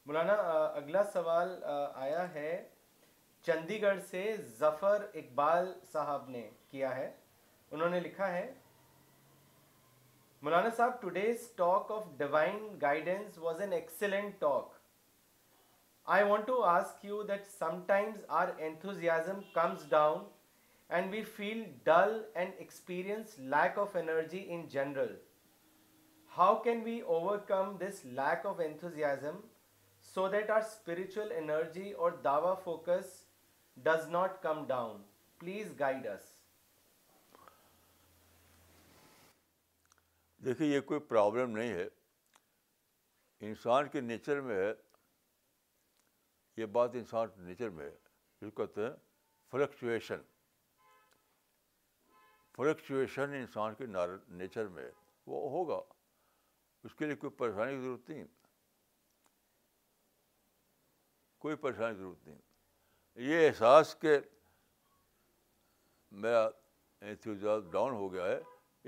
مولانا 0.07 0.32
اگلا 0.64 1.02
سوال 1.12 1.59
آیا 1.64 2.32
ہے 2.34 2.62
چندی 3.46 3.80
گڑھ 3.82 4.00
سے 4.11 4.24
ظفر 4.59 5.05
اقبال 5.14 5.72
صاحب 5.92 6.28
نے 6.30 6.48
کیا 6.70 6.96
ہے 6.96 7.11
انہوں 7.75 7.91
نے 7.91 8.01
لکھا 8.01 8.27
ہے 8.33 8.43
مولانا 10.47 10.68
صاحب 10.77 11.01
today's 11.03 11.47
talk 11.57 11.91
of 11.93 12.03
divine 12.16 12.59
guidance 12.83 13.39
was 13.47 13.61
an 13.61 13.72
excellent 13.79 14.35
talk 14.41 14.68
I 16.16 16.25
want 16.29 16.47
to 16.47 16.62
ask 16.72 17.05
you 17.05 17.22
that 17.31 17.47
sometimes 17.59 18.20
our 18.41 18.49
enthusiasm 18.66 19.41
comes 19.55 19.89
down 19.91 20.22
and 20.95 21.11
we 21.12 21.22
feel 21.37 21.62
dull 21.85 22.20
and 22.43 22.53
experience 22.64 23.39
lack 23.57 23.79
of 23.87 23.97
energy 24.03 24.45
in 24.55 24.66
general 24.77 25.14
how 26.37 26.55
can 26.66 26.83
we 26.85 26.99
overcome 27.49 27.77
this 27.81 28.05
lack 28.20 28.47
of 28.53 28.61
enthusiasm 28.68 29.41
so 30.12 30.29
that 30.37 30.51
our 30.51 30.61
spiritual 30.66 31.33
energy 31.43 31.91
اور 32.03 32.12
dawah 32.31 32.55
focus 32.64 33.12
does 33.91 34.09
not 34.16 34.43
come 34.43 34.64
down 34.68 35.03
please 35.39 35.79
guide 35.81 36.07
us 36.14 36.34
دیکھیے 40.45 40.68
یہ 40.74 40.80
کوئی 40.88 41.01
problem 41.09 41.57
نہیں 41.57 41.72
ہے 41.72 41.86
انسان 43.49 43.88
کے 43.92 44.01
nature 44.01 44.40
میں 44.40 44.57
ہے 44.57 44.72
یہ 46.57 46.66
بات 46.76 46.90
انسان 46.95 47.28
کے 47.34 47.40
نیچر 47.42 47.70
میں 47.78 47.84
ہے 47.90 47.95
جس 48.40 48.53
کو 48.55 48.64
کہتے 48.66 48.82
ہیں 48.84 48.90
فلکچویشن 49.51 50.22
فلکچویشن 52.57 53.32
انسان 53.38 53.74
کے 53.74 53.86
نیچر 54.40 54.68
میں 54.76 54.84
ہے 54.84 54.90
وہ 55.32 55.51
ہوگا 55.51 55.80
اس 56.84 56.95
کے 56.95 57.07
لیے 57.07 57.16
کوئی 57.22 57.30
پریشانی 57.38 57.74
کی 57.74 57.80
ضرورت 57.82 58.11
نہیں 58.11 58.24
کوئی 61.40 61.57
پریشانی 61.64 61.95
کی 61.95 61.99
ضرورت 62.01 62.26
نہیں 62.26 62.42
یہ 63.30 63.47
احساس 63.47 63.95
کہ 64.01 64.16
میرا 66.22 66.45
انتظار 66.47 67.61
ڈاؤن 67.70 67.92
ہو 67.95 68.12
گیا 68.12 68.24
ہے 68.26 68.38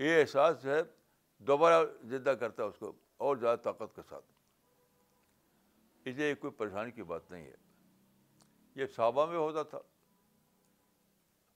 یہ 0.05 0.21
احساس 0.21 0.65
ہے 0.65 0.81
دوبارہ 1.47 1.85
زندہ 2.11 2.31
کرتا 2.41 2.63
ہے 2.63 2.69
اس 2.69 2.79
کو 2.79 2.93
اور 3.25 3.37
زیادہ 3.37 3.59
طاقت 3.63 3.95
کے 3.97 4.03
ساتھ 4.09 4.25
اس 6.09 6.15
لیے 6.17 6.35
کوئی 6.35 6.53
پریشانی 6.59 6.91
کی 6.91 7.03
بات 7.03 7.31
نہیں 7.31 7.45
ہے 7.45 7.55
یہ 8.81 8.87
صحابہ 8.97 9.27
میں 9.27 9.39
ہوتا 9.39 9.63
تھا 9.73 9.79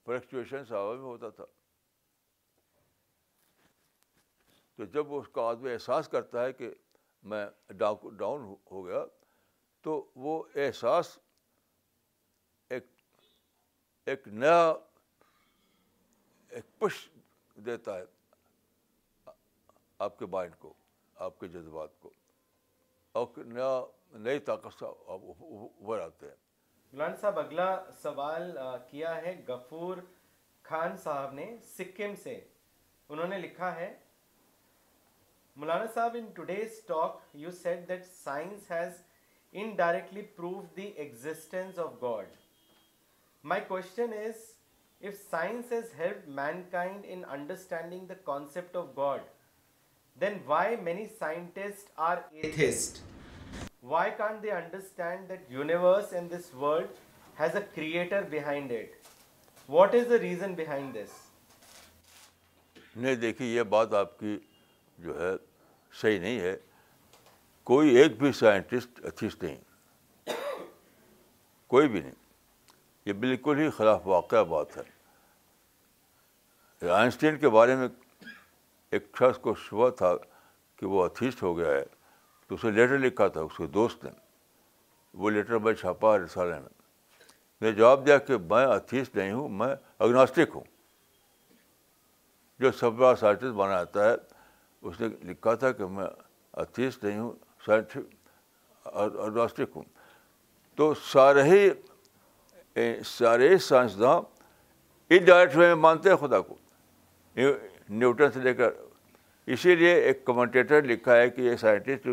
فلکچویشن 0.05 0.63
صحابہ 0.67 0.93
میں 0.95 1.03
ہوتا 1.03 1.29
تھا 1.35 1.45
تو 4.77 4.85
جب 4.93 5.13
اس 5.13 5.27
کا 5.33 5.41
آدمی 5.49 5.71
احساس 5.73 6.07
کرتا 6.09 6.43
ہے 6.45 6.53
کہ 6.53 6.69
میں 7.31 7.45
ڈاؤن 7.77 8.47
ہو 8.71 8.85
گیا 8.85 9.03
تو 9.83 10.03
وہ 10.27 10.41
احساس 10.63 11.17
ایک 12.69 12.85
ایک 14.11 14.27
نیا 14.27 14.71
ایک 16.55 16.77
پش 16.79 16.97
دیتا 17.65 17.97
ہے 17.97 18.03
آپ 20.01 20.17
کے 20.19 20.25
مائنڈ 20.33 20.55
کو 20.59 20.73
آپ 21.23 21.39
کے 21.39 21.47
جذبات 21.55 21.99
کو 22.03 22.09
اور 23.19 23.25
نیا 23.45 23.67
نئی 24.27 24.39
طاقت 24.45 24.77
سے 24.79 24.85
آپ 24.85 25.09
ابھر 25.15 25.99
آتے 26.01 26.27
ہیں 26.27 26.35
مولانا 26.93 27.15
صاحب 27.21 27.39
اگلا 27.39 27.65
سوال 28.01 28.55
کیا 28.89 29.15
ہے 29.25 29.33
غفور 29.47 29.97
خان 30.69 30.95
صاحب 31.03 31.33
نے 31.39 31.45
سکم 31.75 32.15
سے 32.23 32.33
انہوں 33.09 33.27
نے 33.33 33.37
لکھا 33.39 33.73
ہے 33.75 33.89
مولانا 35.63 35.85
صاحب 35.95 36.15
in 36.19 36.25
today's 36.39 36.79
talk 36.87 37.19
you 37.43 37.51
said 37.61 37.87
that 37.89 38.05
science 38.13 38.71
has 38.71 39.01
indirectly 39.83 40.21
proof 40.39 40.75
the 40.77 40.87
existence 41.05 41.79
of 41.85 41.93
God 42.01 42.31
my 43.53 43.61
question 43.67 44.13
is 44.23 44.41
if 45.09 45.21
science 45.29 45.71
has 45.71 45.93
help 45.99 46.27
mankind 46.71 47.05
in 47.17 47.23
understanding 47.37 48.05
the 48.13 48.19
concept 48.31 48.75
of 48.83 48.89
God 48.97 49.29
نہیں 50.19 51.49
دیکھی 63.15 63.45
یہ 63.45 63.63
بات 63.69 63.93
آپ 63.95 64.17
کی 64.19 64.37
جو 65.03 65.13
ہے 65.19 65.31
صحیح 66.01 66.19
نہیں 66.19 66.39
ہے 66.39 66.55
کوئی 67.71 67.95
ایک 67.97 68.17
بھی 68.21 68.31
سائنٹسٹ 68.39 68.99
اچھی 69.05 69.27
کوئی 71.67 71.87
بھی 71.87 71.99
نہیں 72.01 72.11
یہ 73.05 73.13
بالکل 73.19 73.59
ہی 73.59 73.69
خراب 73.77 74.07
واقعہ 74.07 74.43
بات 74.49 74.77
ہے 74.77 74.83
بارے 77.49 77.75
میں 77.75 77.87
ایک 78.91 79.03
شخص 79.19 79.37
کو 79.41 79.53
شبہ 79.67 79.89
تھا 79.99 80.15
کہ 80.77 80.85
وہ 80.85 81.03
اتھیسٹ 81.05 81.43
ہو 81.43 81.57
گیا 81.57 81.71
ہے 81.71 81.83
تو 82.47 82.55
اسے 82.55 82.71
لیٹر 82.71 82.97
لکھا 82.99 83.27
تھا 83.35 83.41
اس 83.41 83.57
کے 83.57 83.65
دوست 83.75 84.03
نے 84.03 84.09
وہ 85.21 85.29
لیٹر 85.29 85.57
میں 85.67 85.73
چھاپا 85.73 86.17
رسالے 86.17 86.53
میں 86.59 86.69
نے 87.61 87.71
جواب 87.71 88.05
دیا 88.05 88.17
کہ 88.27 88.37
میں 88.49 88.65
اتھیسٹ 88.65 89.15
نہیں 89.15 89.31
ہوں 89.31 89.47
میں 89.59 89.73
اگناسٹک 90.07 90.55
ہوں 90.55 90.63
جو 92.59 92.71
سبرا 92.79 93.15
سائنٹسٹ 93.19 93.53
بنا 93.59 93.77
جاتا 93.83 94.09
ہے 94.09 94.15
اس 94.87 94.99
نے 95.01 95.07
لکھا 95.31 95.53
تھا 95.63 95.71
کہ 95.79 95.85
میں 95.97 96.05
اتھیسٹ 96.63 97.03
نہیں 97.03 97.19
ہوں 97.19 97.31
سائنٹفک 97.65 98.87
اگناسٹک 98.97 99.75
ہوں 99.75 99.83
تو 100.75 100.93
سارے 101.11 101.43
ہی 101.49 101.69
سارے 103.17 103.57
سائنسداں 103.69 104.19
وے 105.09 105.45
میں 105.55 105.73
مانتے 105.75 106.09
ہیں 106.09 106.15
خدا 106.17 106.39
کو 106.41 106.55
نیوٹن 107.99 108.31
سے 108.31 108.39
لے 108.39 108.53
کر 108.53 108.71
اسی 109.53 109.75
لیے 109.75 109.93
ایک 110.01 110.23
کمنٹیٹر 110.25 110.81
لکھا 110.83 111.15
ہے 111.17 111.29
کہ 111.29 111.41
یہ 111.41 111.55
سائنٹسٹ 111.61 112.07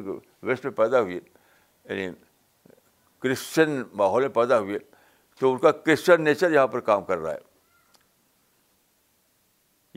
ویسٹ 0.47 0.65
میں 0.65 0.73
پیدا 0.77 1.01
ہوئے 1.01 1.21
کرسچن 3.23 3.71
یعنی 3.75 3.83
ماحول 3.99 4.23
میں 4.23 4.31
پیدا 4.35 4.59
ہوئے 4.61 4.79
تو 5.41 5.53
ان 5.53 5.59
کا 5.59 5.71
کرسچن 5.89 6.25
نیچر 6.25 6.53
یہاں 6.53 6.67
پر 6.75 6.81
کام 6.89 7.03
کر 7.05 7.19
رہا 7.19 7.33
ہے 7.35 7.47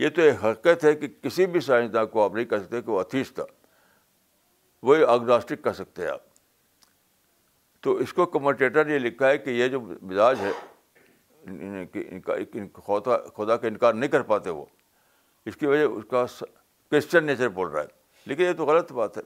یہ 0.03 0.09
تو 0.15 0.21
ایک 0.21 0.43
حرکت 0.43 0.83
ہے 0.85 0.93
کہ 0.95 1.07
کسی 1.21 1.45
بھی 1.55 1.59
سائنسداں 1.61 2.05
کو 2.13 2.23
آپ 2.23 2.33
نہیں 2.33 2.45
کہہ 2.51 2.57
سکتے 2.63 2.81
کہ 2.81 2.91
وہ 2.91 2.99
اتھیس 2.99 3.31
تھا 3.35 3.43
وہی 4.89 5.03
آگناسٹک 5.15 5.63
کہہ 5.63 5.71
سکتے 5.77 6.01
ہیں 6.03 6.09
آپ 6.09 6.29
تو 7.83 7.93
اس 8.05 8.13
کو 8.13 8.25
کمنٹیٹر 8.37 8.85
نے 8.85 8.99
لکھا 8.99 9.27
ہے 9.29 9.37
کہ 9.37 9.49
یہ 9.49 9.67
جو 9.75 9.79
مزاج 9.89 10.39
ہے 10.39 10.51
خدا 12.77 13.57
کا 13.57 13.67
انکار 13.67 13.93
نہیں 13.93 14.09
کر 14.11 14.21
پاتے 14.31 14.49
وہ 14.49 14.65
اس 15.45 15.55
کی 15.57 15.65
وجہ 15.65 15.83
اس 15.83 16.03
کا 16.09 16.25
کرسچن 16.91 17.25
نیچر 17.25 17.49
بول 17.49 17.67
رہا 17.71 17.81
ہے 17.81 17.99
لیکن 18.25 18.43
یہ 18.43 18.53
تو 18.57 18.65
غلط 18.65 18.91
بات 18.93 19.17
ہے 19.17 19.21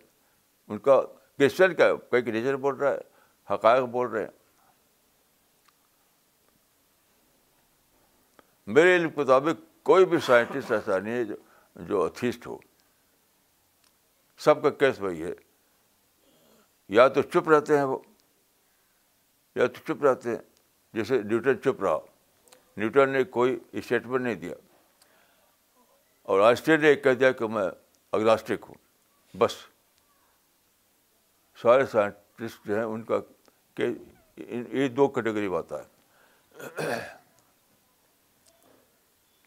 ان 0.74 0.78
کا 0.88 1.02
کرسچن 1.38 1.74
کیا 1.76 2.20
کہ 2.20 2.32
نیچر 2.32 2.56
بول 2.66 2.76
رہا 2.76 2.92
ہے 2.92 3.54
حقائق 3.54 3.84
بول 3.92 4.08
رہے 4.10 4.22
ہیں 4.24 4.34
میرے 8.76 8.96
علم 8.96 9.10
کے 9.10 9.22
مطابق 9.22 9.60
کوئی 9.86 10.06
بھی 10.12 10.18
سائنٹسٹ 10.26 10.72
ایسا 10.72 10.98
نہیں 11.00 11.14
ہے 11.16 11.24
جو 11.24 11.36
جو 11.88 12.04
اتھیسٹ 12.04 12.48
ہو 12.48 12.58
سب 14.46 14.62
کا 14.62 14.70
کیس 14.80 15.00
وہی 15.02 15.24
ہے 15.24 15.34
یا 16.96 17.08
تو 17.18 17.22
چپ 17.22 17.50
رہتے 17.50 17.78
ہیں 17.78 17.84
وہ 17.92 17.98
یا 19.56 19.68
تو 19.76 19.94
چپ 19.94 20.04
رہتے 20.06 20.30
ہیں 20.30 20.38
جیسے 20.94 21.22
نیوٹن 21.22 21.62
چپ 21.64 21.84
رہا 21.84 21.98
نیوٹن 22.78 23.10
نے 23.10 23.24
کوئی 23.38 23.58
اسٹیٹمنٹ 23.72 24.22
نہیں 24.24 24.36
دیا 24.36 24.54
اور 26.34 26.42
نے 26.82 26.94
کہہ 27.04 27.14
دیا 27.20 27.32
کہ 27.32 27.48
میں 27.56 27.68
اگلاسٹک 28.18 28.66
ہوں 28.70 28.76
بس 29.40 29.56
سارے 31.62 31.86
سائنٹسٹ 31.92 32.66
جو 32.68 32.76
ہیں 32.76 32.84
ان 32.84 33.04
کا 33.10 33.20
کہ 33.76 33.88
یہ 34.72 34.88
دو 35.00 35.08
کیٹیگری 35.18 35.48
آتا 35.58 35.78
ہے 35.82 36.94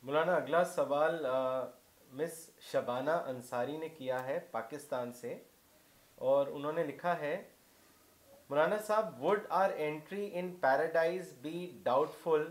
مولانا 0.03 0.35
اگلا 0.35 0.63
سوال 0.75 1.25
مس 2.19 2.39
شبانہ 2.71 3.17
انصاری 3.35 3.77
نے 3.79 3.89
کیا 3.99 4.23
ہے 4.27 4.39
پاکستان 4.51 5.13
سے 5.21 5.35
اور 6.35 6.47
انہوں 6.61 6.73
نے 6.73 6.85
لکھا 6.85 7.19
ہے 7.21 7.37
مولانا 8.51 8.77
صاحب 8.87 9.23
would 9.25 9.41
our 9.63 9.71
entry 9.87 10.29
in 10.41 10.53
paradise 10.61 11.33
be 11.43 11.71
doubtful 12.23 12.51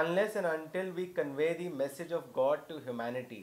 unless 0.00 0.90
we 0.94 1.04
convey 1.16 1.52
the 1.58 1.68
message 1.80 2.12
of 2.14 2.22
God 2.36 2.60
to 2.68 2.76
humanity 2.84 3.42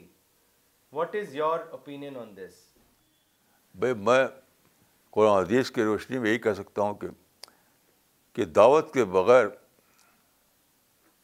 what 0.92 1.14
is 1.20 1.34
your 1.34 1.58
opinion 1.78 2.04
on 2.20 2.36
this 2.36 2.54
بھائی 3.80 3.94
میں 4.08 4.26
قرآن 5.16 5.38
حدیث 5.42 5.70
کی 5.76 5.84
روشنی 5.84 6.18
میں 6.18 6.30
یہی 6.30 6.38
کہہ 6.46 6.52
سکتا 6.56 6.82
ہوں 6.82 6.94
کہ 7.00 7.08
کہ 8.34 8.44
دعوت 8.58 8.92
کے 8.94 9.04
بغیر 9.14 9.46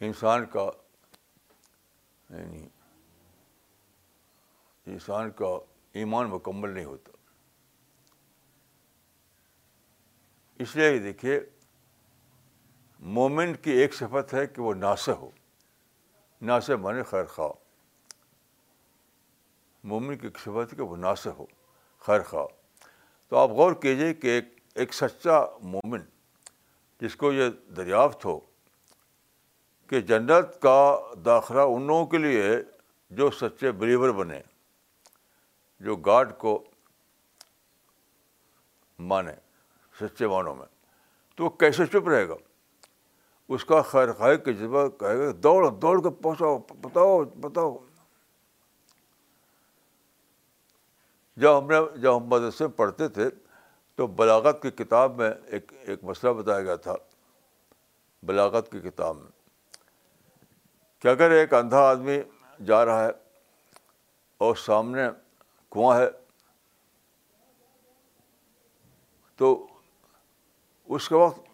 انسان 0.08 0.46
کا 0.52 0.68
یعنی 2.30 2.66
انسان 4.92 5.30
کا 5.42 5.56
ایمان 6.02 6.30
مکمل 6.30 6.70
نہیں 6.70 6.84
ہوتا 6.84 7.12
اس 10.62 10.76
لیے 10.76 10.98
دیکھیے 10.98 11.40
مومن 13.06 13.54
کی 13.62 13.70
ایک 13.80 13.94
صفت 13.94 14.32
ہے 14.34 14.46
کہ 14.46 14.60
وہ 14.62 14.72
ناسے 14.74 15.12
ہو 15.20 15.28
ناسے 16.46 16.76
مانے 16.76 17.02
خیر 17.10 17.24
خواہ 17.34 17.52
مومن 19.88 20.16
کی 20.18 20.26
ایک 20.26 20.38
صفت 20.44 20.72
ہے 20.72 20.76
کہ 20.76 20.82
وہ 20.82 20.96
ناسے 20.96 21.30
ہو 21.38 21.44
خیر 22.06 22.22
خواہ 22.30 22.46
تو 23.28 23.36
آپ 23.36 23.50
غور 23.50 23.72
کیجیے 23.82 24.12
کہ 24.14 24.28
ایک 24.36 24.44
ایک 24.80 24.94
سچا 24.94 25.40
مومن 25.72 26.00
جس 27.00 27.16
کو 27.16 27.32
یہ 27.32 27.48
دریافت 27.76 28.24
ہو 28.24 28.38
کہ 29.88 30.00
جنت 30.08 30.60
کا 30.62 30.76
داخلہ 31.24 31.60
ان 31.74 31.86
لوگوں 31.86 32.06
کے 32.06 32.18
لیے 32.18 32.48
جو 33.18 33.30
سچے 33.40 33.72
بلیور 33.82 34.10
بنے 34.14 34.40
جو 35.84 35.96
گاڈ 36.06 36.36
کو 36.38 36.62
مانے 39.08 39.32
سچے 40.00 40.26
معنوں 40.28 40.54
میں 40.54 40.66
تو 41.36 41.44
وہ 41.44 41.50
کیسے 41.58 41.86
چپ 41.86 42.08
رہے 42.08 42.28
گا 42.28 42.34
اس 43.54 43.64
کا 43.64 43.80
خیر 43.90 44.12
خواہ 44.12 44.34
کے 44.44 44.52
جذبہ 44.52 44.86
کہے 45.00 45.18
گا 45.18 45.30
دوڑ 45.42 45.68
دوڑ 45.82 46.00
کے 46.02 46.10
پہنچاؤ 46.22 46.58
بتاؤ 46.80 47.22
بتاؤ 47.40 47.76
جب 51.42 51.58
ہم 51.58 51.70
نے 51.70 51.76
جب 52.00 52.16
ہم 52.16 52.26
مدرسے 52.28 52.68
پڑھتے 52.80 53.08
تھے 53.18 53.28
تو 53.96 54.06
بلاغت 54.18 54.60
کی 54.62 54.70
کتاب 54.84 55.16
میں 55.16 55.30
ایک 55.52 55.72
ایک 55.86 56.04
مسئلہ 56.04 56.32
بتایا 56.40 56.62
گیا 56.62 56.74
تھا 56.88 56.94
بلاغت 58.26 58.70
کی 58.72 58.80
کتاب 58.90 59.16
میں 59.16 59.30
کہ 61.02 61.08
اگر 61.08 61.30
ایک 61.30 61.54
اندھا 61.54 61.78
آدمی 61.90 62.16
جا 62.66 62.84
رہا 62.84 63.04
ہے 63.04 63.10
اور 64.46 64.54
سامنے 64.64 65.02
کنواں 65.74 65.98
ہے 65.98 66.06
تو 69.38 69.56
اس 70.96 71.08
کے 71.08 71.14
وقت 71.14 71.46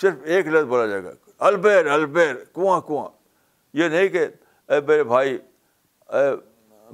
صرف 0.00 0.14
ایک 0.36 0.46
لفظ 0.46 0.68
بولا 0.68 0.86
جائے 0.86 1.02
گا 1.04 1.10
البیر 1.46 1.86
البیر 1.90 2.34
کنواں 2.54 2.80
کنواں 2.86 3.06
یہ 3.78 3.88
نہیں 3.88 4.08
کہ 4.08 4.24
اے 4.68 4.80
میرے 4.88 5.04
بھائی 5.12 5.36
اے 6.16 6.24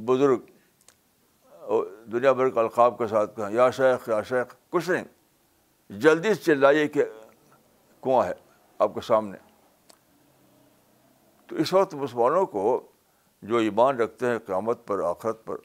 بزرگ 0.06 0.40
دنیا 2.12 2.32
بھر 2.32 2.48
کے 2.50 2.60
القاب 2.60 2.96
کے 2.98 3.06
ساتھ 3.10 3.36
کہاں 3.36 3.50
یا 3.50 3.68
شیخ 3.76 4.08
یا 4.08 4.20
شیخ 4.28 4.54
کچھ 4.72 4.88
نہیں 4.90 5.04
جلدی 6.02 6.34
سے 6.34 6.40
چلائیے 6.42 6.86
کہ 6.88 7.04
کنواں 8.02 8.24
ہے 8.26 8.32
آپ 8.86 8.94
کے 8.94 9.00
سامنے 9.06 9.36
تو 11.46 11.56
اس 11.64 11.72
وقت 11.72 11.94
مسلمانوں 11.94 12.44
کو 12.56 12.80
جو 13.50 13.56
ایمان 13.56 14.00
رکھتے 14.00 14.26
ہیں 14.30 14.38
قیامت 14.46 14.86
پر 14.86 15.00
آخرت 15.08 15.44
پر 15.44 15.56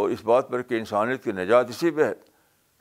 اور 0.00 0.10
اس 0.10 0.24
بات 0.24 0.48
پر 0.50 0.62
کہ 0.62 0.78
انسانیت 0.78 1.24
کی 1.24 1.32
نجات 1.32 1.70
اسی 1.70 1.90
پہ 1.90 2.04
ہے 2.04 2.12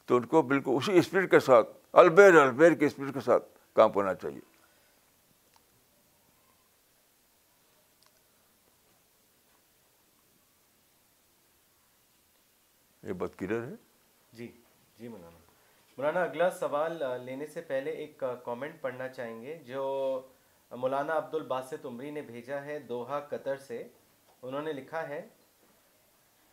تو 0.07 0.18
ان 0.18 0.26
کو 0.26 0.41
بالکل 0.51 0.74
اسی 0.82 0.97
اسپیڈ 0.97 1.30
کے 1.32 1.39
ساتھ 1.39 1.70
البیر 1.98 2.36
البیر 2.42 2.72
کے 2.72 2.76
کے 2.80 2.86
اسپرٹ 2.86 3.24
ساتھ 3.26 3.46
کام 3.76 3.92
کرنا 3.92 4.14
چاہیے 4.14 4.40
یہ 13.08 13.54
ہے 13.54 13.74
جی 14.38 14.48
جی 14.98 15.08
مولانا 15.08 16.24
اگلا 16.24 16.50
سوال 16.60 17.02
لینے 17.26 17.46
سے 17.54 17.62
پہلے 17.68 17.92
ایک 18.04 18.24
کامنٹ 18.46 18.80
پڑھنا 18.82 19.08
چاہیں 19.14 19.42
گے 19.42 19.58
جو 19.66 19.82
مولانا 20.80 21.18
عبد 21.18 21.34
الباسط 21.36 21.86
عمری 21.86 22.12
نے 22.12 22.22
بھیجا 22.32 22.64
ہے 22.66 22.78
دوہا 22.90 23.20
قطر 23.30 23.58
سے 23.68 23.84
انہوں 24.42 24.62
نے 24.62 24.74
لکھا 24.74 25.08
ہے 25.08 25.26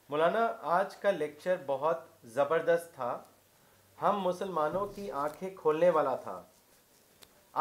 مولانا 0.09 0.47
آج 0.79 0.97
کا 0.97 1.11
لیکچر 1.11 1.57
بہت 1.67 2.05
زبردست 2.35 2.95
تھا 2.95 3.17
ہم 4.03 4.21
مسلمانوں 4.23 4.87
کی 4.95 5.11
آنکھیں 5.25 5.49
کھولنے 5.57 5.89
والا 5.97 6.15
تھا 6.25 6.43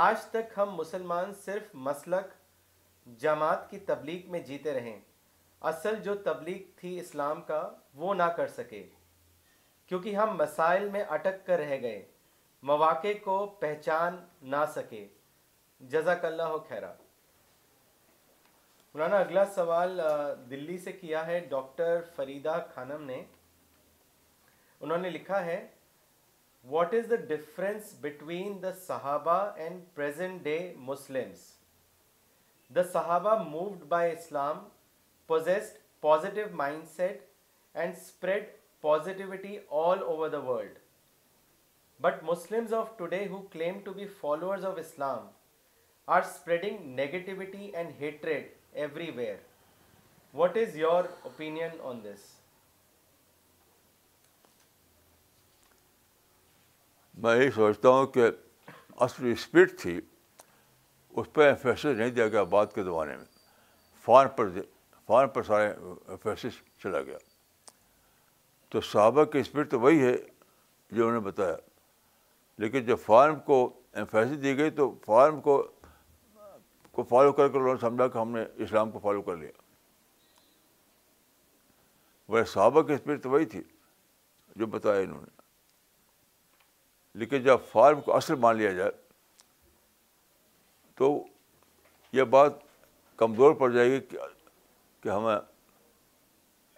آج 0.05 0.23
تک 0.31 0.57
ہم 0.57 0.73
مسلمان 0.75 1.33
صرف 1.43 1.67
مسلک 1.83 2.33
جماعت 3.21 3.69
کی 3.69 3.77
تبلیغ 3.89 4.29
میں 4.31 4.39
جیتے 4.47 4.73
رہیں 4.73 4.99
اصل 5.71 5.95
جو 6.03 6.15
تبلیغ 6.25 6.59
تھی 6.79 6.97
اسلام 6.99 7.41
کا 7.51 7.59
وہ 8.01 8.13
نہ 8.15 8.23
کر 8.37 8.47
سکے 8.55 8.83
کیونکہ 9.87 10.15
ہم 10.15 10.35
مسائل 10.37 10.87
میں 10.91 11.03
اٹک 11.17 11.45
کر 11.45 11.59
رہ 11.59 11.79
گئے 11.81 12.01
مواقع 12.69 13.11
کو 13.23 13.45
پہچان 13.59 14.17
نہ 14.53 14.63
سکے 14.75 15.05
جزاک 15.89 16.25
اللہ 16.25 16.51
ہو 16.53 16.57
خیرہ 16.69 16.91
مولانا 18.93 19.17
اگلا 19.19 19.43
سوال 19.55 19.99
دلی 20.49 20.77
سے 20.83 20.91
کیا 20.91 21.25
ہے 21.27 21.39
ڈاکٹر 21.49 21.99
فریدہ 22.15 22.59
خانم 22.73 23.03
نے 23.05 23.23
انہوں 24.81 24.97
نے 24.97 25.09
لکھا 25.09 25.43
ہے 25.45 25.65
What 26.73 26.95
is 26.97 27.09
the 27.09 27.17
difference 27.29 27.89
between 28.05 28.61
the 28.61 28.71
Sahaba 28.83 29.53
and 29.63 29.83
present 29.97 30.43
day 30.43 30.75
Muslims? 30.87 31.41
The 32.77 32.85
Sahaba, 32.93 33.33
moved 33.49 33.87
by 33.87 34.01
Islam, 34.09 34.61
possessed 35.27 35.75
positive 36.05 36.55
mindset 36.61 37.19
and 37.75 37.95
spread 37.95 38.47
positivity 38.81 39.59
all 39.69 40.01
over 40.13 40.27
the 40.27 40.41
world. 40.41 40.79
But 41.99 42.25
Muslims 42.31 42.73
of 42.81 42.97
today 42.97 43.27
who 43.27 43.43
claim 43.57 43.81
to 43.83 43.93
be 43.99 44.07
followers 44.23 44.63
of 44.63 44.79
Islam 44.85 45.27
are 46.07 46.23
spreading 46.23 46.81
negativity 47.01 47.69
and 47.75 47.93
hatred 48.01 48.49
everywhere. 48.87 49.37
What 50.31 50.57
is 50.57 50.75
your 50.75 51.07
opinion 51.33 51.77
on 51.83 52.01
this? 52.07 52.21
میں 57.23 57.35
یہی 57.37 57.51
سوچتا 57.55 57.89
ہوں 57.89 58.05
کہ 58.13 58.27
اصل 59.05 59.25
spirit 59.31 59.77
تھی 59.79 59.99
اس 61.15 61.27
پہ 61.33 61.53
فیصل 61.61 61.95
نہیں 61.97 62.09
دیا 62.15 62.27
گیا 62.27 62.43
بعد 62.55 62.73
کے 62.75 62.83
زمانے 62.83 63.15
میں 63.17 63.25
فارم 64.05 64.29
پر 64.37 64.49
فارم 65.07 65.29
پر 65.33 65.43
سارے 65.43 66.15
فیصل 66.23 66.49
چلا 66.83 67.01
گیا 67.01 67.17
تو 68.69 68.81
صحابہ 68.81 69.23
کی 69.33 69.39
اسپرٹ 69.39 69.71
تو 69.71 69.79
وہی 69.79 70.01
ہے 70.05 70.15
جو 70.91 71.07
انہوں 71.07 71.19
نے 71.21 71.25
بتایا 71.29 71.55
لیکن 72.63 72.85
جب 72.85 72.97
فارم 73.05 73.39
کو 73.45 73.61
فیصل 74.11 74.41
دی 74.43 74.57
گئی 74.57 74.69
تو 74.81 74.93
فارم 75.05 75.39
کو 75.41 75.61
کو 76.95 77.03
فالو 77.09 77.31
کر 77.37 77.47
کے 77.51 77.57
انہوں 77.57 77.73
نے 77.73 77.79
سمجھا 77.81 78.07
کہ 78.07 78.17
ہم 78.17 78.35
نے 78.37 78.43
اسلام 78.63 78.91
کو 78.91 78.99
فالو 79.03 79.21
کر 79.21 79.35
لیا 79.37 79.49
وہ 82.31 82.43
صحابہ 82.53 82.81
کی 82.81 82.93
اسپرٹ 82.93 83.23
تو 83.23 83.29
وہی 83.29 83.45
تھی 83.53 83.61
جو 84.59 84.67
بتایا 84.75 84.99
انہوں 85.01 85.21
نے 85.21 85.34
لیکن 87.19 87.43
جب 87.43 87.59
فارم 87.71 87.99
کو 88.05 88.15
اصل 88.15 88.35
مان 88.45 88.55
لیا 88.57 88.71
جائے 88.79 88.91
تو 90.97 91.07
یہ 92.13 92.23
بات 92.37 92.53
کمزور 93.17 93.53
پڑ 93.59 93.71
جائے 93.71 93.89
گی 93.91 93.99
کہ 95.03 95.09
ہمیں 95.09 95.35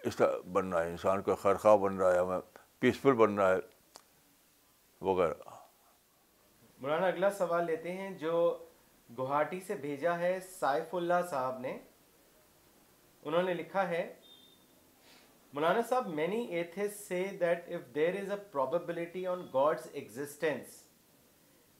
اس 0.08 0.16
طرح 0.16 0.36
بننا 0.52 0.82
ہے 0.82 0.90
انسان 0.90 1.22
کا 1.28 1.34
خرخواہ 1.42 1.76
بن 1.86 1.96
رہا 2.00 2.12
ہے 2.12 2.18
ہمیں 2.18 2.40
پیسفل 2.80 3.12
بننا 3.22 3.48
ہے 3.48 3.56
وغیرہ 5.08 5.56
مولانا 6.82 7.06
اگلا 7.06 7.30
سوال 7.38 7.66
لیتے 7.66 7.92
ہیں 7.92 8.10
جو 8.18 8.34
گوہاٹی 9.18 9.60
سے 9.66 9.74
بھیجا 9.86 10.16
ہے 10.18 10.38
سائف 10.50 10.94
اللہ 10.94 11.26
صاحب 11.30 11.58
نے 11.60 11.76
انہوں 13.24 13.42
نے 13.42 13.54
لکھا 13.62 13.88
ہے 13.88 14.06
مولانا 15.54 15.82
صاحب 15.88 16.06
many 16.14 16.38
atheists 16.56 16.94
say 17.08 17.22
that 17.40 17.68
if 17.74 17.94
there 17.94 18.14
is 18.20 18.30
a 18.30 18.36
probability 18.52 19.24
on 19.26 19.42
existence 19.52 20.82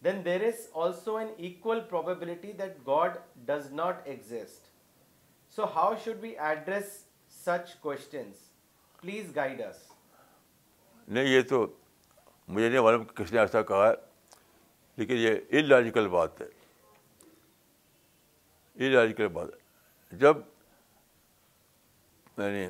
then 0.05 0.25
there 0.25 0.45
is 0.47 0.67
also 0.85 1.17
an 1.17 1.29
equal 1.37 1.81
probability 1.91 2.53
that 2.61 2.77
God 2.87 3.17
does 3.47 3.71
not 3.73 3.97
exist 4.09 4.69
so 5.57 5.65
how 5.75 5.95
should 6.05 6.17
be 6.21 6.31
address 6.49 6.85
such 7.45 7.75
questions 7.81 8.49
please 9.01 9.35
guide 9.37 9.61
us 9.67 9.87
نہیں 11.09 11.27
یہ 11.27 11.43
تو 11.49 11.67
مجھے 12.49 12.69
نہیں 12.69 12.81
معلوم 12.81 13.05
کس 13.15 13.33
نے 13.33 13.39
ایسا 13.41 13.63
کہا 13.73 13.89
ہے 13.89 13.95
لیکن 14.97 15.17
یہ 15.19 15.41
ان 15.59 15.69
لاجیکل 15.69 16.09
بات 16.19 16.41
ہے 16.41 16.49
لاجیکل 18.91 19.29
بات 19.33 19.49
ہے 19.55 20.17
جب 20.19 20.37
یعنی 22.39 22.67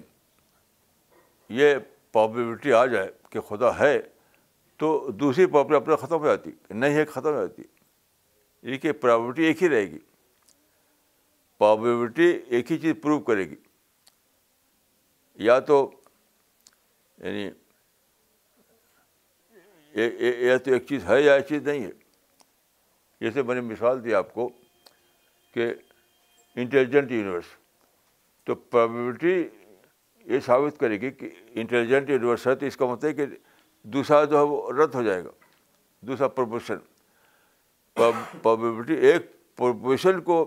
یہ 1.57 1.75
پاپولیٹی 2.13 2.73
آ 2.73 2.85
جائے 2.87 3.11
کہ 3.31 3.41
خدا 3.49 3.79
ہے 3.79 3.99
تو 4.79 4.89
دوسری 5.21 5.47
پاپرٹی 5.53 5.77
اپنے 5.77 5.97
ختم 6.01 6.19
ہو 6.19 6.27
جاتی 6.27 6.51
نہیں 6.71 6.95
ہے 6.95 7.05
ختم 7.05 7.35
ہو 7.35 7.47
جاتی 7.47 7.63
یہ 8.73 8.77
کہ 8.79 8.93
پرابرٹی 9.03 9.45
ایک 9.45 9.63
ہی 9.63 9.69
رہے 9.69 9.87
گی 9.91 9.99
پابلٹی 11.59 12.25
ایک 12.47 12.71
ہی 12.73 12.79
چیز 12.79 12.95
پروو 13.03 13.19
کرے 13.29 13.49
گی 13.51 13.55
یا 15.45 15.59
تو 15.71 15.77
یعنی 17.25 17.49
یا 20.47 20.57
تو 20.65 20.73
ایک 20.73 20.87
چیز 20.89 21.05
ہے 21.09 21.21
یا 21.21 21.35
ایک 21.35 21.47
چیز 21.49 21.63
نہیں 21.69 21.85
ہے 21.85 21.91
جیسے 23.21 23.43
میں 23.43 23.55
نے 23.55 23.61
مثال 23.61 24.05
دی 24.05 24.15
آپ 24.15 24.33
کو 24.35 24.49
کہ 25.55 25.73
انٹیلیجنٹ 26.57 27.11
یونیورس 27.13 27.47
تو 28.47 28.55
پرابیبلٹی 28.55 29.45
یہ 30.35 30.39
ثابت 30.47 30.79
کرے 30.81 31.01
گی 31.01 31.11
کہ 31.11 31.29
یونیورس 31.55 32.47
ہے 32.47 32.55
تو 32.63 32.67
اس 32.67 32.77
کا 32.77 32.87
مطلب 32.87 33.07
ہے 33.09 33.13
کہ 33.21 33.27
دوسرا 33.95 34.23
جو 34.31 34.37
ہے 34.39 34.43
وہ 34.49 34.73
رد 34.83 34.95
ہو 34.95 35.03
جائے 35.03 35.25
گا 35.25 35.31
دوسرا 36.07 36.29
پروپوزیشن 36.39 36.79
پرابیبلٹی 38.43 38.95
ایک 39.11 39.31
پروپوزیشن 39.59 40.21
کو 40.29 40.39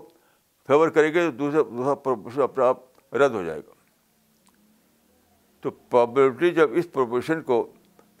فیور 0.66 0.88
کرے 0.98 1.12
گی 1.14 1.20
تو 1.20 1.30
دوسرا 1.38 1.62
دوسرا 1.70 1.94
پروپوزیشن 2.04 2.42
اپنے 2.42 2.64
آپ 2.64 3.14
رد 3.20 3.34
ہو 3.34 3.42
جائے 3.44 3.60
گا 3.66 3.74
تو 5.62 5.70
پرابیبلٹی 5.90 6.50
جب 6.60 6.74
اس 6.78 6.92
پروپوزیشن 6.92 7.42
کو 7.50 7.62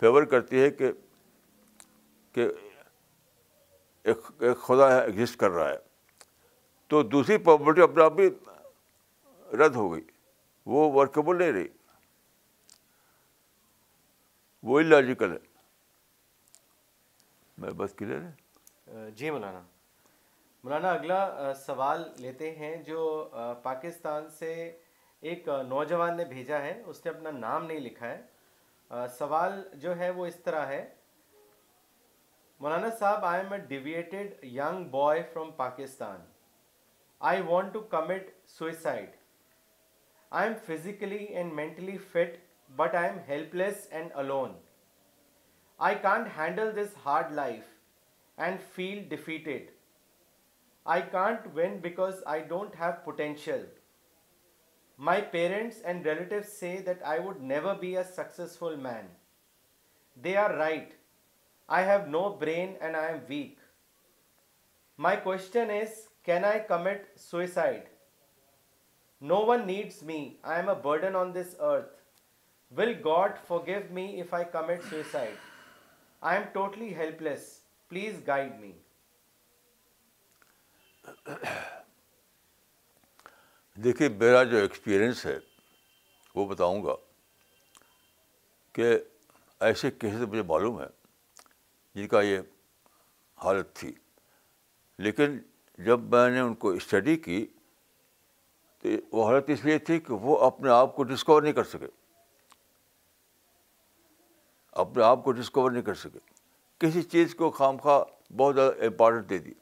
فیور 0.00 0.22
کرتی 0.34 0.62
ہے 0.62 0.70
کہ 0.70 0.90
کہ 2.34 2.48
ایک 4.12 4.42
خدا 4.66 4.88
ایگزسٹ 4.98 5.36
کر 5.40 5.50
رہا 5.50 5.68
ہے 5.68 5.76
تو 6.90 7.02
دوسری 7.14 7.36
پاپرٹی 7.50 7.82
اپنے 7.82 8.02
آپ 8.04 8.12
بھی 8.16 8.28
رد 9.58 9.74
ہو 9.76 9.92
گئی 9.92 10.00
وہ 10.66 11.06
نہیں 11.28 11.68
وہی 14.62 15.14
وہ 15.20 15.42
جی 19.16 19.30
مولانا 19.30 19.60
مولانا 20.64 20.90
اگلا 20.92 21.52
سوال 21.66 22.00
لیتے 22.20 22.50
ہیں 22.56 22.74
جو 22.86 23.00
پاکستان 23.62 24.28
سے 24.38 24.50
ایک 25.30 25.48
نوجوان 25.68 26.16
نے 26.16 26.24
بھیجا 26.24 26.58
ہے 26.62 26.80
اس 26.92 27.04
نے 27.04 27.10
اپنا 27.10 27.30
نام 27.38 27.64
نہیں 27.66 27.80
لکھا 27.80 28.06
ہے 28.10 28.20
سوال 29.18 29.52
جو 29.82 29.96
ہے 29.98 30.10
وہ 30.16 30.26
اس 30.26 30.36
طرح 30.44 30.66
ہے 30.66 30.84
مولانا 32.60 32.88
صاحب 32.98 33.24
I 33.24 33.40
am 33.42 33.52
a 33.52 33.58
devoted 33.68 34.34
young 34.54 34.84
boy 34.90 35.22
from 35.32 35.50
Pakistan 35.56 36.20
I 37.30 37.40
want 37.48 37.72
to 37.72 37.80
commit 37.94 38.24
suicide 38.56 39.10
I 40.40 40.46
am 40.46 40.54
physically 40.66 41.34
and 41.34 41.54
mentally 41.54 41.98
fit, 41.98 42.40
but 42.76 42.94
I 42.94 43.06
am 43.08 43.18
helpless 43.26 43.88
and 43.92 44.10
alone. 44.14 44.54
I 45.78 45.94
can't 45.94 46.28
handle 46.28 46.72
this 46.72 46.94
hard 47.04 47.34
life 47.34 47.68
and 48.38 48.68
feel 48.76 49.02
defeated. 49.08 49.68
I 50.86 51.02
can't 51.02 51.52
win 51.54 51.80
because 51.80 52.22
I 52.26 52.38
don't 52.40 52.74
have 52.76 53.04
potential. 53.04 53.66
My 54.96 55.20
parents 55.20 55.82
and 55.84 56.10
relatives 56.12 56.48
say 56.48 56.76
that 56.88 57.06
I 57.14 57.18
would 57.18 57.42
never 57.42 57.74
be 57.74 57.94
a 57.96 58.08
successful 58.18 58.76
man. 58.76 59.08
They 60.16 60.36
are 60.36 60.56
right. 60.56 60.94
I 61.68 61.82
have 61.82 62.08
no 62.08 62.30
brain 62.30 62.76
and 62.80 62.96
I 62.96 63.08
am 63.16 63.22
weak. 63.28 63.58
My 64.96 65.16
question 65.16 65.70
is, 65.82 65.90
can 66.24 66.44
I 66.44 66.60
commit 66.60 67.08
suicide? 67.16 67.80
No 69.30 69.36
one 69.46 69.60
needs 69.66 70.02
me 70.02 70.16
I 70.42 70.56
am 70.60 70.68
a 70.68 70.74
burden 70.82 71.16
on 71.16 71.30
this 71.34 71.54
earth 71.70 71.92
will 72.76 72.92
God 73.04 73.36
forgive 73.66 73.80
me 73.94 74.04
if 74.20 74.32
I 74.34 74.44
commit 74.52 74.82
suicide 74.88 75.34
I 76.30 76.38
am 76.38 76.48
totally 76.52 76.94
helpless 77.22 77.40
please 77.88 78.14
guide 78.26 78.52
me 78.60 78.72
دیکھیے 83.84 84.08
میرا 84.18 84.42
جو 84.50 84.56
experience 84.62 85.24
ہے 85.26 85.38
وہ 86.34 86.46
بتاؤں 86.54 86.82
گا 86.84 86.94
کہ 88.74 88.92
ایسے 89.68 89.90
کیسے 90.00 90.26
مجھے 90.26 90.42
معلوم 90.48 90.80
ہے 90.80 90.86
جن 91.94 92.08
کا 92.08 92.20
یہ 92.22 92.38
حالت 93.44 93.74
تھی 93.76 93.94
لیکن 95.08 95.38
جب 95.86 96.00
میں 96.14 96.28
نے 96.30 96.40
ان 96.40 96.54
کو 96.64 96.70
اسٹڈی 96.82 97.16
کی 97.28 97.44
تو 98.82 98.88
وہ 99.16 99.26
حالت 99.26 99.50
اس 99.50 99.64
لیے 99.64 99.78
تھی 99.88 99.98
کہ 100.06 100.12
وہ 100.22 100.38
اپنے 100.44 100.70
آپ 100.70 100.94
کو 100.96 101.02
ڈسکور 101.10 101.42
نہیں 101.42 101.52
کر 101.52 101.64
سکے 101.72 101.86
اپنے 104.84 105.02
آپ 105.04 105.22
کو 105.24 105.32
ڈسکور 105.32 105.70
نہیں 105.70 105.82
کر 105.82 105.94
سکے 106.02 106.18
کسی 106.80 107.02
چیز 107.12 107.34
کو 107.34 107.50
خام 107.58 107.76
خواہ 107.82 108.00
بہت 108.36 108.54
زیادہ 108.54 108.84
امپارٹنٹ 108.84 109.28
دے 109.30 109.38
دی 109.38 109.52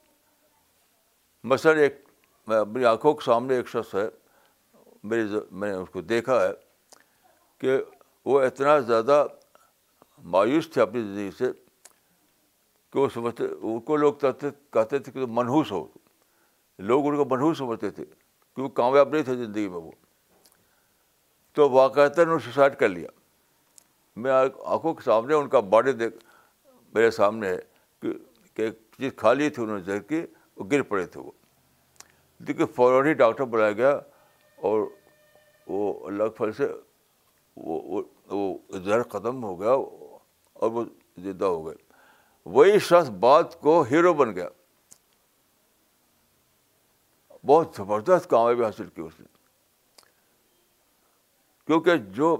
مثلاً 1.53 1.79
ایک 1.79 2.03
اپنی 2.61 2.85
آنکھوں 2.85 3.13
کے 3.15 3.25
سامنے 3.25 3.57
ایک 3.57 3.69
شخص 3.69 3.95
ہے 3.95 4.07
میری 5.11 5.39
میں 5.51 5.71
نے 5.71 5.77
اس 5.77 5.89
کو 5.93 6.01
دیکھا 6.15 6.41
ہے 6.43 6.51
کہ 7.61 7.77
وہ 8.25 8.41
اتنا 8.43 8.79
زیادہ 8.79 9.25
مایوس 10.33 10.71
تھے 10.73 10.81
اپنی 10.83 11.03
زندگی 11.03 11.31
سے 11.39 11.51
کہ 12.93 12.99
وہ 12.99 13.09
سمجھتے 13.15 13.45
ان 13.47 13.81
کو 13.91 13.97
لوگ 13.97 14.15
کہتے 14.21 14.99
تھے 14.99 15.13
کہ 15.13 15.25
تم 15.25 15.35
منحوس 15.39 15.73
ہو 15.73 15.87
لوگ 16.91 17.07
ان 17.07 17.17
کو 17.17 17.25
منحوس 17.35 17.59
سمجھتے 17.59 17.91
تھے 17.91 18.05
کیونکہ 18.55 18.75
کامیاب 18.77 19.09
نہیں 19.15 19.23
تھے 19.23 19.35
زندگی 19.37 19.69
میں 19.69 19.79
وہ 19.79 19.91
تو 21.55 21.69
واقعات 21.71 22.19
نے 22.19 22.39
سوسائڈ 22.45 22.77
کر 22.79 22.89
لیا 22.89 23.09
میں 24.23 24.31
آنکھوں 24.31 24.93
کے 24.95 25.03
سامنے 25.05 25.35
ان 25.35 25.49
کا 25.49 25.61
باڈی 25.75 25.93
دیکھ 25.93 26.17
میرے 26.95 27.11
سامنے 27.11 27.49
ہے 27.49 27.59
کہ 28.03 28.63
ایک 28.63 28.79
چیز 28.97 29.13
کھا 29.17 29.33
لی 29.33 29.49
تھی 29.51 29.63
انہوں 29.63 29.79
نے 29.79 29.83
زہر 29.85 30.01
کی 30.11 30.21
وہ 30.57 30.65
گر 30.73 30.83
پڑے 30.91 31.05
تھے 31.17 31.21
وہ 31.21 31.31
دیکھیے 32.47 32.67
فوراً 32.75 33.07
ہی 33.07 33.13
ڈاکٹر 33.23 33.45
بلایا 33.55 33.73
گیا 33.81 33.99
اور 34.69 34.81
وہ 35.69 35.93
اللہ 36.07 36.29
پھل 36.37 36.53
سے 36.57 36.67
وہ 37.65 38.03
وہ 38.31 38.57
زہر 38.85 39.03
ختم 39.13 39.43
ہو 39.45 39.61
گیا 39.61 39.71
اور 40.63 40.71
وہ 40.71 40.85
زندہ 41.23 41.45
ہو 41.45 41.67
گئے 41.67 41.75
وہی 42.55 42.79
شخص 42.89 43.11
بات 43.21 43.61
کو 43.61 43.81
ہیرو 43.91 44.13
بن 44.21 44.35
گیا 44.37 44.49
بہت 47.47 47.69
زبردست 47.77 48.29
کامیابی 48.31 48.65
حاصل 48.65 48.87
کی 48.95 49.01
اس 49.03 49.21
نے 49.21 49.27
کیونکہ 51.67 51.97
جو 52.15 52.37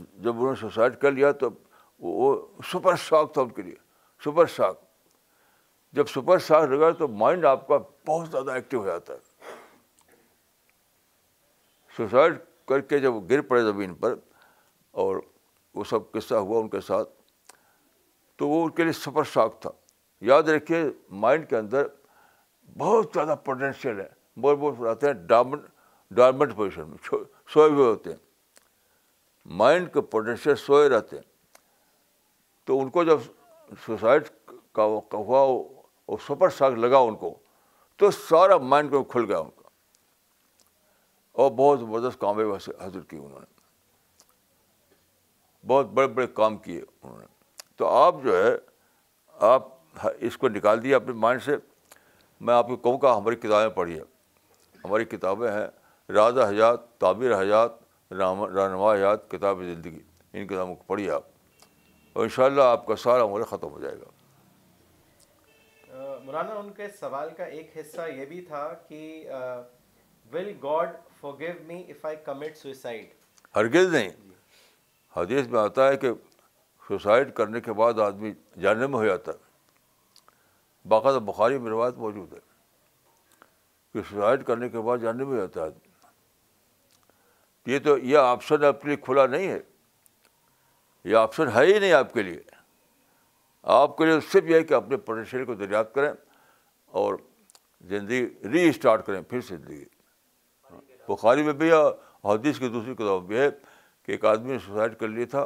جب 0.00 0.36
انہوں 0.36 0.48
نے 0.52 0.54
سوسائڈ 0.60 0.96
کر 1.00 1.10
لیا 1.12 1.30
تو 1.40 1.48
وہ 2.00 2.34
سپر 2.72 2.96
شاک 3.04 3.32
تھا 3.34 3.42
ان 3.42 3.48
کے 3.52 3.62
لیے 3.62 3.74
سپر 4.24 4.46
شاک 4.56 4.76
جب 5.96 6.06
سپر 6.14 6.38
شاک 6.46 6.68
لگا 6.72 6.90
تو 6.98 7.08
مائنڈ 7.22 7.44
آپ 7.46 7.66
کا 7.68 7.78
بہت 8.08 8.30
زیادہ 8.30 8.50
ایکٹیو 8.52 8.80
ہو 8.80 8.86
جاتا 8.86 9.12
ہے 9.14 9.54
سوسائڈ 11.96 12.36
کر 12.68 12.80
کے 12.92 12.98
جب 13.00 13.14
گر 13.30 13.40
پڑے 13.50 13.62
زمین 13.72 13.94
پر 14.04 14.14
اور 15.04 15.16
وہ 15.74 15.84
سب 15.90 16.10
قصہ 16.12 16.34
ہوا 16.34 16.58
ان 16.60 16.68
کے 16.68 16.80
ساتھ 16.86 17.08
تو 18.38 18.48
وہ 18.48 18.64
ان 18.64 18.70
کے 18.72 18.82
لیے 18.84 18.92
سپر 18.92 19.24
شاک 19.32 19.60
تھا 19.62 19.70
یاد 20.30 20.48
رکھیے 20.48 20.82
مائنڈ 21.26 21.48
کے 21.48 21.56
اندر 21.56 21.86
بہت 22.78 23.06
زیادہ 23.14 23.34
پوٹینشیل 23.44 24.00
ہے 24.00 24.08
بہت 24.40 24.56
بہت 24.58 25.04
ڈارمنٹ 25.28 26.54
پوزیشن 26.56 26.88
میں 26.88 26.96
سوئے 27.52 27.68
ہوئے 27.70 27.86
ہوتے 27.86 28.10
ہیں 28.10 28.18
مائنڈ 29.62 29.92
کے 29.92 30.00
پوٹینشیل 30.14 30.54
سوئے 30.66 30.88
رہتے 30.88 31.16
ہیں 31.16 31.22
تو 32.66 32.80
ان 32.80 32.90
کو 32.90 33.04
جب 33.04 33.20
سوسائڈ 33.86 34.28
کا 34.78 34.82
ہوا 35.14 36.18
سپر 36.26 36.76
لگا 36.76 36.98
ان 37.08 37.14
کو 37.22 37.34
تو 37.98 38.10
سارا 38.10 38.56
مائنڈ 38.72 38.90
کو 38.90 39.02
کھل 39.14 39.24
گیا 39.28 39.38
ان 39.38 39.48
کا 39.62 39.68
اور 41.42 41.50
بہت 41.58 41.80
زبردست 41.80 42.20
کامیاب 42.20 42.52
حاصل 42.52 43.00
کی 43.00 43.16
انہوں 43.16 43.40
نے 43.40 43.56
بہت 45.68 45.90
بڑے 45.96 46.06
بڑے 46.18 46.26
کام 46.40 46.56
کیے 46.66 46.80
انہوں 46.80 47.18
نے 47.18 47.26
تو 47.76 47.88
آپ 47.96 48.14
جو 48.24 48.36
ہے 48.44 48.54
آپ 49.50 49.66
اس 50.28 50.36
کو 50.38 50.48
نکال 50.48 50.82
دیا 50.82 50.96
اپنے 50.96 51.12
مائنڈ 51.26 51.42
سے 51.42 51.56
میں 52.46 52.54
آپ 52.54 52.66
کو 52.66 52.76
کہوں 52.76 52.98
گا 53.02 53.16
ہماری 53.16 53.36
کتابیں 53.36 53.74
پڑھی 53.76 53.96
ہے 53.98 54.02
ہماری 54.84 55.04
کتابیں 55.04 55.50
ہیں 55.50 55.66
راز 56.14 56.38
حیات 56.38 56.80
تعبیر 57.00 57.34
حیات 57.40 57.72
رہنما 58.12 58.92
حیات 58.92 59.30
کتاب 59.30 59.58
زندگی 59.74 60.00
ان 60.38 60.46
کتابوں 60.46 60.74
کو 60.74 60.82
پڑھیے 60.86 61.10
آپ 61.10 61.22
اور 62.12 62.22
ان 62.22 62.28
شاء 62.36 62.44
اللہ 62.44 62.62
آپ 62.74 62.86
کا 62.86 62.96
سارا 63.02 63.24
عمر 63.24 63.42
ختم 63.54 63.70
ہو 63.72 63.80
جائے 63.80 63.94
گا 64.00 64.16
مولانا 66.24 66.54
ان 66.58 66.70
کے 66.76 66.86
سوال 67.00 67.28
کا 67.36 67.44
ایک 67.56 67.76
حصہ 67.76 68.08
یہ 68.16 68.24
بھی 68.26 68.40
تھا 68.48 68.68
کہ 68.88 69.00
will 70.32 70.52
God 70.62 70.90
forgive 71.38 71.52
me 71.66 71.82
I 72.02 72.16
commit 72.24 72.56
suicide 72.56 73.06
ہرگز 73.56 73.92
نہیں 73.94 74.08
حدیث 75.16 75.46
میں 75.50 75.60
آتا 75.60 75.88
ہے 75.88 75.96
کہ 75.96 76.10
سوسائڈ 76.88 77.32
کرنے 77.34 77.60
کے 77.60 77.72
بعد 77.82 77.98
آدمی 78.06 78.32
جاننے 78.60 78.86
میں 78.86 78.98
ہو 78.98 79.04
جاتا 79.06 79.32
ہے 79.32 79.46
باقاعدہ 80.88 81.18
بخاری 81.24 81.58
میں 81.58 81.70
روایت 81.70 81.96
موجود 81.98 82.32
ہے 82.32 82.38
کہ 83.92 84.00
سوسائڈ 84.10 84.44
کرنے 84.46 84.68
کے 84.68 84.80
بعد 84.86 84.98
جاننے 85.02 85.24
میں 85.24 85.36
جاتا 85.38 85.60
ہے 85.60 85.64
آدمی 85.66 85.86
یہ 87.72 87.78
تو 87.84 87.96
یہ 87.98 88.16
آپشن 88.18 88.64
آپ 88.64 88.80
کے 88.82 88.88
لیے 88.88 88.96
کھلا 89.04 89.26
نہیں 89.26 89.46
ہے 89.48 89.58
یہ 91.04 91.16
آپشن 91.16 91.48
ہے 91.54 91.64
ہی 91.66 91.78
نہیں 91.78 91.92
آپ 91.92 92.12
کے 92.12 92.22
لیے 92.22 92.40
آپ 93.72 93.96
کے 93.98 94.04
لیے 94.04 94.20
صرف 94.32 94.44
یہ 94.48 94.54
ہے 94.54 94.62
کہ 94.64 94.74
اپنے 94.74 94.96
پوٹینشیل 94.96 95.44
کو 95.44 95.54
دریافت 95.54 95.94
کریں 95.94 96.12
اور 97.00 97.14
زندگی 97.88 98.48
ری 98.52 98.68
اسٹارٹ 98.68 99.06
کریں 99.06 99.20
پھر 99.30 99.40
سے 99.48 99.56
زندگی 99.56 99.84
بخاری 101.08 101.42
میں 101.42 101.52
بھی 101.62 101.70
حدیث 102.24 102.58
کی 102.58 102.68
دوسری 102.68 102.94
کتاب 102.94 103.26
بھی 103.26 103.36
ہے 103.38 103.48
کہ 104.06 104.12
ایک 104.12 104.24
آدمی 104.24 104.52
نے 104.52 104.58
سوسائڈ 104.66 104.98
کر 105.00 105.08
لیا 105.08 105.26
تھا 105.30 105.42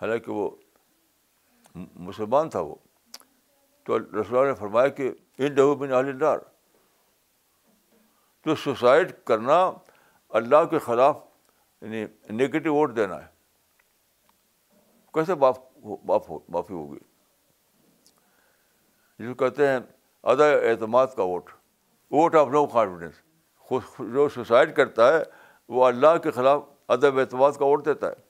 حالانکہ 0.00 0.32
وہ 0.32 0.48
مسلمان 1.74 2.48
تھا 2.50 2.60
وہ 2.60 2.74
تو 3.84 3.98
رسول 3.98 4.36
اللہ 4.38 4.48
نے 4.48 4.54
فرمایا 4.58 4.88
کہ 4.98 5.10
ان 5.38 5.56
دہو 5.56 5.74
بن 5.74 5.90
میں 6.06 6.32
تو 8.44 8.54
سوسائڈ 8.62 9.12
کرنا 9.26 9.58
اللہ 10.40 10.64
کے 10.70 10.78
خلاف 10.84 11.16
یعنی 11.82 12.04
نگیٹو 12.42 12.74
ووٹ 12.74 12.96
دینا 12.96 13.20
ہے 13.22 13.26
کیسے 15.14 15.34
معافی 15.42 16.72
ہوگی 16.72 16.98
جس 19.18 19.28
کو 19.28 19.34
کہتے 19.44 19.68
ہیں 19.68 19.78
ادا 20.32 20.48
اعتماد 20.70 21.06
کا 21.16 21.22
vote 21.24 21.50
vote 22.10 22.34
of 22.40 22.48
no 22.52 22.64
confidence 22.74 23.22
خود 23.68 23.82
جو 24.14 24.28
سوسائڈ 24.34 24.74
کرتا 24.76 25.12
ہے 25.12 25.22
وہ 25.74 25.84
اللہ 25.86 26.16
کے 26.22 26.30
خلاف 26.40 26.62
ادب 26.94 27.18
اعتماد 27.18 27.52
کا 27.58 27.64
ووٹ 27.64 27.84
دیتا 27.86 28.08
ہے 28.08 28.20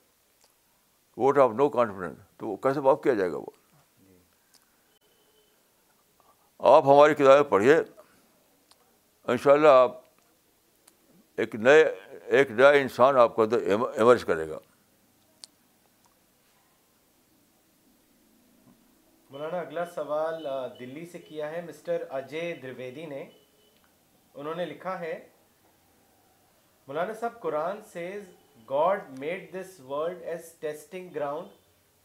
ووٹ 1.20 1.38
آف 1.46 1.50
نو 1.62 1.68
کانفیڈنس 1.78 2.18
تو 2.38 2.48
وہ 2.48 2.56
کیسے 2.66 2.80
معاف 2.80 3.00
کیا 3.02 3.14
جائے 3.14 3.30
گا 3.32 3.36
وہ 3.36 3.50
آپ 6.70 6.84
ہماری 6.86 7.14
کتابیں 7.14 7.42
پڑھیے 7.50 7.76
ان 7.76 9.36
شاء 9.44 9.52
اللہ 9.52 9.68
آپ 9.68 9.98
ایک 11.42 11.54
نئے 11.54 11.80
ایک 12.38 12.50
نیا 12.50 12.68
انسان 12.82 13.16
آپ 13.18 13.34
کو 13.36 13.42
ایمرج 13.42 14.24
کرے 14.24 14.48
گا 14.48 14.58
مولانا 19.30 19.60
اگلا 19.60 19.84
سوال 19.94 20.46
دلی 20.78 21.04
سے 21.12 21.18
کیا 21.18 21.50
ہے 21.50 21.62
مسٹر 21.68 22.04
اجے 22.18 22.54
درویدی 22.62 23.06
نے 23.14 23.22
انہوں 24.34 24.54
نے 24.54 24.66
لکھا 24.66 24.98
ہے 25.00 25.12
مولانا 26.86 27.12
صاحب 27.20 27.40
Quran 27.40 27.80
says 27.92 28.28
God 28.70 29.18
made 29.18 29.52
this 29.56 29.78
world 29.88 30.22
as 30.32 30.52
testing 30.60 31.10
ground 31.14 31.48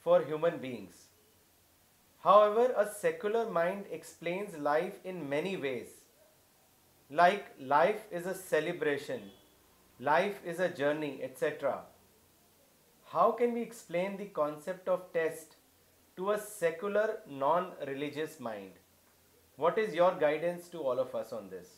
for 0.03 0.22
human 0.30 0.58
beings 0.62 1.07
however 2.26 3.05
life 7.09 7.43
life 7.61 7.99
is 8.11 8.49
a 10.61 10.63
a 10.63 10.68
journey 10.78 11.09
etcetera 11.09 11.80
how 13.13 13.32
can 13.38 13.53
we 13.53 13.59
explain 13.63 14.18
دیپٹ 14.20 14.89
to 16.15 16.30
a 16.32 16.36
secular 16.47 17.15
non 17.39 17.70
religious 17.88 18.39
mind 18.47 18.78
what 19.59 19.78
is 19.80 19.95
your 19.95 20.20
guidance 20.22 20.70
to 20.72 20.89
all 20.91 20.99
of 20.99 21.15
us 21.15 21.34
on 21.34 21.49
this 21.51 21.78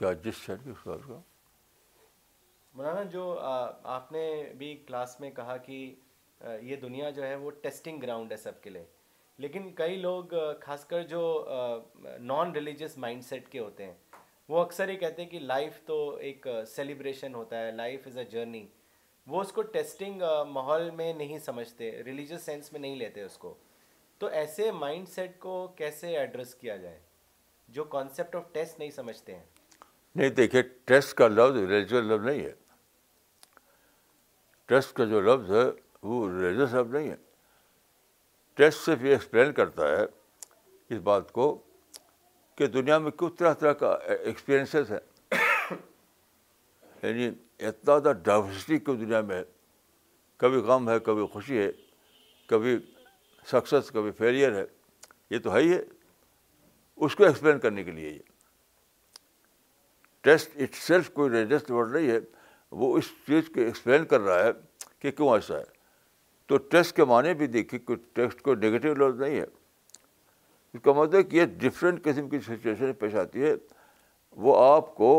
کا 0.00 0.12
مولانا 2.76 3.02
جو 3.12 3.22
آپ 3.94 4.12
نے 4.12 4.20
بھی 4.58 4.74
class 4.86 5.16
میں 5.20 5.30
کہا 5.36 5.56
کہ 5.66 5.72
یہ 6.62 6.76
دنیا 6.82 7.08
جو 7.16 7.22
ہے 7.26 7.34
وہ 7.36 7.50
ٹیسٹنگ 7.62 8.00
گراؤنڈ 8.02 8.32
ہے 8.32 8.36
سب 8.36 8.60
کے 8.62 8.70
لیے 8.70 8.84
لیکن 9.44 9.70
کئی 9.74 9.96
لوگ 10.00 10.34
خاص 10.60 10.84
کر 10.86 11.02
جو 11.08 11.20
نان 12.20 12.52
ریلیجیس 12.52 12.96
مائنڈ 13.04 13.24
سیٹ 13.24 13.48
کے 13.52 13.58
ہوتے 13.58 13.84
ہیں 13.86 13.92
وہ 14.48 14.60
اکثر 14.60 14.88
ہی 14.88 14.96
کہتے 15.02 15.22
ہیں 15.22 15.28
کہ 15.30 15.38
لائف 15.40 15.80
تو 15.86 15.98
ایک 16.28 16.46
سیلیبریشن 16.74 17.34
ہوتا 17.34 17.58
ہے 17.66 17.70
لائف 17.72 18.06
از 18.06 18.16
اے 18.18 18.24
جرنی 18.30 18.64
وہ 19.34 19.40
اس 19.40 19.52
کو 19.52 19.62
ٹیسٹنگ 19.76 20.22
ماحول 20.52 20.90
میں 20.96 21.12
نہیں 21.14 21.38
سمجھتے 21.44 21.90
ریلیجیس 22.06 22.42
سینس 22.46 22.72
میں 22.72 22.80
نہیں 22.80 22.96
لیتے 22.96 23.22
اس 23.22 23.36
کو 23.44 23.54
تو 24.18 24.26
ایسے 24.40 24.70
مائنڈ 24.84 25.08
سیٹ 25.08 25.38
کو 25.40 25.66
کیسے 25.76 26.16
ایڈریس 26.18 26.54
کیا 26.64 26.76
جائے 26.76 26.98
جو 27.78 27.84
کانسیپٹ 27.98 28.36
آف 28.36 28.52
ٹیسٹ 28.52 28.78
نہیں 28.78 28.90
سمجھتے 29.00 29.34
ہیں 29.34 29.44
نہیں 30.14 30.30
دیکھیے 30.40 30.62
ٹیسٹ 30.86 31.14
کا 31.16 31.28
لفظ 31.28 31.56
ریلیجیس 31.60 32.02
لفظ 32.10 32.26
نہیں 32.26 32.44
ہے 32.44 32.50
ٹیسٹ 34.72 34.92
کا 34.96 35.04
جو 35.04 35.20
لفظ 35.20 35.50
ہے 35.52 35.62
وہ 36.10 36.28
ریلیجس 36.32 36.74
لفظ 36.74 36.94
نہیں 36.94 37.08
ہے 37.10 37.14
ٹیسٹ 38.56 38.84
صرف 38.84 39.02
یہ 39.04 39.12
ایکسپلین 39.12 39.52
کرتا 39.54 39.88
ہے 39.88 40.04
اس 40.94 41.00
بات 41.08 41.32
کو 41.32 41.46
کہ 42.56 42.66
دنیا 42.78 42.98
میں 43.06 43.10
کس 43.20 43.36
طرح 43.38 43.52
طرح 43.62 43.72
کا 43.82 43.90
ایکسپیرئنسز 44.18 44.92
ہیں 44.92 44.98
یعنی 47.02 47.26
اتنا 47.28 47.98
زیادہ 47.98 48.16
ڈائیورسٹی 48.24 48.78
کیوں 48.84 48.96
دنیا 49.00 49.20
میں 49.32 49.36
ہے 49.36 49.42
کبھی 50.44 50.58
غم 50.70 50.88
ہے 50.90 50.98
کبھی 51.10 51.26
خوشی 51.32 51.58
ہے 51.58 51.70
کبھی 52.48 52.76
سکسیس 53.50 53.90
کبھی 53.94 54.10
فیلئر 54.18 54.54
ہے 54.58 54.64
یہ 55.30 55.38
تو 55.44 55.54
ہے 55.56 55.60
ہی 55.62 55.72
ہے 55.72 55.80
اس 56.96 57.16
کو 57.16 57.24
ایکسپلین 57.24 57.58
کرنے 57.66 57.84
کے 57.84 57.90
لیے 58.00 58.10
یہ 58.10 58.18
ٹیسٹ 60.24 60.60
اٹ 60.62 60.74
سیلف 60.86 61.10
کوئی 61.14 61.30
ریلیجس 61.30 61.70
ورڈ 61.70 61.94
نہیں 61.96 62.10
ہے 62.10 62.18
وہ 62.80 62.96
اس 62.98 63.08
چیز 63.26 63.48
کو 63.54 63.60
ایکسپلین 63.60 64.04
کر 64.10 64.20
رہا 64.20 64.44
ہے 64.44 64.50
کہ 65.00 65.10
کیوں 65.10 65.32
ایسا 65.34 65.56
ہے 65.58 65.64
تو 66.48 66.56
ٹیسٹ 66.72 66.94
کے 66.96 67.04
معنی 67.10 67.34
بھی 67.40 67.46
دیکھیے 67.56 67.80
کہ 67.80 67.94
ٹیسٹ 68.14 68.40
کو 68.42 68.54
نگیٹو 68.54 68.94
لوز 68.94 69.20
نہیں 69.20 69.38
ہے 69.40 69.44
اس 69.44 70.80
کا 70.84 70.92
مطلب 70.96 71.30
کہ 71.30 71.36
یہ 71.36 71.44
ڈفرینٹ 71.60 72.02
قسم 72.04 72.28
کی 72.28 72.38
سچویشن 72.46 72.92
پیش 72.98 73.14
آتی 73.24 73.42
ہے 73.44 73.54
وہ 74.46 74.56
آپ 74.64 74.94
کو 74.94 75.10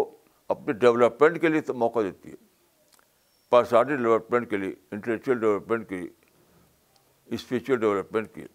اپنے 0.55 0.73
ڈیولپمنٹ 0.79 1.41
کے 1.41 1.47
لیے 1.49 1.61
تو 1.69 1.73
موقع 1.83 1.99
دیتی 2.03 2.31
ہے 2.31 2.35
پرسنالٹی 3.49 3.95
ڈیولپمنٹ 3.95 4.49
کے 4.49 4.57
لیے 4.57 4.73
انٹلیکچوئل 4.91 5.39
ڈیولپمنٹ 5.39 5.87
کے 5.89 5.97
لیے 5.99 6.09
اسپریچل 7.35 7.79
ڈیولپمنٹ 7.79 8.37
لیے 8.37 8.47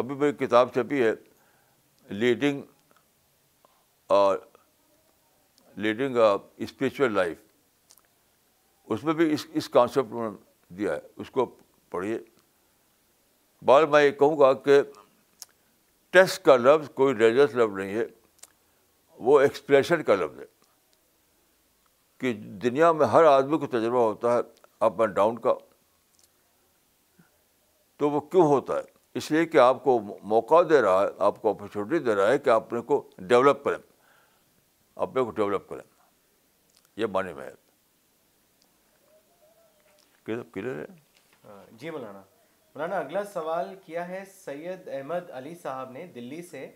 ابھی 0.00 0.14
میری 0.14 0.32
کتاب 0.44 0.72
چھپی 0.74 1.02
ہے 1.02 1.12
لیڈنگ 2.20 2.60
اور 4.18 4.38
لیڈنگ 5.82 6.16
اسپریچل 6.16 7.12
لائف 7.14 7.36
اس 8.94 9.02
میں 9.04 9.14
بھی 9.14 9.32
اس 9.32 9.46
اس 9.54 9.68
انہوں 9.74 10.30
نے 10.30 10.36
دیا 10.76 10.92
ہے 10.94 11.00
اس 11.22 11.30
کو 11.30 11.44
پڑھیے 11.90 12.18
بعد 13.70 13.82
میں 13.90 14.02
یہ 14.04 14.10
کہوں 14.18 14.38
گا 14.38 14.52
کہ 14.66 14.80
ٹیسٹ 16.16 16.44
کا 16.44 16.56
لفظ 16.56 16.88
کوئی 16.94 17.14
ریلیجس 17.14 17.54
لفظ 17.54 17.74
نہیں 17.78 17.94
ہے 17.94 18.04
وہ 19.28 19.40
ایکسپریشن 19.40 20.02
کا 20.02 20.14
لفظ 20.14 20.38
ہے 20.40 20.44
کہ 22.20 22.32
دنیا 22.62 22.90
میں 23.00 23.06
ہر 23.06 23.24
آدمی 23.24 23.58
کو 23.58 23.66
تجربہ 23.72 24.02
ہوتا 24.02 24.36
ہے 24.36 24.40
اپ 24.88 25.00
اینڈ 25.02 25.14
ڈاؤن 25.14 25.38
کا 25.48 25.54
تو 27.98 28.10
وہ 28.10 28.20
کیوں 28.32 28.46
ہوتا 28.48 28.76
ہے 28.78 28.96
اس 29.18 29.30
لیے 29.30 29.44
کہ 29.52 29.58
آپ 29.58 29.82
کو 29.84 29.98
موقع 30.32 30.62
دے 30.70 30.80
رہا 30.82 31.02
ہے 31.02 31.08
آپ 31.28 31.40
کو 31.42 31.50
اپرچونیٹی 31.50 31.98
دے 32.04 32.14
رہا 32.14 32.30
ہے 32.32 32.38
کہ 32.38 32.50
اپنے 32.50 32.80
کو 32.90 33.02
ڈیولپ 33.32 33.62
کریں 33.64 33.78
اپنے 35.06 35.22
کو 35.24 35.30
ڈیولپ 35.40 35.68
کریں 35.68 35.82
یہ 37.00 37.06
معنی 37.12 37.32
میں 37.32 37.44
ہے 37.44 37.52
کلیئر 40.54 40.78
ہے 40.78 40.84
ہاں، 41.48 41.62
جی 41.80 41.90
مولانا 41.90 42.20
مولانا 42.74 42.98
اگلا 42.98 43.22
سوال 43.32 43.74
کیا 43.84 44.06
ہے 44.08 44.22
سید 44.34 44.88
احمد 44.96 45.30
علی 45.38 45.54
صاحب 45.62 45.90
نے 45.92 46.06
دلی 46.14 46.42
سے 46.50 46.66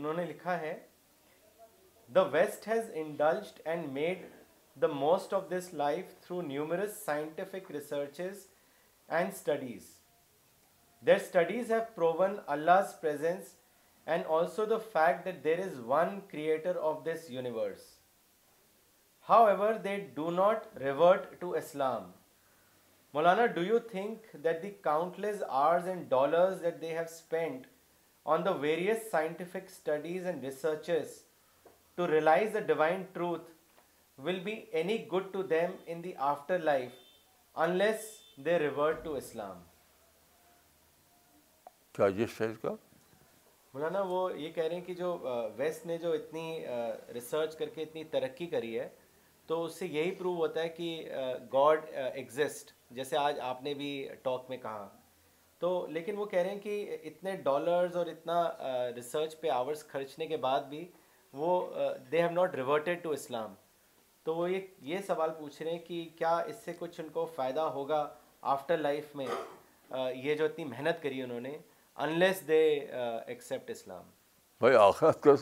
انہوں 0.00 0.14
نے 0.14 0.24
لکھا 0.24 0.58
ہے 0.60 0.74
the 2.14 2.22
west 2.32 2.68
has 2.68 2.90
indulged 3.02 3.60
and 3.68 3.90
made 3.92 4.24
the 4.82 4.86
most 4.92 5.34
of 5.34 5.48
this 5.50 5.72
life 5.82 6.14
through 6.26 6.40
numerous 6.42 6.96
scientific 7.04 7.70
researches 7.72 8.46
and 9.16 9.30
studies 9.32 9.88
their 11.06 11.16
studies 11.16 11.72
have 11.72 11.80
proven 11.94 12.36
Allah 12.54 12.80
presence 13.00 13.54
and 14.06 14.26
also 14.38 14.64
the 14.70 14.78
fact 14.92 15.24
that 15.26 15.42
there 15.44 15.58
is 15.64 15.80
one 15.86 16.18
creator 16.28 16.76
of 16.90 17.04
this 17.06 17.30
universe 17.30 17.88
however 19.46 19.74
they 19.84 19.96
do 20.14 20.30
not 20.30 20.66
revert 20.78 21.26
to 21.40 21.50
Islam 21.62 22.10
Maulana 23.14 23.44
do 23.54 23.60
you 23.64 23.78
think 23.90 24.26
that 24.44 24.62
the 24.62 24.70
countless 24.82 25.42
on 28.24 28.44
the 28.44 28.50
various 28.60 29.10
scientific 29.10 29.68
studies 29.68 30.26
and 30.26 30.44
researches 30.44 31.16
to 31.96 32.06
realize 32.10 32.56
truth 33.12 33.48
will 34.26 34.38
be 34.44 34.52
any 34.80 34.96
good 35.12 35.32
to 35.32 35.42
them 35.54 35.70
in 35.92 36.04
the 36.04 36.12
afterlife 36.58 36.92
unless 37.66 38.04
they 38.44 38.58
revert 38.58 39.04
to 39.04 39.16
کا 41.96 42.74
مولانا 43.74 44.00
وہ 44.08 44.20
یہ 44.40 44.50
کہہ 44.52 44.62
رہے 44.64 44.74
ہیں 44.74 44.84
کہ 44.84 44.94
جو 44.94 45.16
waste 45.56 45.86
نے 45.86 45.96
جو 46.02 46.12
اتنی 46.12 46.46
ریسرچ 47.14 47.56
کر 47.56 47.68
کے 47.74 47.82
اتنی 47.82 48.02
ترقی 48.14 48.46
کری 48.54 48.78
ہے 48.78 48.88
تو 49.46 49.62
اس 49.64 49.74
سے 49.78 49.86
یہی 49.86 50.10
پروو 50.18 50.34
ہوتا 50.36 50.62
ہے 50.62 50.68
کہ 50.68 51.08
گاڈ 51.52 51.84
ایگزسٹ 51.94 52.72
جیسے 52.96 53.16
آج 53.16 53.40
آپ 53.48 53.62
نے 53.62 53.72
بھی 53.74 53.88
ٹاک 54.22 54.46
میں 54.50 54.56
کہا 54.62 54.88
تو 55.60 55.68
لیکن 55.90 56.16
وہ 56.18 56.24
کہہ 56.26 56.38
رہے 56.42 56.50
ہیں 56.50 56.60
کہ 56.60 56.96
اتنے 57.06 57.34
ڈالرز 57.44 57.96
اور 57.96 58.06
اتنا 58.06 58.42
ریسرچ 58.96 59.40
پہ 59.40 59.50
آورس 59.54 59.86
خرچنے 59.88 60.26
کے 60.26 60.36
بعد 60.46 60.60
بھی 60.68 60.86
وہ 61.42 61.50
they 62.12 62.20
have 62.22 62.30
not 62.30 62.54
reverted 62.54 63.02
to 63.02 63.10
Islam 63.12 63.54
تو 64.24 64.34
وہ 64.36 64.50
یہ 64.50 64.60
یہ 64.92 64.98
سوال 65.06 65.30
پوچھ 65.38 65.62
رہے 65.62 65.70
ہیں 65.70 65.78
کہ 65.86 66.08
کیا 66.18 66.36
اس 66.46 66.56
سے 66.64 66.72
کچھ 66.78 67.00
ان 67.00 67.08
کو 67.12 67.24
فائدہ 67.34 67.60
ہوگا 67.76 68.06
آفٹر 68.54 68.78
لائف 68.78 69.14
میں 69.16 69.26
یہ 70.14 70.34
جو 70.36 70.44
اتنی 70.44 70.64
محنت 70.64 71.02
کری 71.02 71.22
انہوں 71.22 71.40
نے 71.40 71.56
انلیس 72.06 72.46
دے 72.48 72.62
ایکسیپٹ 72.94 73.70
اسلام 73.70 74.02
بھائی 74.60 74.74
آخرت 74.76 75.20
کا 75.22 75.34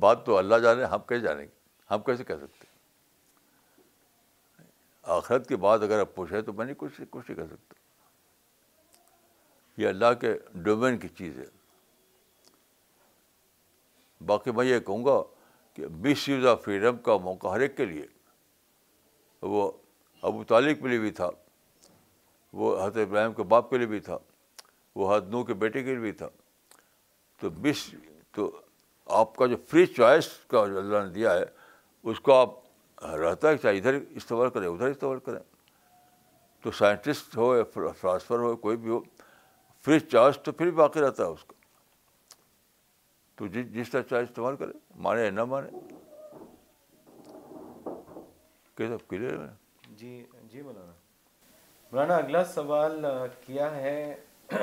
بات 0.00 0.24
تو 0.26 0.36
اللہ 0.36 0.58
جانے 0.62 0.84
ہم 0.94 1.00
کیسے 1.08 1.20
جانے 1.26 1.42
گے 1.42 1.54
ہم 1.90 2.00
کیسے 2.06 2.24
کہہ 2.24 2.34
سکتے 2.46 2.65
آخرت 5.14 5.48
کی 5.48 5.56
بات 5.56 5.82
اگر 5.82 6.00
آپ 6.00 6.14
پوچھیں 6.14 6.40
تو 6.42 6.52
میں 6.52 6.64
نہیں 6.64 6.74
کچھ 6.78 7.00
کچھ 7.10 7.30
نہیں 7.30 7.36
کر 7.36 7.54
سکتا 7.54 7.74
یہ 9.80 9.88
اللہ 9.88 10.12
کے 10.20 10.32
ڈومین 10.64 10.98
کی 10.98 11.08
چیز 11.18 11.38
ہے 11.38 11.44
باقی 14.26 14.50
میں 14.56 14.64
یہ 14.64 14.78
کہوں 14.86 15.04
گا 15.04 15.20
کہ 15.74 15.86
مس 16.04 16.28
یوز 16.28 16.46
آف 16.46 16.64
فریڈم 16.64 16.96
کا 17.08 17.16
موقع 17.22 17.48
ہر 17.54 17.60
ایک 17.60 17.76
کے 17.76 17.84
لیے 17.84 18.06
وہ 19.54 19.70
ابو 20.22 20.44
طالب 20.52 20.80
کے 20.82 20.88
لیے 20.88 20.98
بھی 20.98 21.10
تھا 21.20 21.28
وہ 22.60 22.76
حضرت 22.82 22.96
ابراہیم 23.06 23.32
کے 23.32 23.42
باپ 23.48 23.70
کے 23.70 23.78
لیے 23.78 23.86
بھی 23.86 24.00
تھا 24.08 24.16
وہ 24.96 25.14
حد 25.16 25.28
نو 25.30 25.42
کے 25.44 25.54
بیٹے 25.62 25.82
کے 25.82 25.90
لیے 25.90 26.00
بھی 26.00 26.12
تھا 26.20 26.28
تو 27.40 27.50
مس 27.64 27.88
تو 28.34 28.50
آپ 29.20 29.34
کا 29.36 29.46
جو 29.46 29.56
فری 29.70 29.86
چوائس 29.86 30.28
کا 30.50 30.66
جو 30.66 30.78
اللہ 30.78 31.04
نے 31.04 31.12
دیا 31.12 31.34
ہے 31.38 31.44
اس 32.10 32.20
کو 32.20 32.32
آپ 32.34 32.54
رہتا 33.04 33.48
ہے 33.50 33.56
چاہے 33.56 33.76
ادھر 33.76 33.98
استعمال 34.16 34.50
کریں 34.50 34.66
ادھر 34.68 34.90
استعمال 34.90 35.18
کریں 35.24 35.38
تو 36.62 36.70
سائنٹسٹ 36.72 37.36
ہو 37.36 37.54
یا 37.56 37.62
فلاسفر 37.74 38.38
ہو 38.38 38.54
کوئی 38.62 38.76
بھی 38.76 38.90
ہو 38.90 39.00
فری 39.84 39.98
چارج 40.00 40.38
تو 40.44 40.52
پھر 40.52 40.70
باقی 40.80 41.00
رہتا 41.00 41.24
ہے 41.24 41.28
اس 41.28 41.44
کا 41.48 41.54
تو 43.38 43.46
جس 43.46 43.66
جس 43.74 43.90
طرح 43.90 44.02
چارج 44.10 44.26
استعمال 44.28 44.56
کرے 44.56 44.72
مانے 45.06 45.24
یا 45.24 45.30
نہ 45.30 45.54
ہے 48.80 49.04
جی 49.96 50.22
جی 50.50 50.62
مولانا 50.62 50.92
مولانا 51.90 52.16
اگلا 52.16 52.42
سوال 52.54 53.04
کیا 53.46 53.70
ہے 53.76 53.96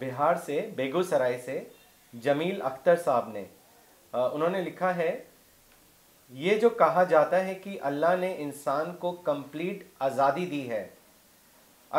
بہار 0.00 0.34
سے 0.46 0.60
بیگو 0.76 1.02
سرائے 1.02 1.40
سے 1.44 1.62
جمیل 2.22 2.62
اختر 2.70 2.96
صاحب 3.04 3.28
نے 3.32 3.44
انہوں 4.22 4.48
نے 4.50 4.60
لکھا 4.62 4.94
ہے 4.96 5.10
یہ 6.42 6.58
جو 6.60 6.68
کہا 6.82 7.02
جاتا 7.08 7.44
ہے 7.46 7.54
کہ 7.64 7.78
اللہ 7.90 8.14
نے 8.20 8.34
انسان 8.42 8.94
کو 8.98 9.10
کمپلیٹ 9.24 9.82
آزادی 10.08 10.46
دی 10.50 10.68
ہے 10.70 10.86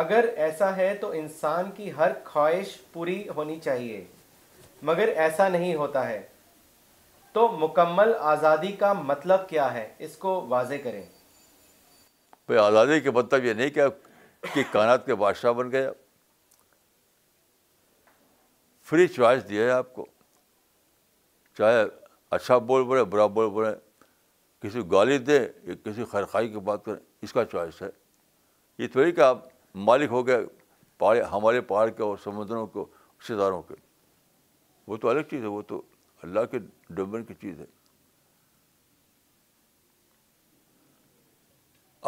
اگر 0.02 0.28
ایسا 0.44 0.74
ہے 0.76 0.94
تو 1.00 1.10
انسان 1.18 1.70
کی 1.76 1.90
ہر 1.96 2.12
خواہش 2.24 2.76
پوری 2.92 3.22
ہونی 3.36 3.58
چاہیے 3.64 4.04
مگر 4.88 5.08
ایسا 5.26 5.48
نہیں 5.48 5.74
ہوتا 5.74 6.06
ہے 6.08 6.20
تو 7.32 7.48
مکمل 7.60 8.12
آزادی 8.34 8.72
کا 8.80 8.92
مطلب 9.04 9.48
کیا 9.48 9.72
ہے 9.74 9.88
اس 10.04 10.16
کو 10.16 10.40
واضح 10.48 10.82
کریں 10.84 11.02
آزادی 12.62 12.98
کے 13.00 13.10
مطلب 13.10 13.44
یہ 13.44 13.52
نہیں 13.52 13.70
کہ 13.74 13.84
کہ 14.54 14.62
کائنات 14.72 15.06
کے 15.06 15.14
بادشاہ 15.22 15.52
بن 15.52 15.70
گئے 15.70 15.88
فری 18.88 19.06
چوائس 19.08 19.48
دیا 19.48 19.64
ہے 19.64 19.70
آپ 19.70 19.92
کو 19.94 20.06
چاہے 21.58 21.82
اچھا 22.36 22.58
بول 22.68 22.82
بولے 22.84 23.02
برا 23.04 23.26
بول 23.26 23.48
بولے 23.50 23.74
کسی 24.66 24.80
گالی 24.90 25.18
دیں 25.26 25.40
یا 25.66 25.74
کسی 25.84 26.04
خرخائی 26.10 26.48
کی 26.52 26.60
بات 26.68 26.84
کریں 26.84 26.98
اس 27.22 27.32
کا 27.32 27.44
چوائس 27.52 27.80
ہے 27.82 27.88
یہ 28.78 28.86
تھوڑی 28.92 29.12
کہ 29.12 29.20
آپ 29.20 29.44
مالک 29.88 30.10
ہو 30.10 30.26
گئے 30.26 30.44
پہاڑ 30.98 31.16
ہمارے 31.32 31.60
پہاڑ 31.70 31.88
کے 31.96 32.02
اور 32.02 32.16
سمندروں 32.24 32.66
کے 32.74 32.80
رشتے 33.20 33.36
داروں 33.36 33.62
کے 33.68 33.74
وہ 34.86 34.96
تو 35.02 35.08
الگ 35.08 35.28
چیز 35.30 35.42
ہے 35.42 35.48
وہ 35.54 35.62
تو 35.68 35.80
اللہ 36.22 36.44
کے 36.50 36.58
ڈومین 36.96 37.24
کی 37.24 37.34
چیز 37.40 37.58
ہے 37.60 37.64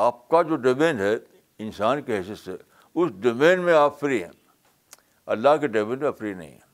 آپ 0.08 0.28
کا 0.28 0.42
جو 0.50 0.56
ڈومین 0.66 1.00
ہے 1.00 1.14
انسان 1.66 2.02
کے 2.02 2.16
حیثیت 2.16 2.38
سے 2.38 2.56
اس 3.00 3.10
ڈومین 3.24 3.60
میں 3.66 3.74
آپ 3.74 3.98
فری 4.00 4.22
ہیں 4.22 4.32
اللہ 5.36 5.56
کے 5.60 5.66
ڈومین 5.76 5.98
میں 6.00 6.10
فری 6.18 6.34
نہیں 6.34 6.50
ہیں 6.52 6.66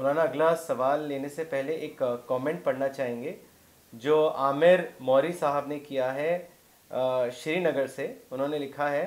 مولانا 0.00 0.20
اگلا 0.22 0.54
سوال 0.56 1.00
لینے 1.08 1.28
سے 1.28 1.44
پہلے 1.48 1.72
ایک 1.86 2.00
کامنٹ 2.26 2.62
پڑھنا 2.64 2.88
چاہیں 2.88 3.22
گے 3.22 3.32
جو 4.04 4.14
عامر 4.44 4.80
موری 5.08 5.32
صاحب 5.40 5.66
نے 5.68 5.78
کیا 5.88 6.12
ہے 6.14 6.30
شری 7.42 7.58
نگر 7.60 7.86
سے 7.96 8.06
انہوں 8.30 8.48
نے 8.48 8.58
لکھا 8.58 8.90
ہے 8.92 9.04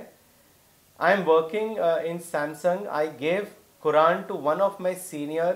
I 1.08 1.16
am 1.16 1.28
working 1.30 1.80
in 2.10 2.20
Samsung 2.32 2.88
I 3.00 3.10
gave 3.20 3.42
Quran 3.84 4.22
to 4.28 4.38
one 4.42 4.62
of 4.62 4.80
my 4.88 4.96
senior 5.06 5.56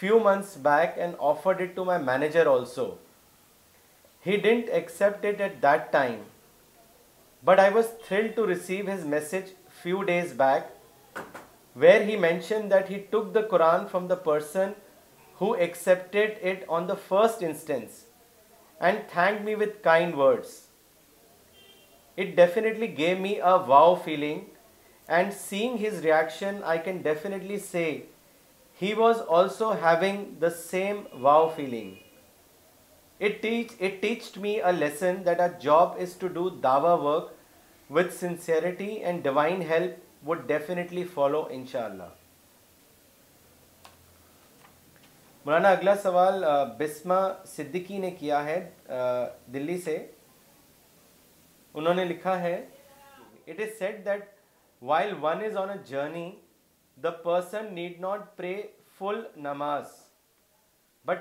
few 0.00 0.18
months 0.24 0.56
back 0.66 0.98
and 0.98 1.14
offered 1.32 1.60
it 1.62 1.74
to 1.76 1.84
my 1.84 2.02
manager 2.04 2.46
also 2.54 2.88
he 4.26 4.36
didn't 4.46 4.70
accept 4.80 5.24
at 5.24 5.38
that 5.62 5.90
time 5.92 6.22
but 7.44 7.58
I 7.60 7.72
was 7.74 7.90
thrill 8.06 8.28
to 8.36 8.46
receive 8.48 8.90
his 8.92 9.04
message 9.16 9.52
few 9.82 10.02
days 10.12 10.32
back 10.42 10.72
where 11.74 12.04
he 12.04 12.16
mentioned 12.16 12.70
that 12.70 12.88
he 12.88 12.98
took 13.12 13.32
the 13.32 13.42
Quran 13.42 13.88
from 13.88 14.08
the 14.08 14.16
person 14.16 14.74
who 15.36 15.54
accepted 15.54 16.36
it 16.52 16.64
on 16.68 16.86
the 16.86 16.96
first 16.96 17.42
instance 17.42 18.04
and 18.80 19.08
thanked 19.08 19.44
me 19.44 19.54
with 19.56 19.82
kind 19.82 20.16
words. 20.16 20.68
It 22.16 22.36
definitely 22.36 22.86
gave 22.86 23.18
me 23.18 23.40
a 23.40 23.56
wow 23.58 24.00
feeling, 24.04 24.46
and 25.08 25.32
seeing 25.32 25.78
his 25.78 26.04
reaction, 26.04 26.62
I 26.62 26.78
can 26.78 27.02
definitely 27.02 27.58
say 27.58 28.04
he 28.72 28.94
was 28.94 29.20
also 29.20 29.72
having 29.72 30.36
the 30.38 30.50
same 30.50 31.06
wow 31.12 31.52
feeling. 31.56 31.98
It 33.18 33.42
taught 33.42 34.40
me 34.40 34.60
a 34.60 34.72
lesson 34.72 35.24
that 35.24 35.40
our 35.40 35.54
job 35.64 35.96
is 35.98 36.14
to 36.16 36.28
do 36.28 36.52
dawa 36.62 36.94
work 37.04 37.34
with 37.88 38.16
sincerity 38.16 38.92
and 39.02 39.24
divine 39.24 39.62
help 39.62 39.92
would 40.26 40.50
follow 40.66 41.00
follow 41.14 41.40
inshallah 41.60 42.04
مولانا 45.46 45.70
اگلا 45.76 45.92
سوال 46.02 46.44
بسما 46.78 47.16
صدیقی 47.46 47.96
نے 48.04 48.10
کیا 48.20 48.36
ہے 48.44 48.54
دلی 49.54 49.74
سے 49.84 49.94
انہوں 51.80 51.94
نے 51.94 52.04
لکھا 52.04 52.36
ہے 52.40 52.54
it 53.46 53.60
is 53.60 53.68
said 53.78 53.96
that 54.04 54.22
while 54.92 55.14
one 55.22 55.42
is 55.44 55.56
on 55.62 55.70
a 55.70 55.76
journey 55.88 56.28
the 57.02 57.10
person 57.26 57.64
need 57.74 58.00
not 58.00 58.20
full 58.98 59.20
namaz 59.36 59.86
that 61.08 61.20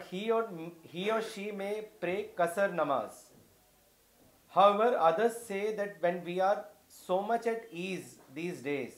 when 6.04 6.16
we 6.24 6.36
are 6.52 6.58
so 7.02 7.16
much 7.30 7.48
at 7.54 7.68
ease 7.86 8.12
these 8.38 8.60
days 8.68 8.94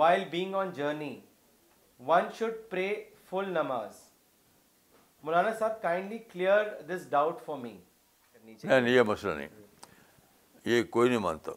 while 0.00 0.24
being 0.34 0.54
on 0.62 0.74
journey. 0.80 1.14
One 2.12 2.28
should 2.38 2.56
pray 2.74 2.90
full 3.32 3.52
namaz. 3.60 3.92
مولانا 5.24 5.50
صاحب 5.58 5.80
kindly 5.82 6.16
clear 6.32 6.64
this 6.86 7.02
doubt 7.10 7.42
for 7.46 7.56
me 7.56 7.72
نہیں 8.44 8.86
یہ 8.88 9.02
مسئلہ 9.06 9.32
نہیں 9.34 9.48
یہ 10.64 10.82
کوئی 10.94 11.08
نہیں 11.08 11.18
مانتا 11.26 11.52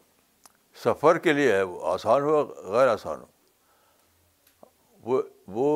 سفر 0.82 1.18
کے 1.24 1.32
لیے 1.32 1.52
ہے 1.54 1.62
وہ 1.70 1.80
آسان 1.92 2.22
ہو 2.22 2.42
غیر 2.74 2.88
آسان 2.88 3.20
ہو 3.20 4.68
وہ 5.10 5.20
وہ 5.56 5.66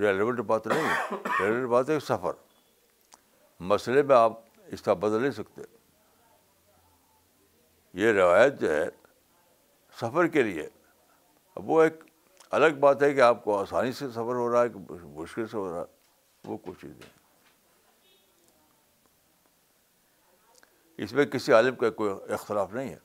ریلیونٹ 0.00 0.40
بات 0.50 0.66
نہیں 0.66 0.84
ہے 0.88 1.16
ریلیونٹ 1.46 1.68
بات 1.70 1.90
ہے 1.90 1.98
سفر 2.08 2.32
مسئلے 3.72 4.02
میں 4.10 4.16
آپ 4.16 4.38
اس 4.72 4.82
کا 4.88 4.94
بدل 5.04 5.20
نہیں 5.20 5.32
سکتے 5.40 5.62
یہ 8.02 8.12
روایت 8.20 8.60
جو 8.60 8.74
ہے 8.74 8.86
سفر 10.00 10.26
کے 10.34 10.42
لیے 10.42 10.62
اب 11.56 11.70
وہ 11.70 11.82
ایک 11.82 12.02
الگ 12.58 12.78
بات 12.80 13.02
ہے 13.02 13.12
کہ 13.14 13.20
آپ 13.20 13.42
کو 13.44 13.56
آسانی 13.58 13.92
سے 13.98 14.08
سفر 14.10 14.34
ہو 14.42 14.50
رہا 14.52 14.62
ہے 14.62 14.68
کہ 14.68 14.78
مشکل 15.16 15.46
سے 15.46 15.56
ہو 15.56 15.68
رہا 15.72 15.80
ہے 15.80 16.48
وہ 16.50 16.56
کچھ 16.66 16.80
چیزیں 16.80 17.08
اس 21.04 21.12
میں 21.18 21.24
کسی 21.34 21.52
عالم 21.52 21.74
کا 21.82 21.90
کوئی 22.00 22.12
اختلاف 22.34 22.72
نہیں 22.74 22.88
ہے 22.90 22.98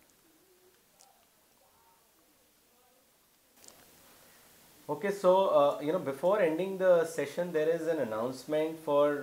okay 4.93 5.11
so 5.21 5.33
you 5.81 5.91
know 5.93 5.99
before 6.11 6.39
ending 6.41 6.77
the 6.77 6.93
session 7.15 7.53
there 7.53 7.67
is 7.73 7.87
an 7.89 7.99
announcement 8.01 8.79
for 8.83 9.15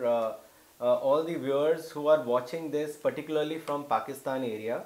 all 0.78 1.26
the 1.26 1.34
viewers 1.44 1.94
who 1.96 2.08
are 2.10 2.18
watching 2.26 2.70
this 2.70 3.00
particularly 3.02 3.58
from 3.66 3.82
Pakistan 3.92 4.42
area 4.44 4.80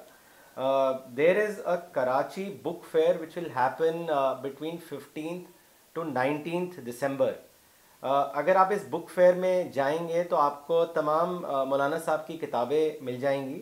there 1.17 1.37
is 1.43 1.59
a 1.67 1.75
Karachi 1.93 2.43
book 2.63 2.85
fair 2.91 3.21
which 3.21 3.35
will 3.37 3.49
happen 3.55 3.97
between 4.41 4.77
fifteenth 4.89 5.49
to 5.93 6.03
nineteenth 6.03 6.79
December 6.87 7.33
اگر 8.11 8.55
آپ 8.55 8.71
اس 8.73 8.83
book 8.89 9.09
fair 9.09 9.33
میں 9.43 9.63
جائیں 9.73 10.07
گے 10.07 10.23
تو 10.29 10.35
آپ 10.37 10.65
کو 10.67 10.83
تمام 10.93 11.37
uh, 11.45 11.65
مولانا 11.67 11.97
صاحب 12.05 12.25
کی 12.27 12.37
کتابیں 12.37 12.91
مل 13.03 13.17
جائیں 13.19 13.47
گی 13.49 13.61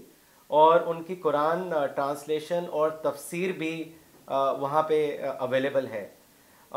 اور 0.61 0.79
ان 0.85 1.01
کی 1.03 1.15
قرآن 1.23 1.61
ٹرانسلیشن 1.95 2.63
uh, 2.65 2.71
اور 2.71 2.89
تفسیر 3.03 3.51
بھی 3.57 3.71
uh, 4.31 4.59
وہاں 4.61 4.83
پہ 4.87 4.97
اویلیبل 5.37 5.87
ہے 5.91 6.07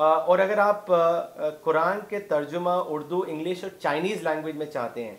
اور 0.08 0.38
اگر 0.38 0.58
آپ 0.66 0.86
قرآن 1.64 1.98
کے 2.08 2.18
ترجمہ 2.32 2.70
اردو 2.88 3.22
انگلش 3.26 3.62
اور 3.64 3.78
چائنیز 3.82 4.22
لینگویج 4.26 4.56
میں 4.56 4.66
چاہتے 4.72 5.04
ہیں 5.04 5.16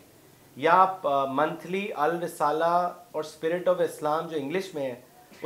یا 0.61 0.71
آپ 0.75 1.05
منتھلی 1.35 1.85
الرسالہ 2.05 2.65
اور 3.11 3.23
اسپرٹ 3.23 3.67
آف 3.67 3.79
اسلام 3.81 4.27
جو 4.29 4.37
انگلش 4.37 4.65
میں 4.73 4.85
ہے 4.85 4.95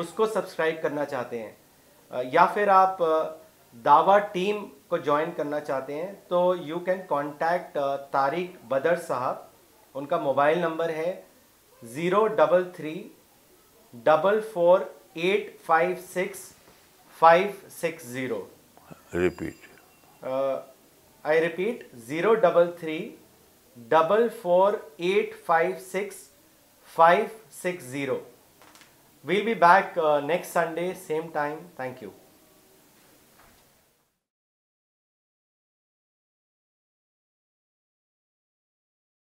اس 0.01 0.13
کو 0.15 0.25
سبسکرائب 0.33 0.81
کرنا 0.81 1.03
چاہتے 1.11 1.41
ہیں 1.41 2.23
یا 2.33 2.45
پھر 2.53 2.67
آپ 2.75 3.01
دعویٰ 3.85 4.17
ٹیم 4.31 4.65
کو 4.89 4.97
جوائن 5.09 5.29
کرنا 5.37 5.59
چاہتے 5.69 5.95
ہیں 6.01 6.11
تو 6.27 6.39
you 6.71 6.79
can 6.89 7.01
contact 7.09 7.77
Tariq 8.17 8.57
Badar 8.73 8.95
صاحب 9.07 9.35
ان 9.97 10.05
کا 10.13 10.17
موبائل 10.27 10.57
نمبر 10.67 10.89
ہے 10.99 11.11
zero 11.99 12.25
double 12.41 12.69
three 12.75 12.97
double 14.09 14.39
four 14.53 14.81
eight 15.25 15.55
five 15.65 15.95
six 16.13 16.47
five 17.19 17.51
six 17.81 18.05
zero 18.19 18.45
repeat 19.25 20.25
I 21.33 21.41
repeat 21.47 21.83
zero 22.07 22.33
double 22.47 22.71
three 22.79 22.99
44856 23.79 26.31
560. 26.83 28.19
We'll 29.23 29.45
be 29.45 29.53
back 29.53 29.95
uh, 29.97 30.19
next 30.21 30.47
Sunday, 30.49 30.93
same 30.93 31.31
time. 31.31 31.59
Thank 31.77 32.01
you. 32.01 32.11